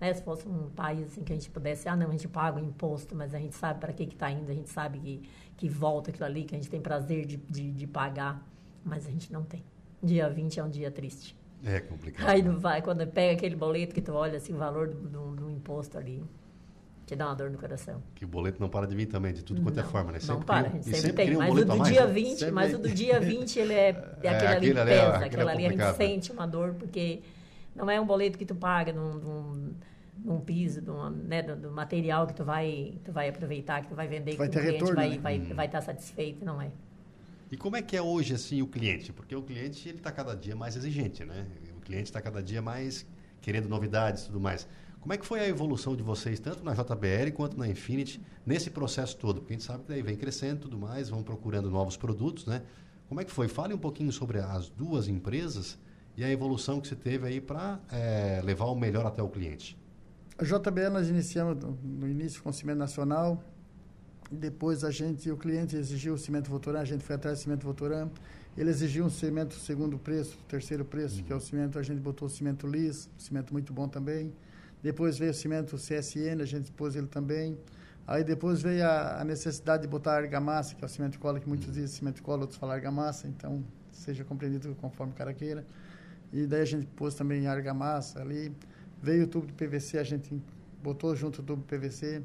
né? 0.00 0.12
Se 0.12 0.22
fosse 0.22 0.48
um 0.48 0.70
país 0.70 1.06
assim, 1.06 1.22
que 1.22 1.32
a 1.32 1.36
gente 1.36 1.50
pudesse, 1.50 1.88
ah, 1.88 1.96
não, 1.96 2.08
a 2.08 2.12
gente 2.12 2.28
paga 2.28 2.60
o 2.60 2.64
imposto, 2.64 3.14
mas 3.14 3.34
a 3.34 3.38
gente 3.38 3.54
sabe 3.54 3.80
para 3.80 3.92
que 3.92 4.04
está 4.04 4.30
indo, 4.30 4.50
a 4.50 4.54
gente 4.54 4.70
sabe 4.70 4.98
que, 4.98 5.22
que 5.56 5.68
volta 5.68 6.10
aquilo 6.10 6.26
ali, 6.26 6.44
que 6.44 6.54
a 6.54 6.58
gente 6.58 6.70
tem 6.70 6.80
prazer 6.80 7.26
de, 7.26 7.36
de, 7.36 7.72
de 7.72 7.86
pagar, 7.86 8.46
mas 8.84 9.06
a 9.06 9.10
gente 9.10 9.32
não 9.32 9.42
tem. 9.42 9.64
Dia 10.02 10.28
20 10.28 10.60
é 10.60 10.64
um 10.64 10.70
dia 10.70 10.90
triste. 10.90 11.36
É 11.64 11.80
complicado. 11.80 12.28
Aí 12.28 12.42
não 12.42 12.58
vai, 12.58 12.82
quando 12.82 13.06
pega 13.06 13.32
aquele 13.32 13.56
boleto 13.56 13.94
que 13.94 14.02
tu 14.02 14.12
olha 14.12 14.36
assim, 14.36 14.52
o 14.52 14.58
valor 14.58 14.88
do, 14.88 15.08
do, 15.08 15.36
do 15.36 15.50
imposto 15.50 15.96
ali, 15.96 16.22
te 17.06 17.14
dá 17.16 17.26
uma 17.26 17.34
dor 17.34 17.50
no 17.50 17.58
coração. 17.58 18.02
Que 18.14 18.24
o 18.24 18.28
boleto 18.28 18.60
não 18.60 18.68
para 18.68 18.86
de 18.86 18.94
vir 18.94 19.06
também, 19.06 19.32
de 19.32 19.42
tudo 19.42 19.62
quanto 19.62 19.78
é 19.78 19.82
não, 19.82 19.88
é 19.88 19.92
forma, 19.92 20.12
né? 20.12 20.20
Sempre 20.20 20.34
não 20.36 20.42
para, 20.42 20.68
a 20.68 20.70
gente 20.70 20.84
sempre, 20.84 21.00
sempre 21.00 21.24
tem. 21.24 21.36
Um 21.36 21.38
mas 21.38 21.52
o 21.52 21.64
do 21.64 21.76
mais, 21.76 21.92
dia 21.92 22.06
né? 22.06 22.12
20, 22.12 22.50
mas 22.50 22.74
o 22.74 22.78
do 22.78 22.88
dia 22.88 23.20
20, 23.20 23.58
ele 23.58 23.72
é, 23.74 23.88
é, 23.88 23.94
é 24.24 24.28
aquele 24.28 24.52
ali 24.52 24.68
que 24.68 24.74
pesa, 24.74 24.92
é, 24.92 25.24
aquele, 25.24 25.42
ali 25.50 25.66
a 25.66 25.70
gente 25.70 25.96
sente 25.96 26.32
uma 26.32 26.46
dor, 26.46 26.74
porque 26.74 27.22
não 27.74 27.90
é 27.90 28.00
um 28.00 28.06
boleto 28.06 28.38
que 28.38 28.46
tu 28.46 28.54
paga 28.54 28.92
num, 28.92 29.14
num 29.14 29.74
num 30.22 30.40
piso, 30.40 30.80
do, 30.80 31.10
né, 31.10 31.42
do, 31.42 31.56
do, 31.56 31.70
material 31.70 32.26
que 32.26 32.34
tu 32.34 32.44
vai, 32.44 32.94
tu 33.04 33.12
vai 33.12 33.28
aproveitar, 33.28 33.82
que 33.82 33.88
tu 33.88 33.94
vai 33.94 34.06
vender, 34.06 34.36
vai 34.36 34.48
que 34.48 34.56
o 34.56 34.60
cliente 34.60 34.72
retorno, 34.74 34.94
vai, 34.94 35.10
né? 35.10 35.18
vai, 35.18 35.38
hum. 35.40 35.54
vai 35.54 35.66
estar 35.66 35.80
satisfeito, 35.80 36.44
não 36.44 36.60
é? 36.60 36.70
E 37.50 37.56
como 37.56 37.76
é 37.76 37.82
que 37.82 37.96
é 37.96 38.02
hoje 38.02 38.34
assim 38.34 38.62
o 38.62 38.66
cliente? 38.66 39.12
Porque 39.12 39.34
o 39.34 39.42
cliente 39.42 39.88
ele 39.88 39.98
está 39.98 40.10
cada 40.10 40.34
dia 40.34 40.56
mais 40.56 40.76
exigente, 40.76 41.24
né? 41.24 41.46
O 41.76 41.80
cliente 41.80 42.04
está 42.04 42.20
cada 42.20 42.42
dia 42.42 42.62
mais 42.62 43.06
querendo 43.40 43.68
novidades 43.68 44.24
e 44.24 44.26
tudo 44.26 44.40
mais. 44.40 44.66
Como 45.00 45.12
é 45.12 45.18
que 45.18 45.26
foi 45.26 45.40
a 45.40 45.46
evolução 45.46 45.94
de 45.94 46.02
vocês, 46.02 46.40
tanto 46.40 46.64
na 46.64 46.72
JBL 46.72 47.30
quanto 47.34 47.58
na 47.58 47.68
Infinity, 47.68 48.20
nesse 48.46 48.70
processo 48.70 49.16
todo? 49.18 49.40
Porque 49.40 49.52
a 49.52 49.56
gente 49.56 49.66
sabe 49.66 49.82
que 49.82 49.88
daí 49.90 50.00
vem 50.00 50.16
crescendo 50.16 50.56
e 50.56 50.60
tudo 50.62 50.78
mais, 50.78 51.10
vão 51.10 51.22
procurando 51.22 51.70
novos 51.70 51.96
produtos, 51.96 52.46
né? 52.46 52.62
Como 53.06 53.20
é 53.20 53.24
que 53.24 53.30
foi? 53.30 53.46
Fale 53.46 53.74
um 53.74 53.78
pouquinho 53.78 54.10
sobre 54.10 54.38
as 54.38 54.70
duas 54.70 55.06
empresas 55.06 55.78
e 56.16 56.24
a 56.24 56.30
evolução 56.30 56.80
que 56.80 56.88
você 56.88 56.96
teve 56.96 57.26
aí 57.26 57.40
para 57.40 57.80
é, 57.90 58.40
levar 58.44 58.66
o 58.66 58.74
melhor 58.74 59.06
até 59.06 59.22
o 59.22 59.28
cliente. 59.28 59.76
A 60.38 60.44
JBL 60.44 60.90
nós 60.92 61.08
iniciamos 61.08 61.56
no 61.82 62.08
início 62.08 62.42
com 62.42 62.52
cimento 62.52 62.78
nacional 62.78 63.42
Depois 64.30 64.82
a 64.82 64.90
gente, 64.90 65.30
o 65.30 65.36
cliente 65.36 65.76
exigiu 65.76 66.14
o 66.14 66.18
cimento 66.18 66.50
Votoran, 66.50 66.80
a 66.80 66.84
gente 66.84 67.04
foi 67.04 67.14
atrás 67.14 67.38
do 67.38 67.42
cimento 67.42 67.64
Votoran. 67.64 68.08
Ele 68.56 68.70
exigiu 68.70 69.04
um 69.04 69.10
cimento 69.10 69.54
segundo 69.54 69.98
preço, 69.98 70.38
terceiro 70.48 70.84
preço, 70.84 71.18
uhum. 71.18 71.24
que 71.24 71.32
é 71.32 71.36
o 71.36 71.40
cimento, 71.40 71.78
a 71.78 71.82
gente 71.82 72.00
botou 72.00 72.26
o 72.26 72.30
cimento 72.30 72.66
lis, 72.66 73.08
cimento 73.18 73.52
muito 73.52 73.72
bom 73.72 73.88
também. 73.88 74.32
Depois 74.82 75.18
veio 75.18 75.30
o 75.30 75.34
cimento 75.34 75.76
CSN, 75.76 76.40
a 76.40 76.44
gente 76.44 76.70
pôs 76.72 76.94
ele 76.96 77.06
também. 77.06 77.58
Aí 78.06 78.22
depois 78.22 78.60
veio 78.60 78.84
a, 78.84 79.20
a 79.20 79.24
necessidade 79.24 79.82
de 79.82 79.88
botar 79.88 80.16
argamassa, 80.16 80.74
que 80.74 80.84
é 80.84 80.86
o 80.86 80.88
cimento 80.88 81.18
cola, 81.18 81.40
que 81.40 81.48
muitos 81.48 81.66
dizem 81.72 81.86
cimento 81.86 82.22
cola, 82.22 82.42
outros 82.42 82.58
falam 82.58 82.74
argamassa, 82.74 83.26
então 83.26 83.64
seja 83.90 84.24
compreendido 84.24 84.74
conforme 84.74 85.12
o 85.12 85.16
cara 85.16 85.32
queira. 85.32 85.64
E 86.32 86.46
daí 86.46 86.62
a 86.62 86.64
gente 86.64 86.86
pôs 86.86 87.14
também 87.14 87.46
argamassa 87.46 88.20
ali. 88.20 88.52
Veio 89.02 89.24
o 89.24 89.26
tubo 89.26 89.46
de 89.46 89.52
PVC, 89.52 89.98
a 89.98 90.04
gente 90.04 90.40
botou 90.82 91.14
junto 91.14 91.40
o 91.40 91.44
tubo 91.44 91.62
PVC. 91.62 92.22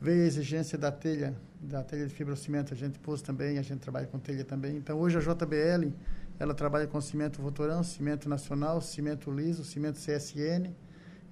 Veio 0.00 0.22
a 0.22 0.26
exigência 0.26 0.78
da 0.78 0.92
telha, 0.92 1.34
da 1.60 1.82
telha 1.82 2.06
de 2.06 2.14
fibrocimento, 2.14 2.72
a 2.72 2.76
gente 2.76 2.98
pôs 3.00 3.20
também, 3.20 3.58
a 3.58 3.62
gente 3.62 3.80
trabalha 3.80 4.06
com 4.06 4.18
telha 4.18 4.44
também. 4.44 4.76
Então 4.76 4.98
hoje 4.98 5.18
a 5.18 5.20
JBL, 5.20 5.92
ela 6.38 6.54
trabalha 6.54 6.86
com 6.86 7.00
cimento 7.00 7.42
Votorão, 7.42 7.82
cimento 7.82 8.28
nacional, 8.28 8.80
cimento 8.80 9.30
liso, 9.30 9.64
cimento 9.64 9.98
CSN 9.98 10.72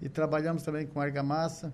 e 0.02 0.08
trabalhamos 0.08 0.62
também 0.62 0.86
com 0.86 1.00
argamassa 1.00 1.72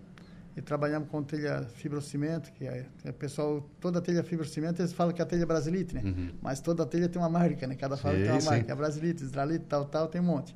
e 0.56 0.60
trabalhamos 0.60 1.08
com 1.08 1.22
telha 1.22 1.62
fibrocimento, 1.62 2.52
que 2.52 2.66
é, 2.66 2.86
é 3.04 3.12
pessoal, 3.12 3.66
toda 3.80 3.98
a 3.98 4.02
telha 4.02 4.22
fibrocimento, 4.22 4.82
eles 4.82 4.92
falam 4.92 5.12
que 5.14 5.22
é 5.22 5.24
a 5.24 5.26
telha 5.26 5.46
brasilite, 5.46 5.94
né? 5.94 6.02
Uhum. 6.04 6.30
Mas 6.42 6.60
toda 6.60 6.82
a 6.82 6.86
telha 6.86 7.08
tem 7.08 7.20
uma 7.20 7.28
marca, 7.28 7.66
né? 7.66 7.74
Cada 7.74 7.96
fábrica 7.96 8.24
tem 8.24 8.32
uma 8.32 8.50
marca, 8.50 8.72
é 8.72 8.74
brasilite, 8.74 9.22
israelite, 9.22 9.64
tal, 9.66 9.86
tal, 9.86 10.08
tem 10.08 10.20
um 10.20 10.24
monte. 10.24 10.54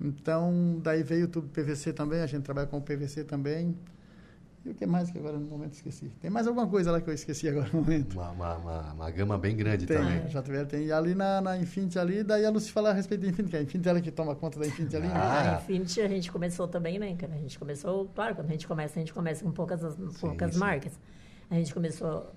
Então, 0.00 0.78
daí 0.82 1.02
veio 1.02 1.26
o 1.26 1.28
tubo 1.28 1.48
PVC 1.48 1.92
também, 1.92 2.20
a 2.20 2.26
gente 2.26 2.44
trabalha 2.44 2.66
com 2.66 2.78
o 2.78 2.82
PVC 2.82 3.24
também. 3.24 3.76
E 4.66 4.70
o 4.70 4.74
que 4.74 4.84
mais 4.84 5.12
que 5.12 5.18
agora 5.18 5.38
no 5.38 5.46
momento 5.46 5.74
esqueci? 5.74 6.08
Tem 6.20 6.28
mais 6.28 6.44
alguma 6.48 6.66
coisa 6.66 6.90
lá 6.90 7.00
que 7.00 7.08
eu 7.08 7.14
esqueci 7.14 7.48
agora 7.48 7.68
no 7.72 7.80
momento? 7.80 8.14
Uma, 8.14 8.30
uma, 8.30 8.54
uma, 8.56 8.92
uma 8.94 9.10
gama 9.12 9.38
bem 9.38 9.56
grande 9.56 9.86
tem, 9.86 9.96
também. 9.96 10.28
Já 10.28 10.42
tiver, 10.42 10.66
tem. 10.66 10.86
E 10.86 10.92
ali 10.92 11.14
na, 11.14 11.40
na 11.40 11.56
Infinity 11.56 11.96
ali, 12.00 12.24
daí 12.24 12.44
a 12.44 12.50
Lucy 12.50 12.72
falar 12.72 12.90
a 12.90 12.92
respeito 12.92 13.20
da 13.20 13.28
Infinity, 13.28 13.50
que 13.50 13.56
a 13.56 13.62
Infinity 13.62 13.88
é 13.88 13.90
ela 13.90 14.00
que 14.00 14.10
toma 14.10 14.34
conta 14.34 14.58
da 14.58 14.66
Infinity 14.66 14.96
ali. 14.96 15.06
Né? 15.06 15.14
Ah, 15.14 15.58
a 15.58 15.62
Infinity 15.62 16.00
a 16.00 16.08
gente 16.08 16.32
começou 16.32 16.66
também, 16.66 16.98
né, 16.98 17.14
cara? 17.14 17.34
A 17.34 17.38
gente 17.38 17.56
começou, 17.56 18.10
claro, 18.12 18.34
quando 18.34 18.48
a 18.48 18.52
gente 18.52 18.66
começa, 18.66 18.98
a 18.98 19.00
gente 19.00 19.14
começa 19.14 19.44
com 19.44 19.52
poucas, 19.52 19.80
poucas 20.20 20.54
sim, 20.54 20.58
marcas. 20.58 20.92
Sim. 20.92 20.98
A 21.48 21.54
gente 21.54 21.72
começou 21.72 22.32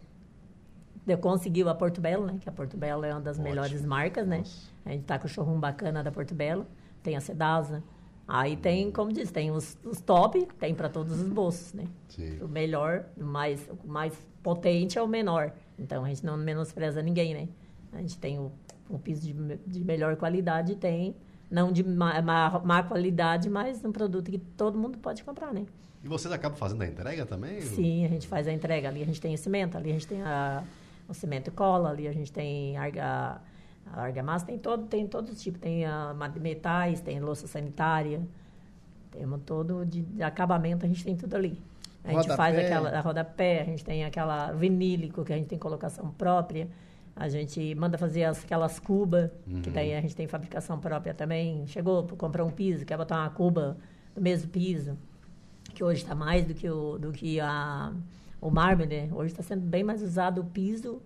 conseguiu 1.20 1.68
a 1.70 1.74
Porto 1.74 2.00
Belo, 2.00 2.28
né? 2.28 2.38
Que 2.40 2.48
a 2.48 2.52
Porto 2.52 2.78
Belo 2.78 3.04
é 3.04 3.12
uma 3.12 3.22
das 3.22 3.40
Ótimo. 3.40 3.50
melhores 3.50 3.84
marcas, 3.84 4.28
né? 4.28 4.38
Nossa. 4.38 4.70
A 4.86 4.92
gente 4.92 5.06
tá 5.06 5.18
com 5.18 5.26
o 5.26 5.30
showroom 5.30 5.60
bacana 5.60 6.04
da 6.04 6.12
Porto 6.12 6.36
Belo. 6.36 6.68
Tem 7.02 7.16
a 7.16 7.20
Sedasa, 7.20 7.82
Aí 8.32 8.56
tem, 8.56 8.92
como 8.92 9.12
diz, 9.12 9.32
tem 9.32 9.50
os, 9.50 9.76
os 9.84 10.00
top, 10.00 10.48
tem 10.60 10.76
para 10.76 10.88
todos 10.88 11.20
os 11.20 11.28
bolsos, 11.28 11.74
né? 11.74 11.86
Sim. 12.10 12.38
O 12.44 12.48
melhor, 12.48 13.06
o 13.18 13.24
mais, 13.24 13.68
o 13.84 13.88
mais 13.88 14.14
potente 14.44 15.00
é 15.00 15.02
o 15.02 15.08
menor. 15.08 15.52
Então, 15.80 16.06
a 16.06 16.10
gente 16.10 16.24
não 16.24 16.38
menospreza 16.38 17.02
ninguém, 17.02 17.34
né? 17.34 17.50
A 17.92 17.98
gente 17.98 18.20
tem 18.20 18.38
o, 18.38 18.52
o 18.88 19.00
piso 19.00 19.22
de, 19.22 19.34
de 19.66 19.84
melhor 19.84 20.16
qualidade, 20.16 20.76
tem, 20.76 21.16
não 21.50 21.72
de 21.72 21.84
má, 21.84 22.22
má, 22.22 22.62
má, 22.64 22.84
qualidade, 22.84 23.50
mas 23.50 23.84
um 23.84 23.92
produto 23.92 24.30
que 24.30 24.38
todo 24.38 24.78
mundo 24.78 25.00
pode 25.00 25.24
comprar, 25.24 25.52
né? 25.52 25.66
E 26.04 26.08
vocês 26.08 26.32
acabam 26.32 26.56
fazendo 26.56 26.84
a 26.84 26.86
entrega 26.86 27.26
também? 27.26 27.60
Sim, 27.62 28.06
a 28.06 28.10
gente 28.10 28.28
faz 28.28 28.48
a 28.48 28.54
entrega. 28.54 28.90
Ali 28.90 29.02
a 29.02 29.06
gente 29.06 29.20
tem 29.20 29.34
o 29.34 29.38
cimento, 29.40 29.76
ali 29.76 29.90
a 29.90 29.94
gente 29.94 30.06
tem 30.06 30.22
a, 30.22 30.64
o 31.08 31.16
cimento 31.16 31.52
cola, 31.52 31.90
ali 31.90 32.08
a 32.08 32.14
gente 32.14 32.32
tem 32.32 32.78
a, 32.78 32.86
a 33.02 33.42
argamassa 33.94 34.46
tem 34.46 34.58
todo, 34.58 34.86
tem 34.88 35.08
todos 35.08 35.32
os 35.32 35.42
tipos. 35.42 35.60
Tem 35.60 35.86
a 35.86 36.16
metais, 36.40 37.02
tem 37.02 37.20
louça 37.20 37.48
sanitária, 37.48 38.22
temos 39.12 39.42
todo 39.46 39.86
de, 39.86 40.02
de, 40.02 40.24
acabamento, 40.24 40.86
a 40.86 40.88
gente 40.90 41.04
tem 41.04 41.16
tudo 41.16 41.36
ali. 41.36 41.60
A 42.04 42.14
gente 42.14 42.36
faz 42.36 42.58
aquela 42.58 42.90
a 42.90 43.02
rodapé, 43.02 43.62
a 43.62 43.66
gente 43.66 43.84
tem 43.84 44.06
aquela 44.06 44.52
vinílico, 44.52 45.26
que 45.26 45.34
a 45.34 45.38
gente 45.38 45.48
tem 45.48 45.60
colocação 45.60 46.12
própria. 46.12 46.68
A 47.16 47.28
gente 47.28 47.76
manda 47.76 47.98
fazer 47.98 48.24
as, 48.24 48.44
aquelas 48.44 48.80
cubas, 48.80 49.30
uhum. 49.46 49.62
que 49.62 49.70
daí 49.70 49.94
a 49.94 50.00
gente 50.00 50.16
tem 50.16 50.26
fabricação 50.26 50.80
própria 50.80 51.14
também. 51.14 51.68
Chegou 51.68 52.04
para 52.04 52.16
comprar 52.16 52.46
um 52.46 52.50
piso, 52.50 52.86
quer 52.86 52.98
botar 52.98 53.20
uma 53.20 53.30
cuba 53.30 53.78
do 54.16 54.22
mesmo 54.22 54.50
piso, 54.50 54.98
que 55.74 55.84
hoje 55.84 56.02
está 56.02 56.16
mais 56.16 56.46
do 56.46 56.54
que, 56.54 56.70
o, 56.70 56.98
do 56.98 57.12
que 57.12 57.40
a 57.42 57.92
o 58.42 58.50
mármore, 58.50 58.88
né? 58.88 59.10
hoje 59.14 59.32
está 59.34 59.44
sendo 59.44 59.62
bem 59.62 59.84
mais 59.84 60.02
usado 60.02 60.42
o 60.42 60.46
piso, 60.46 61.02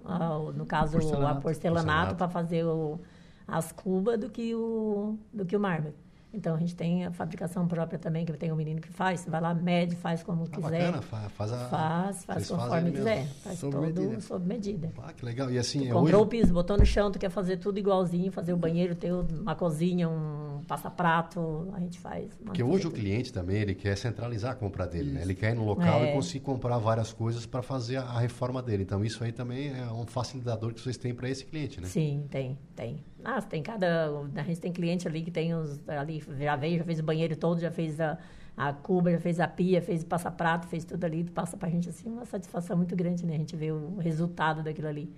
no 0.55 0.65
caso 0.65 0.93
porcelanato, 0.93 1.37
a 1.37 1.41
porcelanato, 1.41 2.15
para 2.15 2.29
fazer 2.29 2.63
o, 2.63 2.99
as 3.47 3.71
cubas 3.71 4.19
do 4.19 4.29
que 4.29 4.53
o, 4.53 5.17
do 5.33 5.45
que 5.45 5.55
o 5.55 5.59
mármore. 5.59 5.95
Então 6.33 6.55
a 6.55 6.59
gente 6.59 6.75
tem 6.75 7.05
a 7.05 7.11
fabricação 7.11 7.67
própria 7.67 7.99
também, 7.99 8.25
que 8.25 8.33
tem 8.33 8.51
um 8.51 8.55
menino 8.55 8.81
que 8.81 8.89
faz, 8.89 9.25
vai 9.27 9.39
lá, 9.39 9.53
mede, 9.53 9.95
faz 9.95 10.23
como 10.23 10.45
ah, 10.45 10.47
quiser. 10.49 10.91
Bacana, 10.91 11.29
faz 11.29 11.53
a. 11.53 11.57
Faz, 11.69 12.25
faz 12.25 12.49
conforme 12.49 12.91
quiser. 12.91 13.27
Faz 13.43 13.59
sob 13.59 13.71
todo 13.71 13.85
medida. 13.85 14.21
sob 14.21 14.47
medida. 14.47 14.91
Ah, 14.97 15.13
que 15.13 15.23
legal. 15.23 15.51
E 15.51 15.59
assim, 15.59 15.81
tu 15.81 15.85
é 15.85 15.91
comprou 15.91 16.21
hoje... 16.21 16.23
o 16.23 16.27
piso, 16.27 16.53
botou 16.53 16.75
no 16.75 16.85
chão, 16.85 17.11
tu 17.11 17.19
quer 17.19 17.29
fazer 17.29 17.57
tudo 17.57 17.77
igualzinho, 17.77 18.31
fazer 18.31 18.51
o 18.51 18.57
banheiro, 18.57 18.95
ter 18.95 19.13
uma 19.13 19.55
cozinha, 19.55 20.09
um 20.09 20.61
passa-prato, 20.67 21.69
a 21.73 21.79
gente 21.79 21.99
faz. 21.99 22.31
Porque 22.43 22.63
hoje 22.63 22.83
tudo. 22.83 22.93
o 22.93 22.95
cliente 22.95 23.31
também, 23.31 23.57
ele 23.57 23.75
quer 23.75 23.95
centralizar 23.95 24.53
a 24.53 24.55
compra 24.55 24.87
dele, 24.87 25.11
né? 25.11 25.21
Ele 25.21 25.35
quer 25.35 25.51
ir 25.51 25.55
no 25.55 25.65
local 25.65 26.03
é. 26.03 26.09
e 26.09 26.13
conseguir 26.13 26.43
comprar 26.43 26.79
várias 26.79 27.13
coisas 27.13 27.45
para 27.45 27.61
fazer 27.61 27.97
a 27.97 28.19
reforma 28.19 28.61
dele. 28.61 28.81
Então 28.81 29.05
isso 29.05 29.23
aí 29.23 29.31
também 29.31 29.71
é 29.71 29.85
um 29.91 30.07
facilitador 30.07 30.73
que 30.73 30.81
vocês 30.81 30.97
têm 30.97 31.13
para 31.13 31.29
esse 31.29 31.45
cliente, 31.45 31.79
né? 31.79 31.87
Sim, 31.87 32.25
tem, 32.31 32.57
tem. 32.75 33.03
Ah, 33.23 33.41
tem 33.41 33.63
cada. 33.63 34.09
A 34.35 34.43
gente 34.43 34.59
tem 34.59 34.71
cliente 34.71 35.07
ali 35.07 35.21
que 35.21 35.31
tem 35.31 35.53
os. 35.53 35.79
Ali, 35.87 36.22
já 36.39 36.55
veio, 36.55 36.77
já 36.77 36.83
fez 36.83 36.99
o 36.99 37.03
banheiro 37.03 37.35
todo, 37.35 37.59
já 37.59 37.71
fez 37.71 37.99
a, 37.99 38.17
a 38.55 38.73
cuba, 38.73 39.11
já 39.11 39.19
fez 39.19 39.39
a 39.39 39.47
pia, 39.47 39.81
fez 39.81 40.03
o 40.03 40.05
passaprato, 40.05 40.67
fez 40.67 40.85
tudo 40.85 41.03
ali, 41.03 41.23
passa 41.23 41.57
pra 41.57 41.69
gente 41.69 41.89
assim 41.89 42.09
uma 42.09 42.25
satisfação 42.25 42.77
muito 42.77 42.95
grande, 42.95 43.25
né? 43.25 43.35
A 43.35 43.37
gente 43.37 43.55
vê 43.55 43.71
o 43.71 43.97
resultado 43.97 44.63
daquilo 44.63 44.87
ali. 44.87 45.13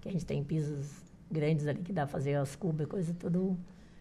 Que 0.00 0.08
a 0.08 0.12
gente 0.12 0.24
tem 0.24 0.44
pisos 0.44 0.90
grandes 1.30 1.66
ali 1.66 1.82
que 1.82 1.92
dá 1.92 2.02
pra 2.02 2.12
fazer 2.12 2.34
as 2.34 2.54
cubas, 2.54 2.86
coisa 2.86 3.14
tudo, 3.14 3.58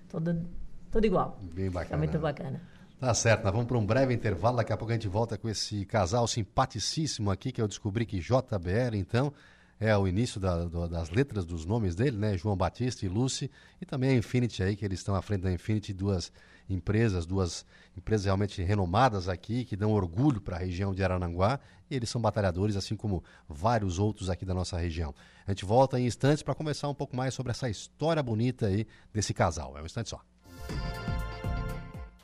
tudo, 0.10 0.45
tudo 0.91 1.05
igual. 1.05 1.39
Bem 1.53 1.69
bacana. 1.69 1.95
É 1.95 1.97
muito 1.97 2.19
bacana. 2.19 2.62
Tá 2.99 3.13
certo, 3.13 3.43
nós 3.43 3.51
vamos 3.51 3.67
para 3.67 3.77
um 3.77 3.86
breve 3.86 4.12
intervalo, 4.13 4.57
daqui 4.57 4.73
a 4.73 4.77
pouco 4.77 4.91
a 4.91 4.95
gente 4.95 5.07
volta 5.07 5.38
com 5.38 5.47
esse 5.47 5.86
casal 5.86 6.27
simpaticíssimo 6.27 7.29
aqui, 7.29 7.51
que 7.51 7.62
eu 7.62 7.67
descobri 7.67 8.07
que 8.07 8.19
JBR, 8.19 8.95
então, 8.95 9.31
é 9.80 9.96
o 9.98 10.08
início 10.08 10.40
da, 10.40 10.66
do, 10.66 10.88
das 10.88 11.10
letras 11.10 11.46
dos 11.46 11.66
nomes 11.66 11.96
dele, 11.96 12.18
né? 12.18 12.38
João 12.38 12.56
Batista 12.56 13.06
e 13.06 13.10
Lucy, 13.10 13.50
e 13.82 13.86
também 13.86 14.12
a 14.12 14.13
Infinity 14.13 14.63
aí, 14.63 14.76
que 14.76 14.84
eles 14.84 15.00
estão 15.00 15.16
à 15.16 15.22
frente 15.22 15.42
da 15.42 15.52
Infinity, 15.52 15.94
duas 15.94 16.32
empresas, 16.70 17.26
duas 17.26 17.66
empresas 17.96 18.26
realmente 18.26 18.62
renomadas 18.62 19.30
aqui, 19.30 19.63
que 19.63 19.76
dão 19.76 19.92
orgulho 19.92 20.42
para 20.42 20.58
a 20.58 20.60
região 20.60 20.94
de 20.94 21.04
Arananguá, 21.04 21.60
e 21.90 21.96
eles 21.96 22.10
são 22.10 22.20
batalhadores, 22.20 22.76
assim 22.76 22.96
como 22.96 23.24
vários 23.48 24.00
outros 24.00 24.30
aqui 24.30 24.46
da 24.46 24.54
nossa 24.54 24.78
região. 24.78 25.13
A 25.46 25.52
gente 25.52 25.63
volta 25.63 26.00
em 26.00 26.06
instantes 26.06 26.44
para 26.44 26.54
conversar 26.54 26.90
um 26.90 26.96
pouco 26.96 27.16
mais 27.16 27.34
sobre 27.34 27.52
essa 27.52 27.70
história 27.70 28.22
bonita 28.22 28.68
aí 28.68 28.86
desse 29.13 29.34
casal. 29.34 29.78
É 29.78 29.82
um 29.82 29.86
instante 29.86 30.10
só. 30.10 30.22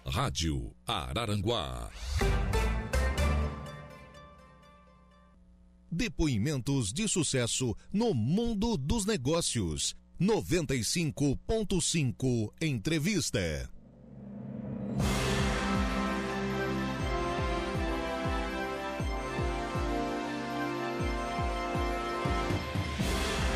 Rádio 0.06 0.74
Araranguá. 0.86 1.90
Depoimentos 5.94 6.92
de 6.92 7.08
sucesso 7.08 7.78
no 7.94 8.16
mundo 8.16 8.76
dos 8.76 9.06
negócios. 9.06 9.96
95.5 10.20 12.52
Entrevista. 12.60 13.70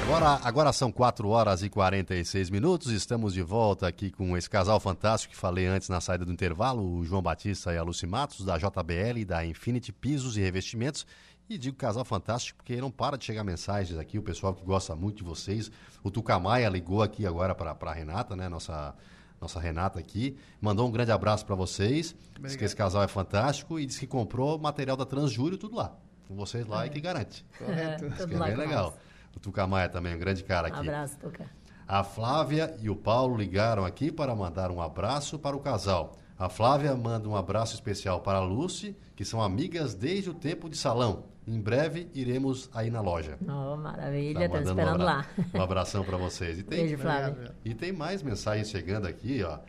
Agora, 0.04 0.40
agora 0.44 0.72
são 0.72 0.92
4 0.92 1.28
horas 1.28 1.64
e 1.64 1.70
46 1.70 2.52
minutos. 2.52 2.92
Estamos 2.92 3.34
de 3.34 3.42
volta 3.42 3.88
aqui 3.88 4.12
com 4.12 4.38
esse 4.38 4.50
casal 4.50 4.80
fantástico 4.80 5.34
que 5.34 5.40
falei 5.40 5.66
antes 5.66 5.90
na 5.90 6.00
saída 6.00 6.24
do 6.24 6.32
intervalo, 6.32 7.00
o 7.00 7.04
João 7.04 7.22
Batista 7.22 7.74
e 7.74 7.78
a 7.78 7.84
Lucy 7.84 8.08
Matos, 8.08 8.46
da 8.46 8.58
JBL, 8.58 9.26
da 9.26 9.44
Infinity 9.44 9.92
Pisos 9.92 10.38
e 10.38 10.42
Revestimentos. 10.42 11.06
E 11.50 11.58
digo 11.58 11.78
casal 11.78 12.04
fantástico 12.04 12.58
porque 12.58 12.80
não 12.82 12.92
para 12.92 13.18
de 13.18 13.24
chegar 13.24 13.44
mensagens 13.44 13.98
aqui, 13.98 14.20
o 14.20 14.22
pessoal 14.22 14.54
que 14.54 14.64
gosta 14.66 14.96
muito 14.96 15.18
de 15.18 15.24
vocês. 15.24 15.72
O 16.04 16.12
Tucamaia 16.12 16.68
ligou 16.68 17.02
aqui 17.02 17.26
agora 17.26 17.56
para 17.56 17.72
a 17.80 17.94
Renata, 17.94 18.36
né? 18.36 18.50
Nossa, 18.50 18.94
nossa 19.40 19.60
Renata 19.60 19.98
aqui. 19.98 20.38
Mandou 20.60 20.88
um 20.88 20.92
grande 20.92 21.12
abraço 21.12 21.46
para 21.46 21.56
vocês. 21.56 22.12
Obrigado. 22.12 22.50
Diz 22.50 22.56
que 22.58 22.66
esse 22.66 22.76
casal 22.76 23.02
é 23.02 23.08
fantástico 23.08 23.80
e 23.80 23.86
diz 23.86 23.98
que 23.98 24.06
comprou 24.06 24.60
material 24.60 24.98
da 24.98 25.06
Transjúrio 25.06 25.58
tudo 25.58 25.76
lá. 25.76 25.96
Com 26.28 26.36
vocês 26.36 26.68
lá 26.68 26.84
é. 26.84 26.88
e 26.88 26.90
que 26.90 27.00
garante. 27.00 27.46
Correto. 27.58 28.10
Diz 28.10 28.26
que 28.26 28.34
é 28.36 28.38
bem 28.38 28.56
legal. 28.56 28.98
O 29.34 29.40
Tucamaia 29.40 29.88
também, 29.88 30.16
um 30.16 30.20
grande 30.20 30.44
cara 30.44 30.68
aqui. 30.68 30.78
Um 30.78 30.82
abraço, 30.82 31.18
Tuca. 31.18 31.50
A 31.88 32.04
Flávia 32.04 32.76
e 32.82 32.90
o 32.90 32.96
Paulo 32.98 33.38
ligaram 33.38 33.86
aqui 33.86 34.12
para 34.12 34.36
mandar 34.36 34.72
um 34.72 34.82
abraço 34.82 35.40
para 35.40 35.56
o 35.56 35.60
casal. 35.62 36.18
A 36.38 36.50
Flávia 36.50 36.96
manda 36.96 37.28
um 37.28 37.36
abraço 37.36 37.74
especial 37.74 38.22
para 38.22 38.38
a 38.38 38.44
Lucy, 38.44 38.96
que 39.16 39.26
são 39.26 39.42
amigas 39.42 39.94
desde 39.96 40.30
o 40.30 40.34
tempo 40.34 40.70
de 40.70 40.78
salão. 40.78 41.24
Em 41.48 41.60
breve 41.60 42.10
iremos 42.14 42.70
aí 42.74 42.90
na 42.92 43.02
loja. 43.02 43.38
Oh, 43.42 43.76
maravilha, 43.78 44.46
estamos 44.46 44.66
tá 44.66 44.72
esperando 44.72 45.02
um 45.02 45.06
lá. 45.06 45.26
Um 45.54 45.62
abração 45.62 46.04
para 46.04 46.18
vocês. 46.18 46.60
E 46.60 46.64
tem, 46.64 46.80
Beijo, 46.82 46.98
Flávia. 46.98 47.56
E 47.64 47.74
tem 47.74 47.92
mais 47.92 48.22
mensagens 48.22 48.70
chegando 48.70 49.08
aqui, 49.08 49.42
ó. 49.44 49.60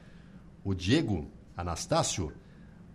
O 0.65 0.75
Diego 0.75 1.31
Anastácio 1.57 2.33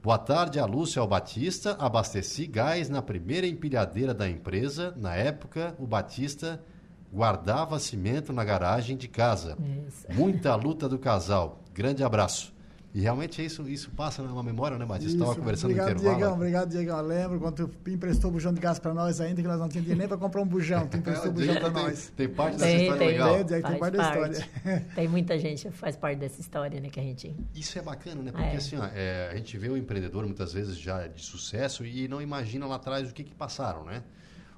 Boa 0.04 0.18
tarde, 0.18 0.60
a 0.60 0.66
Lúcia 0.66 1.06
Batista. 1.06 1.78
Abasteci 1.80 2.46
gás 2.46 2.90
na 2.90 3.02
primeira 3.02 3.48
empilhadeira 3.48 4.14
da 4.14 4.28
empresa. 4.28 4.94
Na 4.98 5.16
época, 5.16 5.74
o 5.80 5.88
Batista 5.88 6.62
guardava 7.10 7.80
cimento 7.80 8.34
na 8.34 8.44
garagem 8.44 8.98
de 8.98 9.08
casa. 9.08 9.58
Isso. 9.88 10.06
Muita 10.12 10.54
luta 10.56 10.90
do 10.90 11.00
casal. 11.00 11.64
Grande 11.74 12.04
abraço. 12.04 12.53
E 12.94 13.02
realmente 13.02 13.44
isso, 13.44 13.68
isso 13.68 13.90
passa 13.90 14.22
na 14.22 14.44
memória, 14.44 14.78
né, 14.78 14.86
Batista? 14.86 15.14
Estava 15.14 15.36
conversando 15.36 15.72
obrigado, 15.72 15.88
no 15.88 15.94
intervalo. 15.94 16.18
Diegão, 16.18 16.34
obrigado, 16.36 16.70
Diegão. 16.70 16.98
Eu 17.00 17.06
lembro 17.08 17.40
quando 17.40 17.68
tu 17.68 17.90
emprestou 17.90 18.30
o 18.30 18.34
bujão 18.34 18.54
de 18.54 18.60
gás 18.60 18.78
para 18.78 18.94
nós 18.94 19.20
ainda, 19.20 19.42
que 19.42 19.48
nós 19.48 19.60
não 19.60 19.68
tínhamos 19.68 19.86
dinheiro 19.86 19.98
nem 19.98 20.08
para 20.08 20.18
comprar 20.18 20.42
um 20.44 20.46
bujão. 20.46 20.88
Tu 20.88 20.98
emprestou 20.98 21.32
o 21.32 21.34
bujão 21.34 21.56
para 21.56 21.72
nós. 21.72 22.14
Tem 22.16 22.30
parte 22.30 22.58
dessa 22.58 22.66
tem, 22.66 22.82
história 22.82 23.00
tem, 23.00 23.08
legal. 23.08 23.36
Tem, 23.36 23.46
tem, 23.46 23.62
tem 23.64 23.80
parte 23.80 23.98
da 23.98 24.04
história. 24.04 24.48
Tem 24.94 25.08
muita 25.08 25.40
gente 25.40 25.68
que 25.70 25.76
faz 25.76 25.96
parte 25.96 26.20
dessa 26.20 26.40
história, 26.40 26.80
né, 26.80 26.90
que 26.90 27.00
a 27.00 27.04
gente... 27.04 27.36
Isso 27.56 27.80
é 27.80 27.82
bacana, 27.82 28.22
né? 28.22 28.32
Porque 28.32 28.46
é. 28.46 28.56
assim, 28.58 28.78
ó, 28.78 28.86
é, 28.94 29.32
a 29.32 29.36
gente 29.38 29.58
vê 29.58 29.70
o 29.70 29.76
empreendedor 29.76 30.24
muitas 30.26 30.54
vezes 30.54 30.78
já 30.78 31.08
de 31.08 31.24
sucesso 31.24 31.84
e 31.84 32.08
não 32.08 32.22
imagina 32.22 32.68
lá 32.68 32.76
atrás 32.76 33.10
o 33.10 33.14
que 33.14 33.24
que 33.24 33.34
passaram, 33.34 33.84
né? 33.86 34.04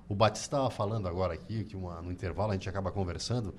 O 0.10 0.14
Batista 0.14 0.58
estava 0.58 0.70
falando 0.70 1.08
agora 1.08 1.34
aqui, 1.34 1.64
que 1.64 1.76
uma, 1.76 2.02
no 2.02 2.12
intervalo 2.12 2.52
a 2.52 2.54
gente 2.54 2.68
acaba 2.68 2.92
conversando, 2.92 3.56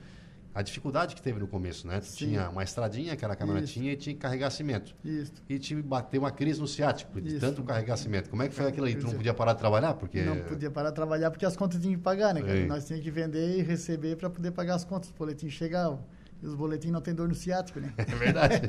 a 0.56 0.62
dificuldade 0.62 1.14
que 1.14 1.20
teve 1.20 1.38
no 1.38 1.46
começo, 1.46 1.86
né? 1.86 2.00
Sim. 2.00 2.28
Tinha 2.28 2.48
uma 2.48 2.64
estradinha, 2.64 3.14
que 3.14 3.22
era 3.22 3.34
a 3.34 3.36
caminhonetinha, 3.36 3.92
e 3.92 3.96
tinha 3.96 4.14
que 4.14 4.20
carregar 4.20 4.48
cimento. 4.50 4.96
Isso. 5.04 5.34
E 5.46 5.58
te 5.58 5.74
bateu 5.82 6.22
uma 6.22 6.30
crise 6.30 6.58
no 6.58 6.66
ciático, 6.66 7.20
de 7.20 7.32
Isso. 7.32 7.40
tanto 7.40 7.62
carregar 7.62 7.98
cimento. 7.98 8.30
Como 8.30 8.42
é 8.42 8.48
que 8.48 8.54
foi 8.54 8.66
aquilo 8.66 8.86
aí? 8.86 8.94
Tu 8.94 9.06
não 9.06 9.12
podia 9.12 9.34
parar 9.34 9.52
de 9.52 9.58
trabalhar? 9.58 9.92
Porque... 9.92 10.22
Não 10.22 10.38
podia 10.44 10.70
parar 10.70 10.88
de 10.88 10.94
trabalhar 10.94 11.30
porque 11.30 11.44
as 11.44 11.54
contas 11.54 11.78
tinham 11.78 11.94
que 11.94 12.00
pagar, 12.00 12.32
né? 12.32 12.40
Nós 12.64 12.86
tínhamos 12.86 13.04
que 13.04 13.10
vender 13.10 13.58
e 13.58 13.62
receber 13.62 14.16
para 14.16 14.30
poder 14.30 14.50
pagar 14.50 14.76
as 14.76 14.84
contas. 14.84 15.10
Os 15.10 15.14
boletins 15.14 15.52
chegavam. 15.52 16.02
Os 16.46 16.54
boletins 16.54 16.92
não 16.92 17.00
tem 17.00 17.12
dor 17.12 17.28
no 17.28 17.34
ciático, 17.34 17.80
né? 17.80 17.92
É 17.98 18.04
verdade. 18.04 18.60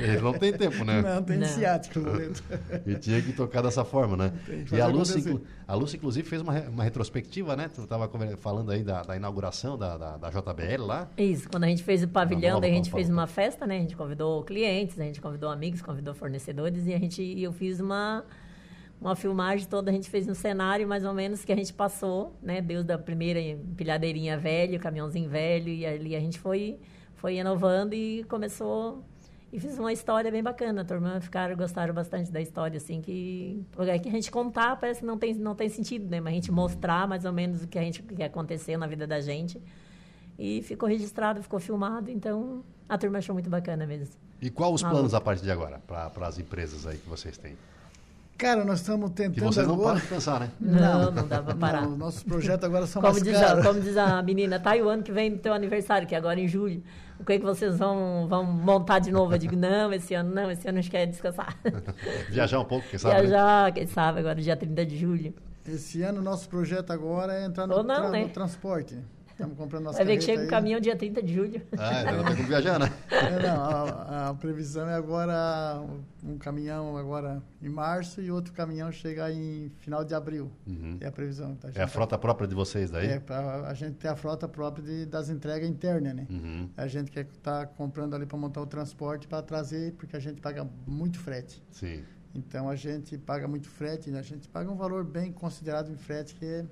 Eles 0.00 0.22
não 0.22 0.32
tem 0.32 0.52
tempo, 0.52 0.84
né? 0.84 1.02
Não, 1.02 1.22
tem 1.22 1.38
não. 1.38 1.46
ciático 1.46 2.00
e 2.86 2.94
tinha 2.94 3.20
que 3.20 3.32
tocar 3.32 3.62
dessa 3.62 3.84
forma, 3.84 4.16
né? 4.16 4.32
E 4.72 4.80
a 4.80 4.86
Lúcia, 4.86 5.20
a 5.66 5.74
Lúcia, 5.74 5.96
inclusive, 5.96 6.28
fez 6.28 6.40
uma, 6.40 6.52
uma 6.62 6.84
retrospectiva, 6.84 7.56
né? 7.56 7.68
Tu 7.68 7.82
estava 7.82 8.08
falando 8.36 8.70
aí 8.70 8.84
da, 8.84 9.02
da 9.02 9.16
inauguração 9.16 9.76
da, 9.76 9.98
da, 9.98 10.16
da, 10.16 10.30
JBL 10.30 10.84
lá. 10.84 11.08
Isso, 11.18 11.48
quando 11.48 11.64
a 11.64 11.68
gente 11.68 11.82
fez 11.82 12.02
o 12.02 12.08
pavilhão, 12.08 12.60
daí 12.60 12.70
a 12.70 12.74
gente 12.74 12.90
fez 12.90 13.08
uma 13.08 13.26
festa, 13.26 13.66
né? 13.66 13.78
A 13.78 13.80
gente 13.80 13.96
convidou 13.96 14.44
clientes, 14.44 14.98
a 15.00 15.04
gente 15.04 15.20
convidou 15.20 15.50
amigos, 15.50 15.82
convidou 15.82 16.14
fornecedores 16.14 16.86
e 16.86 16.94
a 16.94 16.98
gente, 16.98 17.22
eu 17.40 17.52
fiz 17.52 17.80
uma 17.80 18.24
uma 19.00 19.14
filmagem 19.14 19.66
toda 19.68 19.90
a 19.90 19.94
gente 19.94 20.08
fez 20.08 20.26
no 20.26 20.34
cenário 20.34 20.88
mais 20.88 21.04
ou 21.04 21.12
menos 21.12 21.44
que 21.44 21.52
a 21.52 21.56
gente 21.56 21.72
passou, 21.72 22.34
né? 22.42 22.60
Deus 22.60 22.84
da 22.84 22.96
primeira 22.98 23.40
empilhadeirinha 23.40 24.38
velho, 24.38 24.80
caminhãozinho 24.80 25.28
velho 25.28 25.68
e 25.68 25.84
ali 25.84 26.16
a 26.16 26.20
gente 26.20 26.38
foi 26.38 26.78
foi 27.16 27.36
inovando 27.36 27.94
e 27.94 28.24
começou 28.24 29.02
e 29.52 29.60
fiz 29.60 29.78
uma 29.78 29.92
história 29.92 30.30
bem 30.30 30.42
bacana. 30.42 30.82
A 30.82 30.84
turma 30.84 31.20
ficaram 31.20 31.56
gostaram 31.56 31.94
bastante 31.94 32.30
da 32.30 32.40
história 32.40 32.76
assim 32.76 33.00
que 33.00 33.64
é 33.78 33.98
que 33.98 34.08
a 34.08 34.12
gente 34.12 34.30
contar 34.30 34.76
parece 34.76 35.00
que 35.00 35.06
não 35.06 35.18
tem 35.18 35.34
não 35.34 35.54
tem 35.54 35.68
sentido, 35.68 36.08
né? 36.08 36.20
Mas 36.20 36.32
a 36.32 36.34
gente 36.34 36.52
mostrar 36.52 37.08
mais 37.08 37.24
ou 37.24 37.32
menos 37.32 37.62
o 37.62 37.68
que 37.68 37.78
a 37.78 37.82
gente 37.82 38.02
que 38.02 38.22
aconteceu 38.22 38.78
na 38.78 38.86
vida 38.86 39.06
da 39.06 39.20
gente. 39.20 39.60
E 40.38 40.62
ficou 40.62 40.86
registrado, 40.88 41.42
ficou 41.42 41.58
filmado, 41.58 42.10
então 42.10 42.62
a 42.86 42.98
turma 42.98 43.18
achou 43.18 43.34
muito 43.34 43.48
bacana 43.48 43.86
mesmo. 43.86 44.14
E 44.40 44.50
qual 44.50 44.72
os 44.74 44.82
planos 44.82 45.14
a 45.14 45.20
partir 45.20 45.44
de 45.44 45.50
agora 45.50 45.78
para 45.86 46.26
as 46.26 46.38
empresas 46.38 46.86
aí 46.86 46.98
que 46.98 47.08
vocês 47.08 47.38
têm? 47.38 47.56
Cara, 48.36 48.64
nós 48.64 48.80
estamos 48.80 49.10
tentando 49.10 49.34
que 49.34 49.40
vocês 49.40 49.66
não 49.66 49.74
agora... 49.74 49.94
param 49.94 50.00
de 50.00 50.06
pensar, 50.06 50.40
né? 50.40 50.50
Não, 50.60 51.10
não 51.10 51.26
dá 51.26 51.42
para 51.42 51.54
parar. 51.54 51.82
Não, 51.82 51.96
nossos 51.96 52.22
projetos 52.22 52.64
agora 52.64 52.86
são 52.86 53.00
como 53.00 53.14
mais 53.14 53.24
diz 53.24 53.38
caros. 53.38 53.64
A, 53.64 53.68
como 53.68 53.80
diz 53.80 53.96
a 53.96 54.22
menina, 54.22 54.60
tá 54.60 54.72
aí 54.72 54.82
o 54.82 54.88
ano 54.88 55.02
que 55.02 55.10
vem 55.10 55.30
do 55.30 55.38
teu 55.38 55.54
aniversário, 55.54 56.06
que 56.06 56.14
é 56.14 56.18
agora 56.18 56.38
em 56.38 56.46
julho. 56.46 56.82
O 57.18 57.24
que 57.24 57.32
é 57.32 57.38
que 57.38 57.44
vocês 57.44 57.78
vão, 57.78 58.26
vão 58.28 58.44
montar 58.44 58.98
de 58.98 59.10
novo? 59.10 59.32
Eu 59.32 59.38
digo, 59.38 59.56
não, 59.56 59.90
esse 59.90 60.12
ano 60.12 60.34
não, 60.34 60.50
esse 60.50 60.68
ano 60.68 60.78
a 60.78 60.80
gente 60.82 60.90
quer 60.90 61.06
descansar. 61.06 61.56
Viajar 62.28 62.60
um 62.60 62.64
pouco, 62.66 62.86
quem 62.88 62.98
sabe? 62.98 63.14
Né? 63.14 63.20
Viajar, 63.22 63.64
né? 63.64 63.72
quem 63.72 63.86
sabe, 63.86 64.20
agora 64.20 64.40
dia 64.40 64.56
30 64.56 64.84
de 64.84 64.98
julho. 64.98 65.34
Esse 65.66 66.02
ano, 66.02 66.20
nosso 66.20 66.46
projeto 66.48 66.92
agora 66.92 67.32
é 67.32 67.46
entrar 67.46 67.66
no, 67.66 67.82
não, 67.82 67.94
tra 67.94 68.10
né? 68.10 68.24
no 68.24 68.28
transporte. 68.28 68.98
Estamos 69.36 69.54
comprando 69.58 69.84
nossa 69.84 69.98
Vai 69.98 70.06
ver 70.06 70.16
que 70.16 70.24
chega 70.24 70.40
aí. 70.40 70.46
um 70.46 70.48
caminhão 70.50 70.80
dia 70.80 70.96
30 70.96 71.22
de 71.22 71.34
julho. 71.34 71.60
Ah, 71.76 72.00
então 72.00 72.24
tem 72.24 72.36
como 72.36 72.48
viajar, 72.48 72.78
né? 72.78 72.90
É, 73.10 73.42
não, 73.46 73.62
a, 73.62 74.30
a, 74.30 74.34
previsão 74.34 74.88
é 74.88 74.94
agora 74.94 75.78
um 76.24 76.38
caminhão 76.38 76.96
agora 76.96 77.42
em 77.60 77.68
março 77.68 78.22
e 78.22 78.30
outro 78.30 78.54
caminhão 78.54 78.90
chega 78.90 79.30
em 79.30 79.70
final 79.80 80.02
de 80.02 80.14
abril. 80.14 80.50
Uhum. 80.66 80.96
É 81.02 81.08
a 81.08 81.12
previsão. 81.12 81.54
Tá? 81.54 81.68
A 81.68 81.80
é 81.80 81.82
a 81.82 81.86
frota 81.86 82.16
própria 82.16 82.48
de 82.48 82.54
vocês 82.54 82.90
daí? 82.90 83.08
É, 83.08 83.20
pra, 83.20 83.68
a 83.68 83.74
gente 83.74 83.96
tem 83.96 84.10
a 84.10 84.16
frota 84.16 84.48
própria 84.48 84.82
de, 84.82 85.04
das 85.04 85.28
entregas 85.28 85.68
internas, 85.68 86.14
né? 86.14 86.26
Uhum. 86.30 86.70
A 86.74 86.86
gente 86.86 87.10
quer 87.10 87.26
estar 87.26 87.66
tá 87.66 87.66
comprando 87.66 88.16
ali 88.16 88.24
para 88.24 88.38
montar 88.38 88.62
o 88.62 88.66
transporte 88.66 89.28
para 89.28 89.42
trazer, 89.42 89.92
porque 89.98 90.16
a 90.16 90.20
gente 90.20 90.40
paga 90.40 90.66
muito 90.86 91.18
frete. 91.18 91.62
Sim. 91.72 92.02
Então 92.34 92.70
a 92.70 92.74
gente 92.74 93.18
paga 93.18 93.46
muito 93.46 93.68
frete, 93.68 94.10
né? 94.10 94.18
a 94.18 94.22
gente 94.22 94.48
paga 94.48 94.70
um 94.70 94.76
valor 94.76 95.04
bem 95.04 95.30
considerado 95.30 95.90
em 95.90 95.96
frete 95.96 96.34
que 96.34 96.44
é 96.46 96.64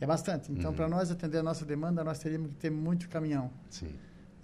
é 0.00 0.06
bastante. 0.06 0.52
Então, 0.52 0.70
uhum. 0.70 0.76
para 0.76 0.88
nós 0.88 1.10
atender 1.10 1.38
a 1.38 1.42
nossa 1.42 1.64
demanda, 1.64 2.04
nós 2.04 2.18
teríamos 2.18 2.50
que 2.50 2.56
ter 2.56 2.70
muito 2.70 3.08
caminhão. 3.08 3.50
Sim. 3.68 3.92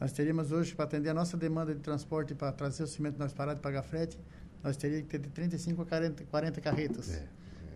Nós 0.00 0.12
teríamos 0.12 0.50
hoje, 0.50 0.74
para 0.74 0.84
atender 0.84 1.10
a 1.10 1.14
nossa 1.14 1.36
demanda 1.36 1.74
de 1.74 1.80
transporte, 1.80 2.34
para 2.34 2.50
trazer 2.52 2.82
o 2.82 2.86
cimento, 2.86 3.18
nós 3.18 3.32
parar 3.32 3.54
de 3.54 3.60
pagar 3.60 3.82
frete, 3.82 4.18
nós 4.62 4.76
teríamos 4.76 5.04
que 5.06 5.18
ter 5.18 5.20
de 5.20 5.30
35 5.30 5.82
a 5.82 5.86
40, 5.86 6.24
40 6.24 6.60
carretas. 6.60 7.14
É, 7.14 7.16
é. 7.18 7.28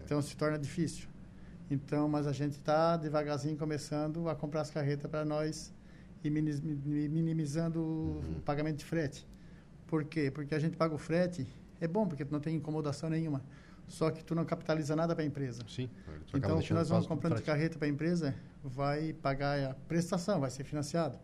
Então, 0.04 0.20
se 0.20 0.36
torna 0.36 0.58
difícil. 0.58 1.08
Então, 1.70 2.08
mas 2.08 2.26
a 2.26 2.32
gente 2.32 2.52
está 2.52 2.96
devagarzinho 2.96 3.56
começando 3.56 4.28
a 4.28 4.34
comprar 4.34 4.62
as 4.62 4.70
carretas 4.70 5.08
para 5.08 5.24
nós 5.24 5.72
e 6.24 6.30
minimizando 6.30 7.80
uhum. 7.80 8.36
o 8.38 8.40
pagamento 8.40 8.78
de 8.78 8.84
frete. 8.84 9.26
Por 9.86 10.04
quê? 10.04 10.30
Porque 10.30 10.54
a 10.54 10.58
gente 10.58 10.76
paga 10.76 10.94
o 10.94 10.98
frete, 10.98 11.46
é 11.80 11.86
bom, 11.86 12.06
porque 12.06 12.26
não 12.30 12.40
tem 12.40 12.56
incomodação 12.56 13.08
nenhuma 13.08 13.42
só 13.88 14.10
que 14.10 14.22
tu 14.22 14.34
não 14.34 14.44
capitaliza 14.44 14.94
nada 14.94 15.14
para 15.14 15.24
a 15.24 15.26
empresa. 15.26 15.62
Sim. 15.68 15.88
Então, 16.34 16.58
o 16.58 16.62
que 16.62 16.72
nós 16.72 16.88
vamos 16.88 17.06
comprando 17.06 17.36
de 17.36 17.42
carreta 17.42 17.78
para 17.78 17.88
a 17.88 17.90
empresa 17.90 18.34
vai 18.62 19.12
pagar 19.14 19.70
a 19.70 19.74
prestação, 19.74 20.40
vai 20.40 20.50
ser 20.50 20.64
financiado, 20.64 21.18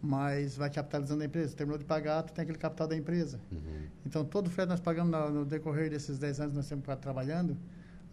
mas 0.00 0.56
vai 0.56 0.68
capitalizando 0.68 1.22
a 1.22 1.26
empresa. 1.26 1.56
Terminou 1.56 1.78
de 1.78 1.84
pagar, 1.84 2.22
tu 2.22 2.32
tem 2.32 2.42
aquele 2.42 2.58
capital 2.58 2.86
da 2.86 2.96
empresa. 2.96 3.40
Uhum. 3.50 3.86
Então, 4.04 4.24
todo 4.24 4.48
o 4.48 4.50
frete 4.50 4.68
nós 4.68 4.80
pagamos 4.80 5.10
no, 5.10 5.30
no, 5.30 5.44
decorrer 5.44 5.88
desses 5.90 6.18
10 6.18 6.40
anos 6.40 6.52
que 6.52 6.56
nós 6.56 6.64
estamos 6.66 6.84
trabalhando, 7.00 7.56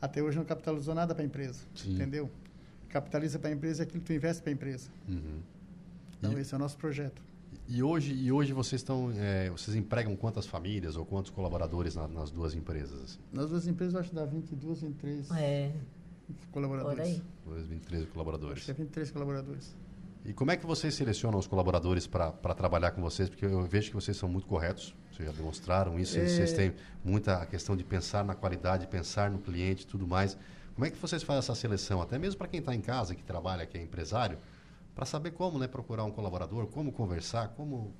até 0.01 0.23
hoje 0.23 0.37
não 0.37 0.45
capitalizou 0.45 0.95
nada 0.95 1.13
para 1.13 1.23
a 1.23 1.25
empresa, 1.25 1.63
Sim. 1.75 1.95
entendeu? 1.95 2.29
Capitaliza 2.87 3.39
para 3.39 3.49
a 3.49 3.53
empresa 3.53 3.83
aquilo 3.83 3.99
que 3.99 4.05
tu 4.05 4.13
investe 4.13 4.41
para 4.41 4.51
a 4.51 4.53
empresa. 4.53 4.89
Uhum. 5.07 5.39
Então, 6.17 6.33
e... 6.33 6.41
esse 6.41 6.53
é 6.53 6.57
o 6.57 6.59
nosso 6.59 6.77
projeto. 6.77 7.21
E 7.67 7.81
hoje, 7.81 8.13
e 8.13 8.31
hoje 8.31 8.53
vocês 8.53 8.81
estão, 8.81 9.11
é, 9.15 9.49
vocês 9.49 9.75
empregam 9.75 10.15
quantas 10.15 10.45
famílias 10.45 10.95
ou 10.95 11.05
quantos 11.05 11.31
colaboradores 11.31 11.95
na, 11.95 12.07
nas 12.07 12.29
duas 12.29 12.53
empresas? 12.53 13.01
Assim? 13.03 13.19
Nas 13.31 13.49
duas 13.49 13.67
empresas, 13.67 13.95
acho 13.95 14.09
que 14.09 14.15
dá 14.15 14.25
22, 14.25 14.81
23 14.81 15.31
é. 15.31 15.71
colaboradores. 16.51 17.21
23 17.45 18.09
colaboradores. 18.09 18.57
Acho 18.57 18.65
que 18.65 18.71
é 18.71 18.73
23 18.73 19.11
colaboradores. 19.11 19.75
E 20.23 20.33
como 20.33 20.51
é 20.51 20.57
que 20.57 20.65
vocês 20.65 20.93
selecionam 20.93 21.39
os 21.39 21.47
colaboradores 21.47 22.05
para 22.05 22.53
trabalhar 22.53 22.91
com 22.91 23.01
vocês? 23.01 23.27
Porque 23.27 23.45
eu 23.45 23.63
vejo 23.63 23.89
que 23.89 23.95
vocês 23.95 24.15
são 24.15 24.29
muito 24.29 24.45
corretos, 24.45 24.93
vocês 25.11 25.27
já 25.27 25.33
demonstraram 25.33 25.99
isso, 25.99 26.17
é... 26.19 26.27
vocês 26.27 26.53
têm 26.53 26.73
muita 27.03 27.37
a 27.37 27.45
questão 27.45 27.75
de 27.75 27.83
pensar 27.83 28.23
na 28.23 28.35
qualidade, 28.35 28.85
pensar 28.85 29.31
no 29.31 29.39
cliente 29.39 29.83
e 29.83 29.87
tudo 29.87 30.05
mais. 30.05 30.37
Como 30.75 30.85
é 30.85 30.91
que 30.91 30.97
vocês 30.97 31.23
fazem 31.23 31.39
essa 31.39 31.55
seleção? 31.55 32.01
Até 32.01 32.19
mesmo 32.19 32.37
para 32.37 32.47
quem 32.47 32.59
está 32.59 32.73
em 32.73 32.81
casa, 32.81 33.15
que 33.15 33.23
trabalha, 33.23 33.65
que 33.65 33.77
é 33.77 33.81
empresário, 33.81 34.37
para 35.01 35.07
saber 35.07 35.31
como 35.31 35.57
né, 35.57 35.67
procurar 35.67 36.03
um 36.03 36.11
colaborador, 36.11 36.67
como 36.67 36.91
conversar, 36.91 37.55
como 37.57 37.91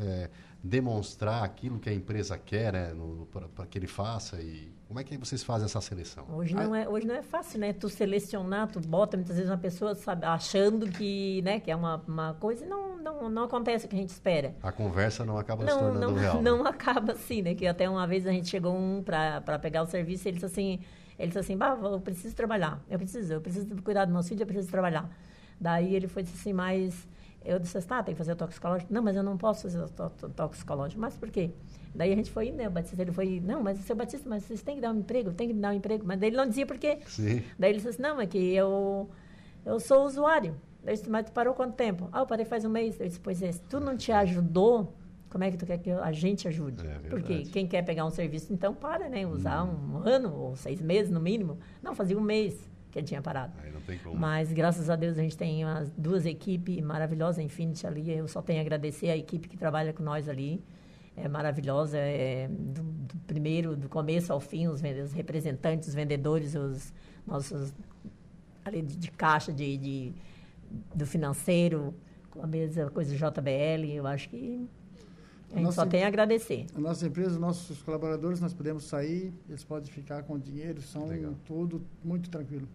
é, 0.00 0.28
demonstrar 0.60 1.44
aquilo 1.44 1.78
que 1.78 1.88
a 1.88 1.94
empresa 1.94 2.36
quer 2.36 2.72
né, 2.72 2.92
para 3.54 3.64
que 3.64 3.78
ele 3.78 3.86
faça 3.86 4.42
e 4.42 4.74
como 4.88 4.98
é 4.98 5.04
que 5.04 5.16
vocês 5.16 5.44
fazem 5.44 5.66
essa 5.66 5.80
seleção? 5.80 6.26
Hoje 6.28 6.56
não 6.56 6.74
é, 6.74 6.88
hoje 6.88 7.06
não 7.06 7.14
é 7.14 7.22
fácil, 7.22 7.60
né? 7.60 7.72
Tu 7.72 7.88
selecionar, 7.88 8.66
tu 8.66 8.80
bota 8.80 9.16
muitas 9.16 9.36
vezes 9.36 9.48
uma 9.48 9.56
pessoa 9.56 9.94
sabe, 9.94 10.26
achando 10.26 10.88
que, 10.88 11.40
né, 11.42 11.60
que 11.60 11.70
é 11.70 11.76
uma, 11.76 12.02
uma 12.08 12.34
coisa 12.34 12.64
e 12.64 12.68
não, 12.68 12.96
não, 12.96 13.30
não 13.30 13.44
acontece 13.44 13.86
o 13.86 13.88
que 13.88 13.94
a 13.94 13.98
gente 14.00 14.10
espera. 14.10 14.56
A 14.60 14.72
conversa 14.72 15.24
não 15.24 15.38
acaba 15.38 15.62
não, 15.64 15.72
se 15.72 15.78
tornando 15.78 16.06
não, 16.10 16.14
real. 16.14 16.42
Não 16.42 16.64
né? 16.64 16.70
acaba 16.70 17.12
assim, 17.12 17.40
né? 17.40 17.54
Que 17.54 17.68
até 17.68 17.88
uma 17.88 18.04
vez 18.04 18.26
a 18.26 18.32
gente 18.32 18.48
chegou 18.48 18.74
um 18.76 19.00
para 19.00 19.60
pegar 19.60 19.84
o 19.84 19.86
serviço 19.86 20.26
e 20.26 20.30
ele 20.30 20.38
disse 20.38 20.46
assim, 20.46 20.80
ele 21.16 21.28
disse 21.28 21.38
assim, 21.38 21.56
bah, 21.56 21.78
eu 21.80 22.00
preciso 22.00 22.34
trabalhar, 22.34 22.82
eu 22.90 22.98
preciso, 22.98 23.34
eu 23.34 23.40
preciso 23.40 23.80
cuidar 23.80 24.06
dos 24.06 24.12
meus 24.12 24.26
filhos, 24.26 24.40
eu 24.40 24.46
preciso 24.46 24.68
trabalhar. 24.68 25.08
Daí 25.60 25.94
ele 25.94 26.08
foi 26.08 26.22
disse 26.22 26.36
assim, 26.36 26.52
mas 26.52 27.06
eu 27.44 27.58
disse, 27.58 27.80
tá, 27.82 28.02
tem 28.02 28.14
que 28.14 28.18
fazer 28.18 28.32
o 28.32 28.36
toxicológico. 28.36 28.92
Não, 28.92 29.02
mas 29.02 29.16
eu 29.16 29.22
não 29.22 29.36
posso 29.36 29.62
fazer 29.62 29.80
o 29.80 30.28
toxicológico. 30.30 31.00
Mas 31.00 31.16
por 31.16 31.30
quê? 31.30 31.50
Daí 31.94 32.12
a 32.12 32.16
gente 32.16 32.30
foi, 32.30 32.50
né, 32.50 32.68
o 32.68 32.70
Batista, 32.70 33.00
ele 33.00 33.12
foi, 33.12 33.40
não, 33.40 33.62
mas 33.62 33.78
seu 33.78 33.96
Batista, 33.96 34.28
mas 34.28 34.44
vocês 34.44 34.62
têm 34.62 34.76
que 34.76 34.80
dar 34.82 34.92
um 34.92 34.98
emprego, 34.98 35.32
tem 35.32 35.48
que 35.48 35.54
me 35.54 35.60
dar 35.60 35.70
um 35.70 35.76
emprego. 35.76 36.04
Mas 36.06 36.20
ele 36.22 36.36
não 36.36 36.46
dizia 36.46 36.66
por 36.66 36.78
quê. 36.78 36.98
Sim. 37.06 37.42
Daí 37.58 37.70
ele 37.70 37.78
disse 37.78 37.88
assim, 37.88 38.02
não, 38.02 38.20
é 38.20 38.26
que 38.26 38.38
eu, 38.38 39.08
eu 39.64 39.80
sou 39.80 40.04
usuário. 40.04 40.54
Daí 40.84 40.94
disse, 40.94 41.08
mas 41.08 41.26
tu 41.26 41.32
parou 41.32 41.54
quanto 41.54 41.74
tempo? 41.74 42.08
Ah, 42.12 42.20
eu 42.20 42.26
parei 42.26 42.44
faz 42.44 42.64
um 42.64 42.70
mês. 42.70 43.00
Eu 43.00 43.06
disse, 43.06 43.20
pois 43.20 43.42
é, 43.42 43.50
se 43.50 43.60
tu 43.62 43.80
não 43.80 43.96
te 43.96 44.12
ajudou, 44.12 44.92
como 45.30 45.44
é 45.44 45.50
que 45.50 45.56
tu 45.56 45.66
quer 45.66 45.78
que 45.78 45.90
a 45.90 46.12
gente 46.12 46.46
ajude? 46.48 46.86
É 46.86 47.08
Porque 47.08 47.44
quem 47.44 47.66
quer 47.66 47.82
pegar 47.82 48.04
um 48.04 48.10
serviço, 48.10 48.52
então 48.52 48.74
para, 48.74 49.08
né? 49.08 49.26
Usar 49.26 49.64
hum. 49.64 50.02
um 50.04 50.08
ano 50.08 50.34
ou 50.34 50.56
seis 50.56 50.80
meses 50.80 51.10
no 51.10 51.20
mínimo. 51.20 51.58
Não, 51.82 51.94
fazia 51.94 52.16
um 52.16 52.22
mês 52.22 52.68
que 52.90 53.02
tinha 53.02 53.20
parado. 53.22 53.52
Mas 54.14 54.52
graças 54.52 54.88
a 54.90 54.96
Deus 54.96 55.18
a 55.18 55.22
gente 55.22 55.36
tem 55.36 55.64
umas 55.64 55.90
duas 55.90 56.26
equipes 56.26 56.80
maravilhosas, 56.82 57.44
Infinity 57.44 57.86
ali. 57.86 58.10
Eu 58.10 58.28
só 58.28 58.42
tenho 58.42 58.58
a 58.58 58.62
agradecer 58.62 59.10
a 59.10 59.16
equipe 59.16 59.48
que 59.48 59.56
trabalha 59.56 59.92
com 59.92 60.02
nós 60.02 60.28
ali. 60.28 60.62
é 61.16 61.28
maravilhosa, 61.28 61.98
é 61.98 62.48
do, 62.48 62.82
do 62.82 63.16
primeiro, 63.26 63.76
do 63.76 63.88
começo 63.88 64.32
ao 64.32 64.40
fim, 64.40 64.68
os, 64.68 64.80
os 64.82 65.12
representantes, 65.12 65.88
os 65.88 65.94
vendedores, 65.94 66.54
os 66.54 66.92
nossos 67.26 67.72
ali 68.64 68.82
de, 68.82 68.96
de 68.96 69.10
caixa, 69.10 69.52
de, 69.52 69.76
de, 69.76 70.12
do 70.94 71.06
financeiro, 71.06 71.94
com 72.30 72.42
a 72.42 72.46
mesma 72.46 72.90
coisa 72.90 73.10
do 73.10 73.16
JBL, 73.16 73.86
eu 73.92 74.06
acho 74.06 74.28
que 74.28 74.68
a 75.50 75.54
gente 75.56 75.64
nossa, 75.64 75.82
só 75.82 75.86
tem 75.86 76.04
a 76.04 76.08
agradecer. 76.08 76.66
A 76.74 76.80
nossa 76.80 77.06
empresa, 77.06 77.38
nossos 77.38 77.82
colaboradores, 77.82 78.40
nós 78.40 78.52
podemos 78.52 78.84
sair, 78.84 79.32
eles 79.48 79.64
podem 79.64 79.90
ficar 79.90 80.22
com 80.22 80.38
dinheiro, 80.38 80.82
são 80.82 81.06
Legal. 81.06 81.34
tudo 81.46 81.82
muito 82.04 82.28
tranquilo. 82.28 82.68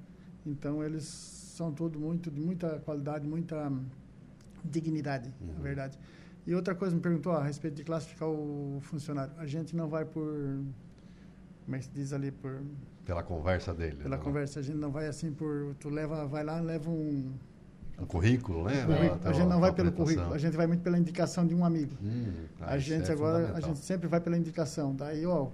Então, 0.46 0.84
eles 0.84 1.04
são 1.04 1.72
tudo 1.72 2.00
muito, 2.00 2.32
de 2.32 2.42
muita 2.42 2.80
qualidade, 2.80 3.28
muita 3.28 3.72
dignidade, 4.64 5.32
uhum. 5.40 5.54
na 5.54 5.60
verdade. 5.60 6.00
E 6.48 6.56
outra 6.56 6.74
coisa, 6.74 6.96
me 6.96 7.02
perguntou 7.02 7.32
a 7.32 7.44
respeito 7.44 7.76
de 7.76 7.84
classificar 7.84 8.28
o 8.28 8.80
funcionário. 8.82 9.34
A 9.38 9.46
gente 9.46 9.76
não 9.76 9.88
vai 9.88 10.04
por, 10.04 10.26
como 11.64 11.76
é 11.76 11.78
que 11.78 11.86
se 11.86 11.92
diz 11.92 12.12
ali, 12.12 12.32
por... 12.32 12.62
Pela 13.06 13.22
conversa 13.22 13.74
dele. 13.74 13.98
Pela 13.98 14.18
né? 14.18 14.24
conversa, 14.24 14.60
a 14.60 14.64
gente 14.64 14.78
não 14.78 14.92
vai 14.92 15.08
assim 15.08 15.32
por, 15.32 15.76
tu 15.80 15.90
leva, 15.90 16.26
vai 16.26 16.44
lá, 16.44 16.60
leva 16.60 16.90
um 16.90 17.34
um 18.00 18.06
currículo, 18.06 18.64
né? 18.66 18.86
Currículo. 18.86 19.20
a 19.24 19.34
gente 19.34 19.48
não 19.48 19.60
vai 19.60 19.72
pelo 19.72 19.92
currículo, 19.92 20.34
a 20.34 20.38
gente 20.38 20.58
vai 20.58 20.68
muito 20.68 20.82
pela 20.82 20.98
indicação 20.98 21.46
de 21.46 21.54
um 21.54 21.64
amigo. 21.64 21.96
Hum, 22.02 22.46
a 22.62 22.78
gente 22.78 23.10
é 23.10 23.14
agora, 23.14 23.54
a 23.56 23.62
gente 23.62 23.80
sempre 23.80 24.08
vai 24.08 24.20
pela 24.20 24.38
indicação. 24.38 24.96
Daí, 24.96 25.26
ó, 25.26 25.48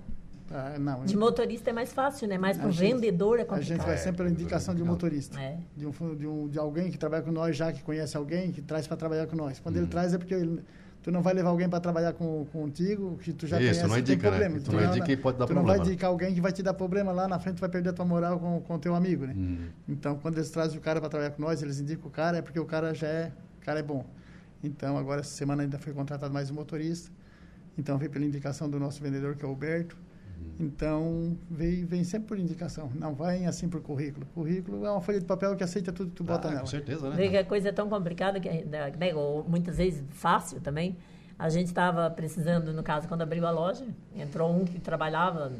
ah, 0.52 0.80
não, 0.80 1.06
de 1.06 1.16
motorista 1.16 1.70
é 1.70 1.74
mais 1.74 1.94
fácil, 1.94 2.28
né? 2.28 2.38
Mas 2.38 2.58
para 2.58 2.68
o 2.68 2.72
vendedor 2.72 3.40
é 3.40 3.44
complicado. 3.44 3.60
A 3.60 3.78
gente 3.78 3.86
vai 3.86 3.98
sempre 3.98 4.18
pela 4.18 4.30
indicação 4.30 4.74
de 4.74 4.82
um 4.82 4.86
motorista. 4.86 5.40
É. 5.40 5.58
De, 5.76 5.86
um, 5.86 5.92
de, 6.16 6.28
um, 6.28 6.48
de 6.48 6.58
alguém 6.58 6.90
que 6.90 6.98
trabalha 6.98 7.24
com 7.24 7.32
nós 7.32 7.56
já, 7.56 7.72
que 7.72 7.84
conhece 7.84 8.18
alguém, 8.18 8.52
que 8.52 8.62
traz 8.62 8.88
para 8.88 8.98
trabalhar 8.98 9.28
com 9.28 9.36
nós. 9.36 9.60
Quando 9.60 9.76
ele 9.76 9.86
uhum. 9.86 9.92
traz 9.92 10.14
é 10.14 10.18
porque 10.18 10.34
ele, 10.34 10.62
tu 11.02 11.12
não 11.12 11.22
vai 11.22 11.34
levar 11.34 11.50
alguém 11.50 11.70
para 11.70 11.80
trabalhar 11.80 12.14
com, 12.14 12.46
contigo 12.52 13.18
que 13.18 13.32
tu 13.34 13.48
já 13.48 13.60
Isso, 13.60 13.82
conhece, 13.82 13.88
não 13.88 13.98
indica, 13.98 14.30
problema. 14.30 14.56
Né? 14.56 14.62
Tu, 14.62 14.72
tu 14.72 14.76
não 14.76 14.86
indica 14.86 15.12
e 15.12 15.18
pode 15.18 15.38
dar 15.38 15.46
tu 15.46 15.54
problema. 15.54 15.68
não 15.68 15.78
vai 15.78 15.88
indicar 15.88 16.10
alguém 16.10 16.34
que 16.34 16.42
vai 16.42 16.52
te 16.52 16.62
dar 16.62 16.74
problema 16.74 17.12
lá 17.12 17.28
na 17.28 17.40
frente, 17.40 17.56
tu 17.56 17.62
vai 17.62 17.70
perder 17.70 17.90
a 17.90 17.94
tua 17.94 18.06
moral 18.06 18.40
com 18.40 18.76
o 18.76 18.80
teu 18.80 18.96
amigo, 18.96 19.26
né? 19.26 19.34
Uhum. 19.36 19.68
Então, 19.88 20.18
quando 20.18 20.38
eles 20.38 20.50
trazem 20.50 20.78
o 20.78 20.82
cara 20.82 21.00
para 21.00 21.10
trabalhar 21.10 21.32
com 21.32 21.42
nós, 21.42 21.62
eles 21.62 21.80
indicam 21.80 22.08
o 22.08 22.12
cara, 22.12 22.38
é 22.38 22.42
porque 22.42 22.60
o 22.60 22.66
cara 22.66 22.94
já 22.94 23.08
é, 23.08 23.32
o 23.62 23.66
cara 23.66 23.80
é 23.80 23.84
bom. 23.84 24.06
Então, 24.64 24.98
agora 24.98 25.22
essa 25.22 25.32
semana 25.32 25.64
ainda 25.64 25.78
foi 25.78 25.94
contratado 25.94 26.34
mais 26.34 26.52
um 26.52 26.54
motorista. 26.54 27.10
Então, 27.78 27.98
veio 27.98 28.12
pela 28.12 28.26
indicação 28.26 28.70
do 28.70 28.78
nosso 28.78 29.02
vendedor, 29.02 29.36
que 29.36 29.46
é 29.46 29.48
o 29.48 29.52
Alberto. 29.52 29.96
Então, 30.60 31.38
vem, 31.50 31.86
vem 31.86 32.04
sempre 32.04 32.28
por 32.28 32.38
indicação. 32.38 32.92
Não 32.94 33.16
vai 33.16 33.46
assim 33.46 33.70
por 33.70 33.82
currículo. 33.82 34.26
Currículo 34.34 34.86
é 34.86 34.92
uma 34.92 35.00
folha 35.00 35.20
de 35.20 35.26
papel 35.26 35.56
que 35.56 35.64
aceita 35.64 35.94
tudo 35.94 36.10
que 36.10 36.18
tu 36.18 36.24
bota 36.24 36.48
ah, 36.50 36.52
nela. 36.52 36.62
Com 36.62 36.68
certeza, 36.68 37.10
né? 37.10 37.38
a 37.38 37.46
coisa 37.46 37.70
é 37.70 37.72
tão 37.72 37.88
complicada, 37.88 38.40
que, 38.40 38.50
né, 38.50 38.92
né, 38.98 39.16
ou 39.16 39.46
muitas 39.48 39.78
vezes 39.78 40.04
fácil 40.10 40.60
também. 40.60 40.98
A 41.38 41.48
gente 41.48 41.68
estava 41.68 42.10
precisando, 42.10 42.74
no 42.74 42.84
caso, 42.84 43.08
quando 43.08 43.22
abriu 43.22 43.48
a 43.48 43.52
loja, 43.52 43.86
entrou 44.14 44.54
um 44.54 44.66
que 44.66 44.78
trabalhava 44.80 45.54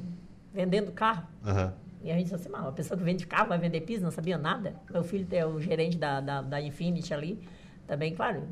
vendendo 0.54 0.92
carro. 0.92 1.26
Uhum. 1.46 1.72
E 2.04 2.12
a 2.12 2.16
gente 2.16 2.24
disse 2.24 2.36
assim, 2.36 2.50
uma 2.50 2.72
pessoa 2.74 2.98
que 2.98 3.04
vende 3.04 3.26
carro 3.26 3.48
vai 3.48 3.58
vender 3.58 3.82
piso, 3.82 4.04
não 4.04 4.12
sabia 4.12 4.38
nada. 4.38 4.74
Meu 4.92 5.04
filho 5.04 5.26
é 5.32 5.46
o 5.46 5.62
gerente 5.62 5.98
da, 5.98 6.20
da, 6.20 6.42
da 6.42 6.62
Infinity 6.62 7.14
ali. 7.14 7.40
Também, 7.88 8.14
claro, 8.14 8.44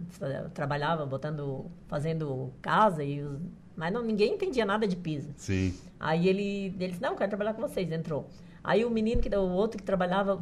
trabalhava 0.54 1.06
botando, 1.06 1.66
fazendo 1.88 2.52
casa 2.62 3.04
e 3.04 3.22
os 3.22 3.40
mas 3.78 3.94
não, 3.94 4.02
ninguém 4.02 4.34
entendia 4.34 4.66
nada 4.66 4.88
de 4.88 4.96
piso. 4.96 5.30
Sim. 5.38 5.74
Aí 6.00 6.28
ele, 6.28 6.76
ele 6.80 6.88
disse, 6.88 7.02
não, 7.02 7.16
quero 7.16 7.30
trabalhar 7.30 7.54
com 7.54 7.62
vocês, 7.62 7.90
entrou. 7.92 8.28
Aí 8.64 8.84
o 8.84 8.90
menino, 8.90 9.22
que 9.22 9.34
o 9.34 9.52
outro 9.52 9.78
que 9.78 9.84
trabalhava, 9.84 10.42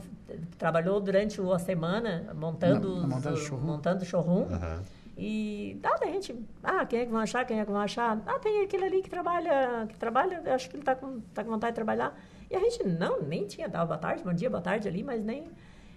trabalhou 0.58 1.00
durante 1.00 1.39
a 1.41 1.60
semana 1.60 2.34
montando, 2.34 3.06
montando 3.08 3.38
showroom. 3.38 3.65
Montando 3.65 4.06
showroom 4.06 4.43
uhum. 4.43 4.82
E 5.17 5.80
tá, 5.82 5.98
a 6.02 6.06
gente, 6.08 6.36
ah, 6.62 6.86
quem 6.86 7.00
é 7.00 7.06
que 7.06 7.12
vão 7.12 7.21
achar, 7.21 7.45
quem 7.45 7.60
é 7.60 7.65
que 7.65 7.71
vão 7.71 7.80
achar? 7.80 8.21
Ah, 8.26 8.39
tem 8.39 8.63
aquele 8.63 8.86
ali 8.86 9.02
que 9.02 9.10
trabalha, 9.10 9.86
que 9.88 9.98
trabalha, 9.98 10.41
acho 10.54 10.69
que 10.69 10.76
ele 10.76 10.84
tá 10.84 10.93
com, 10.93 11.21
tá 11.34 11.43
com 11.43 11.52
vontade 11.52 11.71
de 11.71 11.76
trabalhar. 11.76 12.19
E 12.50 12.56
a 12.56 12.60
gente 12.60 12.84
não, 12.86 13.21
nem 13.21 13.45
tinha, 13.45 13.69
dava 13.69 13.86
boa 13.86 13.98
tarde, 13.98 14.24
bom 14.24 14.34
dia, 14.34 14.50
boa 14.50 14.62
tarde 14.62 14.88
ali, 14.88 15.04
mas 15.04 15.24
nem... 15.24 15.45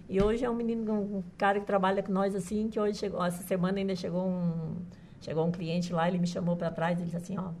E 0.07 0.21
hoje 0.21 0.43
é 0.43 0.49
um 0.49 0.55
menino, 0.55 0.91
um 0.93 1.23
cara 1.37 1.59
que 1.59 1.65
trabalha 1.65 2.01
com 2.01 2.11
nós 2.11 2.33
assim, 2.33 2.67
que 2.69 2.79
hoje 2.79 2.97
chegou, 2.97 3.23
essa 3.23 3.43
semana 3.43 3.77
ainda 3.77 3.95
chegou 3.95 4.25
um 4.25 4.77
Chegou 5.21 5.45
um 5.45 5.51
cliente 5.51 5.91
lá, 5.91 6.07
ele 6.07 6.17
me 6.17 6.27
chamou 6.27 6.55
para 6.55 6.71
trás 6.71 6.99
e 6.99 7.03
disse 7.03 7.17
assim, 7.17 7.37
ó, 7.37 7.51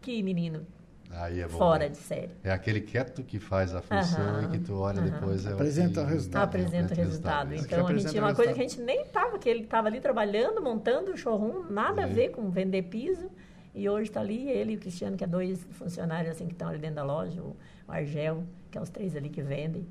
que 0.00 0.22
menino 0.22 0.66
Aí 1.12 1.40
é 1.40 1.48
bom, 1.48 1.58
fora 1.58 1.84
né? 1.84 1.88
de 1.88 1.96
série. 1.96 2.30
É 2.44 2.52
aquele 2.52 2.80
quieto 2.80 3.22
que 3.24 3.40
faz 3.40 3.74
a 3.74 3.82
função 3.82 4.44
e 4.44 4.48
que 4.48 4.58
tu 4.58 4.76
olha 4.76 5.00
depois. 5.00 5.44
É 5.44 5.52
apresenta 5.52 6.00
o, 6.00 6.04
que, 6.04 6.10
o 6.10 6.14
resultado. 6.14 6.44
Apresenta 6.44 6.94
o 6.94 6.96
resultado. 6.96 7.54
Então, 7.54 7.86
a 7.86 7.96
gente, 7.96 8.18
uma 8.18 8.34
coisa 8.34 8.52
que 8.52 8.60
a 8.60 8.62
gente 8.62 8.80
nem 8.80 9.02
estava, 9.02 9.38
que 9.38 9.48
ele 9.48 9.64
estava 9.64 9.88
ali 9.88 10.00
trabalhando, 10.00 10.62
montando 10.62 11.12
o 11.12 11.16
showroom, 11.16 11.64
nada 11.68 12.04
a 12.04 12.06
ver 12.06 12.30
com 12.30 12.48
vender 12.48 12.82
piso. 12.82 13.28
E 13.74 13.88
hoje 13.88 14.08
está 14.08 14.20
ali 14.20 14.48
ele 14.48 14.72
e 14.72 14.76
o 14.76 14.80
Cristiano, 14.80 15.16
que 15.16 15.24
é 15.24 15.26
dois 15.26 15.64
funcionários 15.72 16.32
assim 16.32 16.46
que 16.46 16.52
estão 16.52 16.68
ali 16.68 16.78
dentro 16.78 16.96
da 16.96 17.04
loja, 17.04 17.40
o 17.40 17.56
Argel, 17.88 18.44
que 18.70 18.78
é 18.78 18.80
os 18.80 18.90
três 18.90 19.16
ali 19.16 19.28
que 19.28 19.42
vendem. 19.42 19.86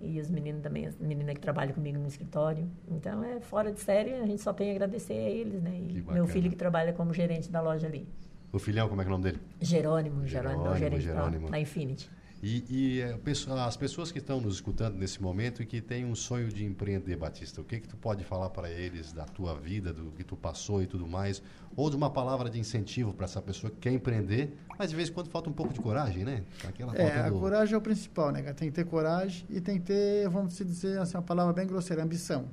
E 0.00 0.20
os 0.20 0.28
meninos 0.28 0.62
também, 0.62 0.86
as 0.86 0.96
meninas 0.98 1.34
que 1.34 1.40
trabalham 1.40 1.72
comigo 1.72 1.98
no 1.98 2.06
escritório. 2.06 2.68
Então, 2.88 3.24
é 3.24 3.40
fora 3.40 3.72
de 3.72 3.80
série, 3.80 4.12
a 4.14 4.26
gente 4.26 4.42
só 4.42 4.52
tem 4.52 4.70
a 4.70 4.72
agradecer 4.72 5.14
a 5.14 5.30
eles, 5.30 5.62
né? 5.62 5.70
E 5.74 6.04
meu 6.12 6.26
filho 6.26 6.50
que 6.50 6.56
trabalha 6.56 6.92
como 6.92 7.12
gerente 7.14 7.50
da 7.50 7.60
loja 7.60 7.86
ali. 7.86 8.06
O 8.52 8.58
filhão, 8.58 8.88
como 8.88 9.00
é 9.00 9.04
que 9.04 9.10
é 9.10 9.12
o 9.12 9.18
nome 9.18 9.24
dele? 9.24 9.40
Jerônimo, 9.60 10.26
Jerônimo, 10.26 10.62
Jerônimo, 10.62 10.78
gerente 10.78 11.02
Jerônimo. 11.02 11.46
Da, 11.46 11.52
da 11.52 11.60
Infinity. 11.60 12.10
E, 12.46 12.62
e 12.68 13.00
é, 13.00 13.18
as 13.64 13.74
pessoas 13.74 14.12
que 14.12 14.18
estão 14.18 14.38
nos 14.38 14.56
escutando 14.56 14.96
nesse 14.96 15.22
momento 15.22 15.62
e 15.62 15.66
que 15.66 15.80
têm 15.80 16.04
um 16.04 16.14
sonho 16.14 16.48
de 16.48 16.62
empreender, 16.62 17.16
Batista, 17.16 17.62
o 17.62 17.64
que 17.64 17.80
que 17.80 17.88
tu 17.88 17.96
pode 17.96 18.22
falar 18.22 18.50
para 18.50 18.70
eles 18.70 19.14
da 19.14 19.24
tua 19.24 19.58
vida, 19.58 19.94
do 19.94 20.10
que 20.10 20.22
tu 20.22 20.36
passou 20.36 20.82
e 20.82 20.86
tudo 20.86 21.06
mais? 21.06 21.42
Ou 21.74 21.88
de 21.88 21.96
uma 21.96 22.10
palavra 22.10 22.50
de 22.50 22.60
incentivo 22.60 23.14
para 23.14 23.24
essa 23.24 23.40
pessoa 23.40 23.70
que 23.70 23.78
quer 23.78 23.92
empreender, 23.92 24.54
mas 24.78 24.90
de 24.90 24.96
vez 24.96 25.08
em 25.08 25.12
quando 25.14 25.30
falta 25.30 25.48
um 25.48 25.54
pouco 25.54 25.72
de 25.72 25.80
coragem, 25.80 26.22
né? 26.22 26.42
Aquela 26.68 26.94
é, 26.94 27.20
a 27.20 27.30
do... 27.30 27.40
coragem 27.40 27.74
é 27.74 27.78
o 27.78 27.80
principal, 27.80 28.30
né? 28.30 28.42
Tem 28.52 28.68
que 28.68 28.74
ter 28.74 28.84
coragem 28.84 29.46
e 29.48 29.58
tem 29.58 29.78
que 29.78 29.86
ter, 29.86 30.28
vamos 30.28 30.54
dizer 30.54 30.98
assim, 30.98 31.16
uma 31.16 31.22
palavra 31.22 31.54
bem 31.54 31.66
grosseira, 31.66 32.02
ambição. 32.02 32.44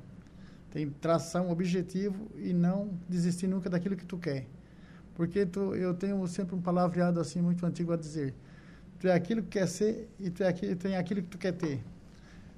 Tem 0.70 0.90
um 1.46 1.50
objetivo 1.50 2.30
e 2.36 2.54
não 2.54 2.98
desistir 3.06 3.46
nunca 3.46 3.68
daquilo 3.68 3.94
que 3.94 4.06
tu 4.06 4.16
quer. 4.16 4.46
Porque 5.14 5.44
tu, 5.44 5.74
eu 5.74 5.92
tenho 5.92 6.26
sempre 6.28 6.56
um 6.56 6.62
palavreado 6.62 7.20
assim 7.20 7.42
muito 7.42 7.66
antigo 7.66 7.92
a 7.92 7.96
dizer 7.98 8.34
Tu 9.02 9.08
é 9.08 9.14
aquilo 9.14 9.42
que 9.42 9.58
quer 9.58 9.66
ser 9.66 10.08
e 10.20 10.30
tu, 10.30 10.44
é 10.44 10.46
aquilo, 10.46 10.76
tem 10.76 10.94
aquilo 10.94 11.22
que 11.22 11.26
tu 11.26 11.36
quer 11.36 11.50
ter. 11.50 11.80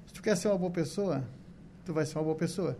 Se 0.05 0.13
tu 0.13 0.21
quer 0.21 0.37
ser 0.37 0.47
uma 0.49 0.59
boa 0.59 0.69
pessoa, 0.69 1.23
tu 1.83 1.91
vai 1.91 2.05
ser 2.05 2.19
uma 2.19 2.23
boa 2.23 2.35
pessoa. 2.35 2.77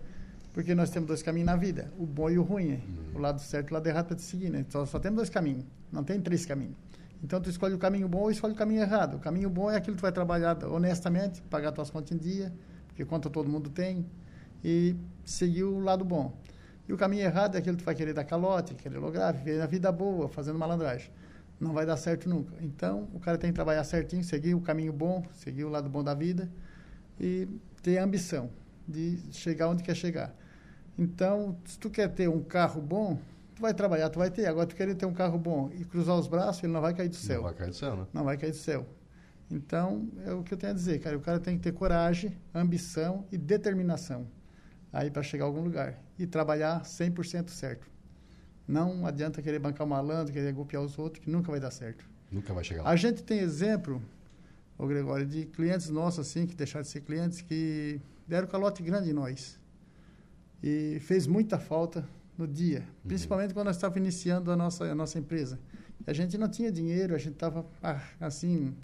Porque 0.53 0.75
nós 0.75 0.91
temos 0.91 1.07
dois 1.07 1.23
caminhos 1.23 1.47
na 1.47 1.55
vida, 1.55 1.91
o 1.97 2.05
bom 2.05 2.29
e 2.29 2.37
o 2.37 2.43
ruim. 2.43 2.73
Uhum. 2.73 3.15
O 3.15 3.17
lado 3.17 3.41
certo 3.41 3.69
e 3.69 3.71
o 3.71 3.73
lado 3.73 3.87
errado 3.87 4.05
para 4.05 4.17
te 4.17 4.21
seguir, 4.21 4.51
né? 4.51 4.63
Só, 4.69 4.85
só 4.85 4.99
temos 4.99 5.15
dois 5.15 5.31
caminhos, 5.31 5.65
não 5.91 6.03
tem 6.03 6.21
três 6.21 6.45
caminhos. 6.45 6.75
Então, 7.23 7.41
tu 7.41 7.49
escolhe 7.49 7.73
o 7.73 7.79
caminho 7.79 8.07
bom 8.07 8.19
ou 8.19 8.29
escolhe 8.29 8.53
o 8.53 8.55
caminho 8.55 8.81
errado. 8.81 9.15
O 9.15 9.19
caminho 9.19 9.49
bom 9.49 9.71
é 9.71 9.77
aquilo 9.77 9.95
que 9.95 9.99
tu 9.99 10.03
vai 10.03 10.11
trabalhar 10.11 10.63
honestamente, 10.65 11.41
pagar 11.49 11.71
tuas 11.71 11.89
contas 11.89 12.11
em 12.11 12.19
dia, 12.19 12.53
porque 12.89 13.03
conta 13.03 13.31
todo 13.31 13.49
mundo 13.49 13.71
tem, 13.71 14.05
e 14.63 14.95
seguir 15.25 15.63
o 15.63 15.79
lado 15.79 16.05
bom. 16.05 16.37
E 16.87 16.93
o 16.93 16.97
caminho 16.97 17.23
errado 17.23 17.55
é 17.55 17.57
aquilo 17.57 17.77
que 17.77 17.81
tu 17.81 17.85
vai 17.87 17.95
querer 17.95 18.13
dar 18.13 18.25
calote, 18.25 18.75
querer 18.75 18.99
lograr, 18.99 19.31
viver 19.31 19.59
a 19.59 19.65
vida 19.65 19.91
boa, 19.91 20.29
fazendo 20.29 20.59
malandragem 20.59 21.09
não 21.59 21.73
vai 21.73 21.85
dar 21.85 21.97
certo 21.97 22.27
nunca. 22.27 22.55
Então, 22.61 23.07
o 23.13 23.19
cara 23.19 23.37
tem 23.37 23.49
que 23.49 23.55
trabalhar 23.55 23.83
certinho, 23.83 24.23
seguir 24.23 24.55
o 24.55 24.61
caminho 24.61 24.93
bom, 24.93 25.23
seguir 25.33 25.63
o 25.63 25.69
lado 25.69 25.89
bom 25.89 26.03
da 26.03 26.13
vida 26.13 26.49
e 27.19 27.47
ter 27.81 27.97
a 27.97 28.03
ambição 28.03 28.49
de 28.87 29.19
chegar 29.31 29.69
onde 29.69 29.83
quer 29.83 29.95
chegar. 29.95 30.35
Então, 30.97 31.57
se 31.65 31.77
tu 31.79 31.89
quer 31.89 32.09
ter 32.09 32.29
um 32.29 32.41
carro 32.41 32.81
bom, 32.81 33.19
tu 33.55 33.61
vai 33.61 33.73
trabalhar, 33.73 34.09
tu 34.09 34.19
vai 34.19 34.29
ter. 34.29 34.45
Agora, 34.45 34.65
tu 34.65 34.75
querer 34.75 34.95
ter 34.95 35.05
um 35.05 35.13
carro 35.13 35.37
bom 35.37 35.69
e 35.73 35.83
cruzar 35.83 36.17
os 36.17 36.27
braços, 36.27 36.63
ele 36.63 36.73
não 36.73 36.81
vai 36.81 36.93
cair 36.93 37.09
do 37.09 37.15
céu. 37.15 37.37
Não 37.37 37.43
vai 37.43 37.53
cair 37.53 37.69
do 37.69 37.75
céu, 37.75 37.95
né? 37.95 38.07
Não 38.13 38.23
vai 38.23 38.37
cair 38.37 38.51
do 38.51 38.57
céu. 38.57 38.85
Então, 39.49 40.09
é 40.25 40.33
o 40.33 40.43
que 40.43 40.53
eu 40.53 40.57
tenho 40.57 40.71
a 40.71 40.75
dizer, 40.75 40.99
cara. 40.99 41.17
O 41.17 41.21
cara 41.21 41.39
tem 41.39 41.57
que 41.57 41.63
ter 41.63 41.71
coragem, 41.71 42.35
ambição 42.53 43.25
e 43.31 43.37
determinação 43.37 44.27
aí 44.91 45.11
para 45.11 45.21
chegar 45.21 45.43
a 45.45 45.47
algum 45.47 45.61
lugar. 45.61 46.01
E 46.17 46.25
trabalhar 46.25 46.83
100% 46.83 47.49
certo. 47.49 47.94
Não 48.67 49.05
adianta 49.05 49.41
querer 49.41 49.59
bancar 49.59 49.85
o 49.85 49.89
malandro, 49.89 50.33
querer 50.33 50.51
golpear 50.53 50.81
os 50.81 50.97
outros, 50.97 51.23
que 51.23 51.29
nunca 51.29 51.51
vai 51.51 51.59
dar 51.59 51.71
certo. 51.71 52.05
Nunca 52.31 52.53
vai 52.53 52.63
chegar 52.63 52.83
lá. 52.83 52.89
A 52.89 52.95
gente 52.95 53.23
tem 53.23 53.39
exemplo, 53.39 54.01
o 54.77 54.87
Gregório, 54.87 55.25
de 55.25 55.45
clientes 55.45 55.89
nossos, 55.89 56.27
assim, 56.27 56.47
que 56.47 56.55
deixaram 56.55 56.83
de 56.83 56.89
ser 56.89 57.01
clientes, 57.01 57.41
que 57.41 58.01
deram 58.27 58.47
calote 58.47 58.81
grande 58.81 59.09
em 59.09 59.13
nós. 59.13 59.59
E 60.63 60.99
fez 61.01 61.27
muita 61.27 61.59
falta 61.59 62.07
no 62.37 62.47
dia, 62.47 62.79
uhum. 62.79 63.07
principalmente 63.07 63.53
quando 63.53 63.67
nós 63.67 63.75
estávamos 63.75 64.01
iniciando 64.01 64.51
a 64.51 64.55
nossa, 64.55 64.85
a 64.85 64.95
nossa 64.95 65.19
empresa. 65.19 65.59
A 66.05 66.13
gente 66.13 66.37
não 66.37 66.49
tinha 66.49 66.71
dinheiro, 66.71 67.15
a 67.15 67.17
gente 67.17 67.33
estava, 67.33 67.65
ah, 67.81 68.01
assim, 68.19 68.75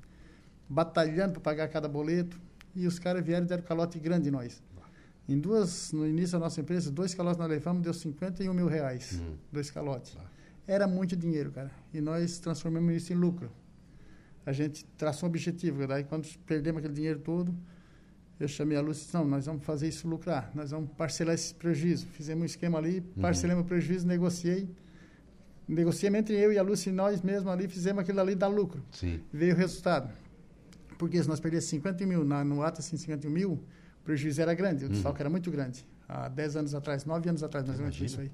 batalhando 0.70 1.34
para 1.34 1.42
pagar 1.42 1.68
cada 1.68 1.88
boleto, 1.88 2.40
e 2.76 2.88
os 2.88 3.00
caras 3.00 3.24
vieram 3.26 3.46
e 3.46 3.48
deram 3.48 3.64
calote 3.64 4.00
grande 4.00 4.30
em 4.30 4.32
nós. 4.32 4.62
Em 5.32 5.40
duas, 5.40 5.94
no 5.94 6.06
início 6.06 6.34
da 6.34 6.40
nossa 6.40 6.60
empresa, 6.60 6.92
dois 6.92 7.14
calotes 7.14 7.40
nós 7.40 7.50
levamos, 7.50 7.82
deu 7.82 7.94
51 7.94 8.54
mil 8.54 8.68
reais. 8.68 9.14
Uhum. 9.14 9.38
Dois 9.52 9.72
calotes. 9.72 10.18
Ah. 10.20 10.26
Era 10.68 10.88
muito 10.88 11.16
dinheiro, 11.16 11.52
cara. 11.52 11.72
E 11.94 12.02
nós 12.02 12.38
transformamos 12.40 12.94
isso 12.94 13.14
em 13.14 13.16
lucro. 13.16 13.50
A 14.46 14.52
gente 14.52 14.86
traçou 14.98 15.28
um 15.28 15.30
objetivo. 15.30 15.88
Daí, 15.88 16.04
quando 16.04 16.28
perdemos 16.46 16.80
aquele 16.80 16.94
dinheiro 16.94 17.20
todo, 17.20 17.56
eu 18.40 18.48
chamei 18.48 18.78
a 18.78 18.82
Lúcia 18.82 19.04
e 19.04 19.06
disse, 19.06 19.14
não, 19.16 19.26
nós 19.26 19.46
vamos 19.46 19.64
fazer 19.64 19.88
isso 19.88 20.06
lucrar. 20.08 20.52
Nós 20.54 20.72
vamos 20.72 20.92
parcelar 20.98 21.36
esse 21.36 21.54
prejuízo. 21.54 22.08
Fizemos 22.08 22.42
um 22.42 22.46
esquema 22.46 22.78
ali, 22.78 22.98
uhum. 22.98 23.22
parcelamos 23.22 23.64
o 23.64 23.68
prejuízo, 23.68 24.06
negociei. 24.06 24.70
Negociamos 25.68 26.20
entre 26.20 26.36
eu 26.36 26.52
e 26.52 26.58
a 26.58 26.64
Lúcia 26.64 26.90
e 26.90 26.94
nós 26.94 27.22
mesmos 27.22 27.52
ali, 27.54 27.68
fizemos 27.68 28.02
aquilo 28.02 28.20
ali 28.20 28.36
dar 28.36 28.48
lucro. 28.48 28.84
Sim. 28.92 29.22
Veio 29.32 29.54
o 29.54 29.58
resultado. 29.58 30.12
Porque 30.98 31.22
se 31.22 31.30
nós 31.30 31.40
perdíamos 31.40 31.66
50 31.70 32.06
mil 32.06 32.26
na, 32.26 32.44
no 32.44 32.62
ato, 32.62 32.82
assim, 32.82 32.98
50 32.98 33.30
mil, 33.30 33.64
o 34.02 34.04
prejuízo 34.04 34.42
era 34.42 34.54
grande, 34.54 34.84
o 34.84 34.88
Uhum. 34.88 34.94
desfalque 34.94 35.22
era 35.22 35.30
muito 35.30 35.50
grande. 35.52 35.86
Há 36.10 36.28
10 36.28 36.56
anos 36.58 36.76
atrás, 36.76 37.06
9 37.06 37.30
anos 37.30 37.44
atrás, 37.44 37.66
mais 37.66 37.80
ou 37.80 37.86
menos 37.86 38.00
isso 38.02 38.20
aí. 38.20 38.32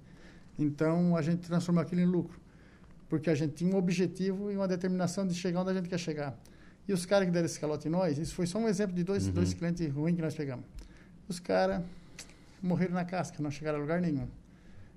Então, 0.58 1.16
a 1.16 1.22
gente 1.22 1.42
transformou 1.48 1.82
aquilo 1.82 2.02
em 2.02 2.06
lucro. 2.06 2.40
Porque 3.10 3.30
a 3.30 3.36
gente 3.36 3.54
tinha 3.54 3.74
um 3.74 3.78
objetivo 3.78 4.52
e 4.52 4.56
uma 4.58 4.68
determinação 4.68 5.26
de 5.26 5.34
chegar 5.34 5.62
onde 5.62 5.70
a 5.70 5.74
gente 5.76 5.88
quer 5.88 5.98
chegar. 6.00 6.38
E 6.88 6.94
os 6.94 7.06
caras 7.06 7.26
que 7.28 7.32
deram 7.32 7.46
esse 7.46 7.60
calote 7.60 7.88
em 7.88 7.92
nós, 7.92 8.18
isso 8.18 8.34
foi 8.34 8.46
só 8.48 8.58
um 8.60 8.68
exemplo 8.68 8.96
de 8.96 9.04
dois, 9.04 9.28
Uhum. 9.28 9.34
dois 9.34 9.54
clientes 9.54 9.90
ruins 9.94 10.16
que 10.16 10.22
nós 10.22 10.34
pegamos. 10.36 10.66
Os 11.28 11.40
caras 11.40 11.82
morreram 12.62 12.94
na 12.96 13.06
casca, 13.06 13.42
não 13.42 13.52
chegaram 13.52 13.78
a 13.78 13.82
lugar 13.82 14.02
nenhum. 14.02 14.28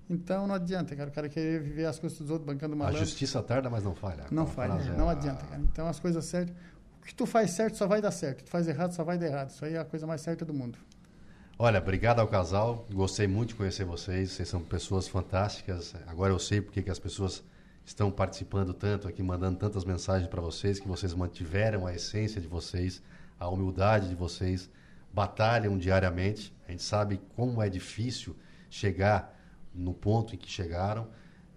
Então, 0.08 0.46
não 0.46 0.54
adianta, 0.56 0.96
cara. 0.96 1.08
O 1.08 1.12
cara 1.12 1.28
querer 1.28 1.60
viver 1.60 1.84
as 1.86 1.98
costas 1.98 2.20
dos 2.22 2.30
outros, 2.30 2.46
bancando 2.52 2.74
A 2.74 2.76
malandro. 2.78 3.00
justiça 3.00 3.40
tarda, 3.42 3.70
mas 3.70 3.84
não 3.84 3.94
falha. 3.94 4.24
Não 4.30 4.46
falha, 4.46 4.74
frase 4.74 4.88
é 4.90 4.96
não 4.96 5.08
a- 5.08 5.12
adianta, 5.12 5.44
cara. 5.46 5.60
Então 5.62 5.86
as 5.86 6.00
coisas 6.00 6.24
certas. 6.24 6.54
O 7.00 7.04
que 7.04 7.14
tu 7.14 7.26
faz 7.26 7.50
certo 7.52 7.76
só 7.76 7.86
vai 7.86 8.00
dar 8.00 8.10
certo. 8.10 8.44
Tu 8.44 8.50
faz 8.50 8.68
errado 8.68 8.92
só 8.92 9.04
vai 9.04 9.18
dar 9.18 9.26
errado. 9.26 9.50
Isso 9.50 9.64
aí 9.64 9.74
é 9.74 9.78
a 9.78 9.84
coisa 9.84 10.06
mais 10.06 10.20
certa 10.20 10.44
do 10.44 10.54
mundo. 10.54 10.78
Olha, 11.58 11.78
obrigado 11.78 12.20
ao 12.20 12.26
casal. 12.26 12.86
Gostei 12.92 13.26
muito 13.26 13.50
de 13.50 13.54
conhecer 13.56 13.84
vocês. 13.84 14.30
Vocês 14.30 14.48
são 14.48 14.62
pessoas 14.62 15.08
fantásticas. 15.08 15.94
Agora 16.06 16.32
eu 16.32 16.38
sei 16.38 16.60
porque 16.60 16.82
que 16.82 16.90
as 16.90 16.98
pessoas 16.98 17.44
estão 17.84 18.10
participando 18.10 18.72
tanto 18.72 19.08
aqui, 19.08 19.22
mandando 19.22 19.58
tantas 19.58 19.84
mensagens 19.84 20.28
para 20.28 20.40
vocês, 20.40 20.78
que 20.78 20.88
vocês 20.88 21.12
mantiveram 21.12 21.86
a 21.86 21.94
essência 21.94 22.40
de 22.40 22.46
vocês, 22.46 23.02
a 23.38 23.48
humildade 23.48 24.08
de 24.08 24.14
vocês, 24.14 24.70
batalham 25.12 25.76
diariamente. 25.76 26.54
A 26.66 26.70
gente 26.70 26.82
sabe 26.82 27.20
como 27.34 27.60
é 27.60 27.68
difícil 27.68 28.36
chegar 28.70 29.36
no 29.74 29.92
ponto 29.92 30.34
em 30.34 30.38
que 30.38 30.48
chegaram. 30.48 31.08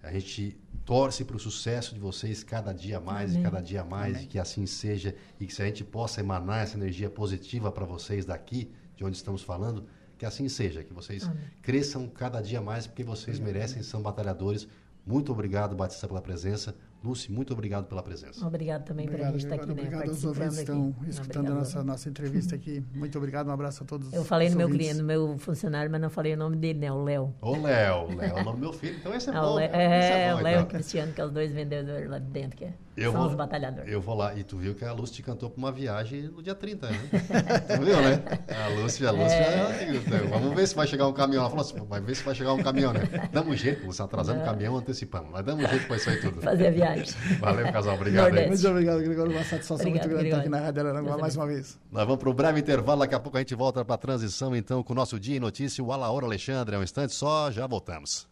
A 0.04 0.12
gente 0.12 0.58
torce 0.86 1.24
para 1.24 1.38
o 1.38 1.40
sucesso 1.40 1.94
de 1.94 2.00
vocês 2.00 2.44
cada 2.44 2.74
dia 2.74 3.00
mais 3.00 3.32
e 3.32 3.38
Amém. 3.38 3.44
cada 3.44 3.62
dia 3.62 3.86
mais, 3.86 4.24
e 4.24 4.28
que 4.28 4.38
assim 4.38 4.66
seja, 4.66 5.16
e 5.40 5.48
que 5.48 5.54
se 5.54 5.62
a 5.62 5.66
gente 5.66 5.84
possa 5.84 6.20
emanar 6.20 6.64
essa 6.64 6.76
energia 6.76 7.10
positiva 7.10 7.72
para 7.72 7.86
vocês 7.86 8.26
daqui, 8.26 8.70
de 8.96 9.04
onde 9.04 9.16
estamos 9.16 9.42
falando, 9.42 9.88
que 10.18 10.26
assim 10.26 10.48
seja, 10.50 10.84
que 10.84 10.94
vocês 10.94 11.30
cresçam 11.62 12.08
cada 12.08 12.42
dia 12.42 12.62
mais, 12.62 12.86
porque 12.86 13.04
vocês 13.04 13.40
merecem, 13.40 13.82
são 13.82 14.02
batalhadores. 14.02 14.68
Muito 15.06 15.32
obrigado, 15.32 15.76
Batista, 15.76 16.08
pela 16.08 16.22
presença. 16.22 16.76
Lúcia, 17.04 17.34
muito 17.34 17.52
obrigado 17.52 17.86
pela 17.86 18.02
presença. 18.02 18.46
Obrigado 18.48 18.86
também 18.86 19.06
por 19.08 19.16
a 19.16 19.30
Obrigado, 19.30 19.34
gente 19.34 19.44
estar 19.44 19.56
aqui, 19.56 19.72
obrigado, 19.72 19.92
né? 19.92 19.98
obrigado 19.98 20.10
aos 20.16 20.24
ouvintes 20.24 20.56
que 20.56 20.62
aqui. 20.62 20.72
estão 20.72 20.96
escutando 21.10 21.52
a 21.52 21.56
nossa, 21.56 21.84
nossa 21.84 22.10
entrevista 22.10 22.56
aqui. 22.56 22.84
Muito 22.96 23.18
obrigado, 23.18 23.48
um 23.48 23.52
abraço 23.52 23.84
a 23.84 23.86
todos. 23.86 24.14
Eu 24.14 24.24
falei 24.24 24.50
no 24.50 24.56
meu 24.56 24.68
ouvintes. 24.68 24.88
cliente, 24.88 25.02
no 25.02 25.08
meu 25.08 25.38
funcionário, 25.38 25.92
mas 25.92 26.00
não 26.00 26.10
falei 26.10 26.34
o 26.34 26.38
nome 26.38 26.56
dele, 26.56 26.80
né? 26.80 26.92
O 26.92 27.04
Léo. 27.04 27.34
Ô, 27.42 27.52
Léo, 27.58 28.16
Léo 28.16 28.22
é 28.38 28.42
o 28.42 28.44
nome 28.46 28.58
do 28.60 28.62
meu 28.64 28.74
filho, 28.74 28.96
então 28.98 29.14
esse 29.14 29.30
é 29.30 29.34
Ah, 29.36 29.42
bom. 29.42 29.48
o 29.52 29.56
Léo- 29.56 29.72
né? 29.72 30.00
Esse 30.00 30.12
é, 30.14 30.34
bom, 30.34 30.40
o 30.40 30.44
Léo 30.44 30.54
e 30.54 30.56
o 30.56 30.60
então. 30.60 30.70
Cristiano, 30.70 31.14
que 31.14 31.22
é 31.22 31.26
os 31.26 31.32
dois 31.32 31.52
vendedores 31.52 32.10
lá 32.10 32.20
de 32.20 32.26
dentro, 32.28 32.58
que 32.58 32.66
é- 32.66 32.74
Eu 32.96 33.12
são 33.12 33.22
vou, 33.22 33.30
os 33.30 33.36
batalhadores. 33.36 33.92
eu 33.92 34.00
vou 34.00 34.16
lá. 34.16 34.36
E 34.36 34.44
tu 34.44 34.58
viu 34.58 34.76
que 34.76 34.86
a 34.86 34.94
Lúcia 34.94 35.16
te 35.16 35.24
cantou 35.24 35.50
para 35.50 35.58
uma 35.58 35.72
viagem 35.72 36.24
no 36.24 36.44
dia 36.44 36.54
30, 36.54 36.90
né? 36.90 37.00
tu 37.76 37.82
viu, 37.82 38.02
né? 38.02 38.24
A 38.64 38.68
Lúcia, 38.70 39.10
a 39.10 39.12
Lúcia. 39.12 39.34
É. 39.36 40.28
Vamos 40.30 40.56
ver 40.56 40.68
se 40.68 40.76
vai 40.76 40.86
chegar 40.86 41.08
um 41.08 41.14
caminhão. 41.14 41.42
Ela 41.42 41.50
falou 41.50 41.66
assim: 41.66 41.86
vai 41.86 42.02
ver 42.02 42.16
se 42.16 42.24
vai 42.24 42.36
chegar 42.36 42.54
um 42.54 42.62
caminhão, 42.62 42.94
né? 42.94 43.02
Damos 43.32 43.60
jeito, 43.60 43.86
você 43.86 44.02
atrasando 44.02 44.42
o 44.42 44.46
caminhão, 44.46 44.78
antecipando. 44.78 45.28
Mas 45.32 45.44
damos 45.44 45.68
jeito 45.70 45.88
para 45.88 45.96
isso 45.96 46.10
aí 46.10 46.22
tudo. 46.22 46.42
Fazer 46.42 46.68
a 46.68 46.72
viagem. 46.72 47.06
Valeu, 47.40 47.72
casal. 47.72 47.96
Obrigado. 47.96 48.24
Nordeste. 48.26 48.50
Muito 48.50 48.68
obrigado, 48.68 49.04
Gregório. 49.04 49.32
Uma 49.32 49.44
satisfação 49.44 49.88
Obrigado, 49.88 50.10
muito 50.10 50.10
grande 50.10 50.28
estar 50.28 50.38
aqui 50.38 50.50
Gregório. 50.50 50.94
na 50.94 51.00
Rádio 51.00 51.22
mais 51.22 51.36
uma 51.36 51.48
vez. 51.48 51.80
Nós 51.92 52.06
vamos 52.06 52.20
para 52.20 52.30
o 52.30 52.34
breve 52.34 52.60
intervalo, 52.60 53.00
daqui 53.00 53.16
a 53.16 53.20
pouco 53.20 53.38
a 53.38 53.42
gente 53.42 53.56
volta 53.56 53.84
para 53.84 53.96
a 53.96 53.98
transição, 53.98 54.56
então, 54.56 54.84
com 54.84 54.94
o 54.94 54.96
nosso 54.96 55.20
Dia 55.20 55.38
em 55.38 55.40
Notícia, 55.40 55.84
o 55.84 55.92
Alaor 55.92 56.24
Alexandre. 56.24 56.76
É 56.76 56.80
um 56.80 56.84
instante 56.84 57.14
só, 57.14 57.52
já 57.52 57.66
voltamos. 57.66 58.28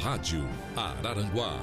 Rádio 0.00 0.46
Araranguá. 0.76 1.58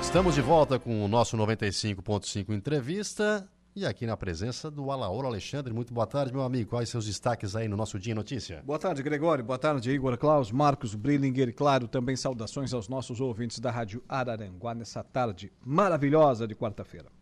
Estamos 0.00 0.34
de 0.34 0.42
volta 0.42 0.80
com 0.80 1.04
o 1.04 1.08
nosso 1.08 1.36
95.5 1.36 2.52
entrevista 2.52 3.48
e 3.74 3.86
aqui 3.86 4.04
na 4.04 4.16
presença 4.16 4.68
do 4.68 4.90
Alaor 4.90 5.24
Alexandre. 5.24 5.72
Muito 5.72 5.94
boa 5.94 6.06
tarde, 6.06 6.32
meu 6.32 6.42
amigo. 6.42 6.70
Quais 6.70 6.88
seus 6.88 7.06
destaques 7.06 7.54
aí 7.54 7.68
no 7.68 7.76
nosso 7.76 8.00
Dia 8.00 8.12
em 8.12 8.16
Notícia? 8.16 8.62
Boa 8.66 8.80
tarde, 8.80 9.00
Gregório. 9.00 9.44
Boa 9.44 9.58
tarde, 9.58 9.92
Igor 9.92 10.18
Klaus, 10.18 10.50
Marcos 10.50 10.96
Brillinger 10.96 11.48
e, 11.48 11.52
claro, 11.52 11.86
também 11.86 12.16
saudações 12.16 12.74
aos 12.74 12.88
nossos 12.88 13.20
ouvintes 13.20 13.60
da 13.60 13.70
Rádio 13.70 14.02
Araranguá 14.08 14.74
nessa 14.74 15.04
tarde 15.04 15.52
maravilhosa 15.64 16.48
de 16.48 16.56
quarta-feira. 16.56 17.21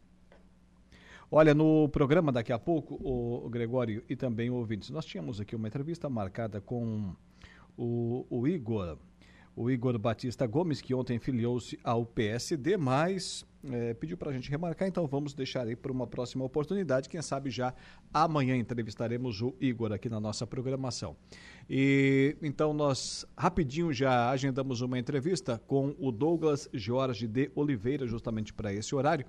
Olha, 1.33 1.55
no 1.55 1.89
programa 1.89 2.33
daqui 2.33 2.53
a 2.53 2.59
pouco, 2.59 2.97
o 3.01 3.49
Gregório 3.49 4.03
e 4.09 4.17
também 4.17 4.51
ouvintes, 4.51 4.91
nós 4.91 5.05
tínhamos 5.05 5.41
aqui 5.41 5.55
uma 5.55 5.69
entrevista 5.69 6.11
marcada 6.11 6.61
com 6.61 7.15
o, 7.79 8.27
o 8.29 8.49
Igor, 8.49 8.99
o 9.55 9.71
Igor 9.71 9.97
Batista 9.97 10.45
Gomes, 10.45 10.81
que 10.81 10.93
ontem 10.93 11.21
filiou-se 11.21 11.79
ao 11.85 12.05
PSD, 12.05 12.77
mas 12.77 13.47
eh, 13.63 13.95
pediu 13.95 14.17
para 14.17 14.31
a 14.31 14.33
gente 14.33 14.51
remarcar, 14.51 14.89
então 14.89 15.07
vamos 15.07 15.33
deixar 15.33 15.69
aí 15.69 15.77
para 15.77 15.93
uma 15.93 16.05
próxima 16.05 16.45
oportunidade. 16.45 17.09
Quem 17.09 17.23
sabe 17.23 17.49
já 17.49 17.73
amanhã 18.13 18.57
entrevistaremos 18.57 19.41
o 19.41 19.55
Igor 19.61 19.93
aqui 19.93 20.09
na 20.09 20.19
nossa 20.19 20.45
programação. 20.49 21.17
E 21.69 22.37
então 22.43 22.75
nós 22.75 23.25
rapidinho 23.39 23.93
já 23.93 24.31
agendamos 24.31 24.81
uma 24.81 24.99
entrevista 24.99 25.63
com 25.69 25.95
o 25.97 26.11
Douglas 26.11 26.69
Jorge 26.75 27.29
de 27.29 27.53
Oliveira, 27.55 28.05
justamente 28.05 28.53
para 28.53 28.75
esse 28.75 28.97
horário. 28.97 29.25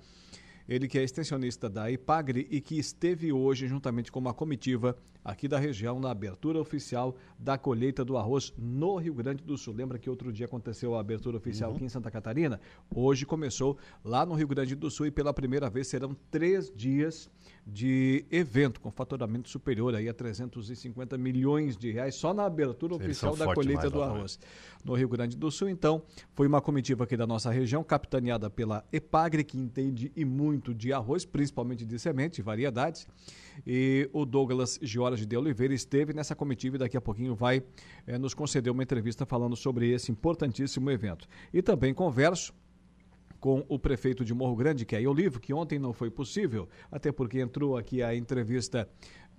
Ele 0.68 0.88
que 0.88 0.98
é 0.98 1.04
extensionista 1.04 1.70
da 1.70 1.92
IPAGRE 1.92 2.48
e 2.50 2.62
que 2.62 2.78
esteve 2.78 3.32
hoje 3.32 3.68
juntamente 3.68 4.12
com 4.12 4.20
uma 4.20 4.34
comitiva 4.34 4.96
aqui 5.24 5.48
da 5.48 5.60
região 5.60 6.00
na 6.00 6.10
abertura 6.10 6.60
oficial 6.60 7.16
da 7.38 7.58
colheita 7.58 8.04
do 8.04 8.18
arroz 8.18 8.54
no 8.58 8.98
Rio 8.98 9.14
Grande 9.14 9.44
do 9.44 9.58
Sul. 9.58 9.74
Lembra 9.74 10.00
que 10.00 10.10
outro 10.10 10.32
dia 10.34 10.46
aconteceu 10.46 10.96
a 10.96 11.00
abertura 11.00 11.38
oficial 11.38 11.72
aqui 11.72 11.86
em 11.86 11.90
Santa 11.90 12.10
Catarina? 12.10 12.60
Hoje 12.94 13.26
começou 13.26 13.78
lá 14.04 14.26
no 14.26 14.34
Rio 14.34 14.48
Grande 14.48 14.76
do 14.76 14.90
Sul 14.90 15.06
e 15.06 15.12
pela 15.12 15.34
primeira 15.34 15.70
vez 15.70 15.88
serão 15.88 16.16
três 16.30 16.72
dias 16.76 17.30
de 17.66 18.26
evento 18.32 18.82
com 18.82 18.90
faturamento 18.92 19.48
superior 19.48 19.94
aí 19.96 20.10
a 20.10 20.14
350 20.14 21.18
milhões 21.18 21.78
de 21.78 21.92
reais 21.92 22.16
só 22.16 22.34
na 22.34 22.46
abertura 22.46 22.96
Eles 22.96 23.06
oficial 23.06 23.36
da 23.36 23.54
colheita 23.54 23.90
do 23.90 24.02
arroz 24.02 24.40
no 24.84 24.96
Rio 24.96 25.08
Grande 25.08 25.38
do 25.38 25.52
Sul. 25.52 25.70
Então, 25.70 26.02
foi 26.34 26.48
uma 26.48 26.60
comitiva 26.60 27.04
aqui 27.04 27.16
da 27.16 27.28
nossa 27.28 27.52
região, 27.52 27.84
capitaneada 27.84 28.50
pela 28.50 28.84
EPAGRE, 28.92 29.44
que 29.44 29.58
entende 29.58 30.12
e 30.16 30.26
muito 30.26 30.51
de 30.60 30.92
arroz, 30.94 31.26
principalmente 31.26 31.86
de 31.86 31.98
semente, 32.00 32.42
variedades. 32.42 33.08
E 33.66 34.10
o 34.12 34.26
Douglas 34.26 34.80
Jorge 34.82 35.26
de 35.26 35.38
Oliveira 35.38 35.74
esteve 35.74 36.14
nessa 36.14 36.36
comitiva 36.36 36.76
e 36.76 36.80
daqui 36.80 36.98
a 36.98 37.02
pouquinho 37.02 37.36
vai 37.36 37.64
eh, 38.08 38.18
nos 38.18 38.34
conceder 38.34 38.72
uma 38.72 38.84
entrevista 38.84 39.26
falando 39.26 39.56
sobre 39.56 39.92
esse 39.92 40.12
importantíssimo 40.12 40.90
evento. 40.90 41.28
E 41.54 41.62
também 41.62 41.94
converso 41.94 42.54
com 43.42 43.66
o 43.68 43.80
prefeito 43.80 44.24
de 44.24 44.36
Morro 44.36 44.56
Grande, 44.56 44.86
que 44.86 44.96
é 44.96 45.02
Olivo, 45.02 45.40
que 45.40 45.52
ontem 45.52 45.80
não 45.80 45.92
foi 45.92 46.12
possível, 46.12 46.70
até 46.92 47.12
porque 47.12 47.40
entrou 47.40 47.76
aqui 47.76 48.04
a 48.04 48.16
entrevista 48.16 48.88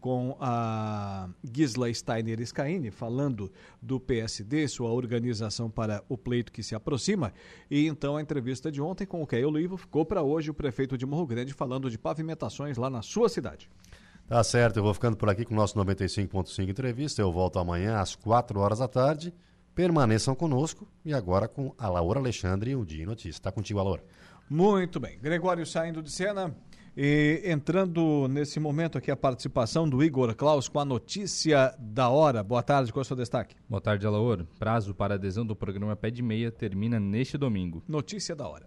com 0.03 0.37
a 0.41 1.29
Gisla 1.45 1.95
Steiner 1.95 2.45
Scaini, 2.45 2.91
falando 2.91 3.51
do 3.81 4.01
PSD, 4.01 4.67
sua 4.67 4.91
organização 4.91 5.71
para 5.71 6.03
o 6.09 6.19
pleito 6.19 6.51
que 6.51 6.61
se 6.61 6.75
aproxima. 6.75 7.33
E 7.71 7.87
então 7.87 8.17
a 8.17 8.21
entrevista 8.21 8.71
de 8.71 8.83
ontem 8.83 9.07
com 9.07 9.23
o 9.23 9.27
Keio 9.27 9.49
Olivo 9.49 9.77
ficou 9.77 10.05
para 10.05 10.21
hoje 10.21 10.51
o 10.51 10.55
prefeito 10.55 10.99
de 10.99 11.07
Morro 11.07 11.25
Grande 11.25 11.55
falando 11.55 11.89
de 11.89 11.97
pavimentações 11.97 12.77
lá 12.77 12.91
na 12.91 13.01
sua 13.01 13.29
cidade. 13.29 13.71
Tá 14.27 14.43
certo, 14.43 14.79
eu 14.79 14.83
vou 14.83 14.93
ficando 14.93 15.17
por 15.17 15.31
aqui 15.31 15.45
com 15.45 15.55
o 15.55 15.57
nosso 15.57 15.79
95.5 15.79 16.69
entrevista. 16.69 17.23
Eu 17.23 17.31
volto 17.31 17.61
amanhã 17.61 18.01
às 18.01 18.17
4 18.17 18.59
horas 18.59 18.81
da 18.81 18.89
tarde. 18.89 19.33
Permaneçam 19.73 20.35
conosco 20.35 20.87
e 21.05 21.15
agora 21.15 21.47
com 21.47 21.73
a 21.79 21.89
Laura 21.89 22.19
Alexandre 22.19 22.73
e 22.73 22.77
o 22.77 22.85
Dia 22.85 23.05
em 23.05 23.07
Notícia. 23.07 23.39
Está 23.39 23.53
contigo, 23.53 23.81
Laura. 23.81 24.03
Muito 24.51 24.99
bem. 24.99 25.19
Gregório 25.21 25.65
saindo 25.65 26.03
de 26.03 26.11
cena 26.11 26.53
e 26.97 27.43
entrando 27.45 28.29
nesse 28.29 28.61
momento 28.61 28.99
aqui 28.99 29.11
a 29.11 29.17
participação 29.17 29.89
do 29.89 30.03
Igor 30.03 30.35
Klaus 30.35 30.69
com 30.69 30.79
a 30.79 30.85
notícia 30.85 31.75
da 31.79 32.09
hora. 32.09 32.43
Boa 32.43 32.63
tarde, 32.63 32.93
qual 32.93 33.01
é 33.01 33.05
o 33.05 33.07
seu 33.07 33.17
destaque? 33.17 33.57
Boa 33.69 33.81
tarde, 33.81 34.07
Alaor. 34.07 34.47
Prazo 34.59 34.95
para 34.95 35.15
adesão 35.15 35.45
do 35.45 35.57
programa 35.57 35.97
Pé 35.97 36.11
de 36.11 36.23
Meia 36.23 36.51
termina 36.51 37.01
neste 37.01 37.39
domingo. 37.39 37.83
Notícia 37.89 38.37
da 38.37 38.47
hora. 38.47 38.67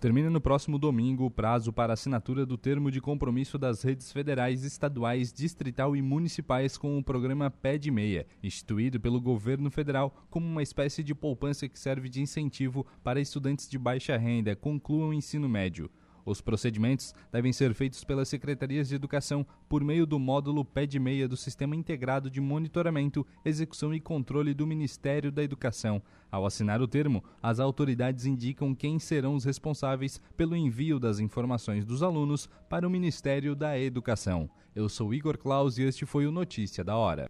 Termina 0.00 0.30
no 0.30 0.40
próximo 0.40 0.78
domingo 0.78 1.26
o 1.26 1.30
prazo 1.30 1.74
para 1.74 1.92
assinatura 1.92 2.46
do 2.46 2.56
termo 2.56 2.90
de 2.90 3.02
compromisso 3.02 3.58
das 3.58 3.82
redes 3.82 4.10
federais, 4.10 4.64
estaduais, 4.64 5.30
distrital 5.30 5.94
e 5.94 6.00
municipais 6.00 6.78
com 6.78 6.96
o 6.96 7.04
programa 7.04 7.50
Pé 7.50 7.76
de 7.76 7.90
Meia, 7.90 8.26
instituído 8.42 8.98
pelo 8.98 9.20
governo 9.20 9.70
federal 9.70 10.16
como 10.30 10.46
uma 10.46 10.62
espécie 10.62 11.04
de 11.04 11.14
poupança 11.14 11.68
que 11.68 11.78
serve 11.78 12.08
de 12.08 12.22
incentivo 12.22 12.86
para 13.04 13.20
estudantes 13.20 13.68
de 13.68 13.78
baixa 13.78 14.16
renda 14.16 14.56
concluam 14.56 15.10
o 15.10 15.12
ensino 15.12 15.46
médio. 15.46 15.90
Os 16.24 16.40
procedimentos 16.40 17.14
devem 17.32 17.52
ser 17.52 17.74
feitos 17.74 18.04
pelas 18.04 18.28
secretarias 18.28 18.88
de 18.88 18.94
educação 18.94 19.46
por 19.68 19.82
meio 19.82 20.06
do 20.06 20.18
módulo 20.18 20.64
Pé 20.64 20.86
de 20.86 20.98
Meia 20.98 21.28
do 21.28 21.36
Sistema 21.36 21.76
Integrado 21.76 22.30
de 22.30 22.40
Monitoramento, 22.40 23.26
Execução 23.44 23.94
e 23.94 24.00
Controle 24.00 24.54
do 24.54 24.66
Ministério 24.66 25.32
da 25.32 25.42
Educação. 25.42 26.02
Ao 26.30 26.46
assinar 26.46 26.80
o 26.80 26.88
termo, 26.88 27.24
as 27.42 27.58
autoridades 27.58 28.26
indicam 28.26 28.74
quem 28.74 28.98
serão 28.98 29.34
os 29.34 29.44
responsáveis 29.44 30.20
pelo 30.36 30.54
envio 30.56 31.00
das 31.00 31.18
informações 31.18 31.84
dos 31.84 32.02
alunos 32.02 32.48
para 32.68 32.86
o 32.86 32.90
Ministério 32.90 33.54
da 33.54 33.78
Educação. 33.78 34.48
Eu 34.74 34.88
sou 34.88 35.12
Igor 35.12 35.36
Claus 35.36 35.78
e 35.78 35.82
este 35.82 36.06
foi 36.06 36.26
o 36.26 36.32
Notícia 36.32 36.84
da 36.84 36.96
Hora. 36.96 37.28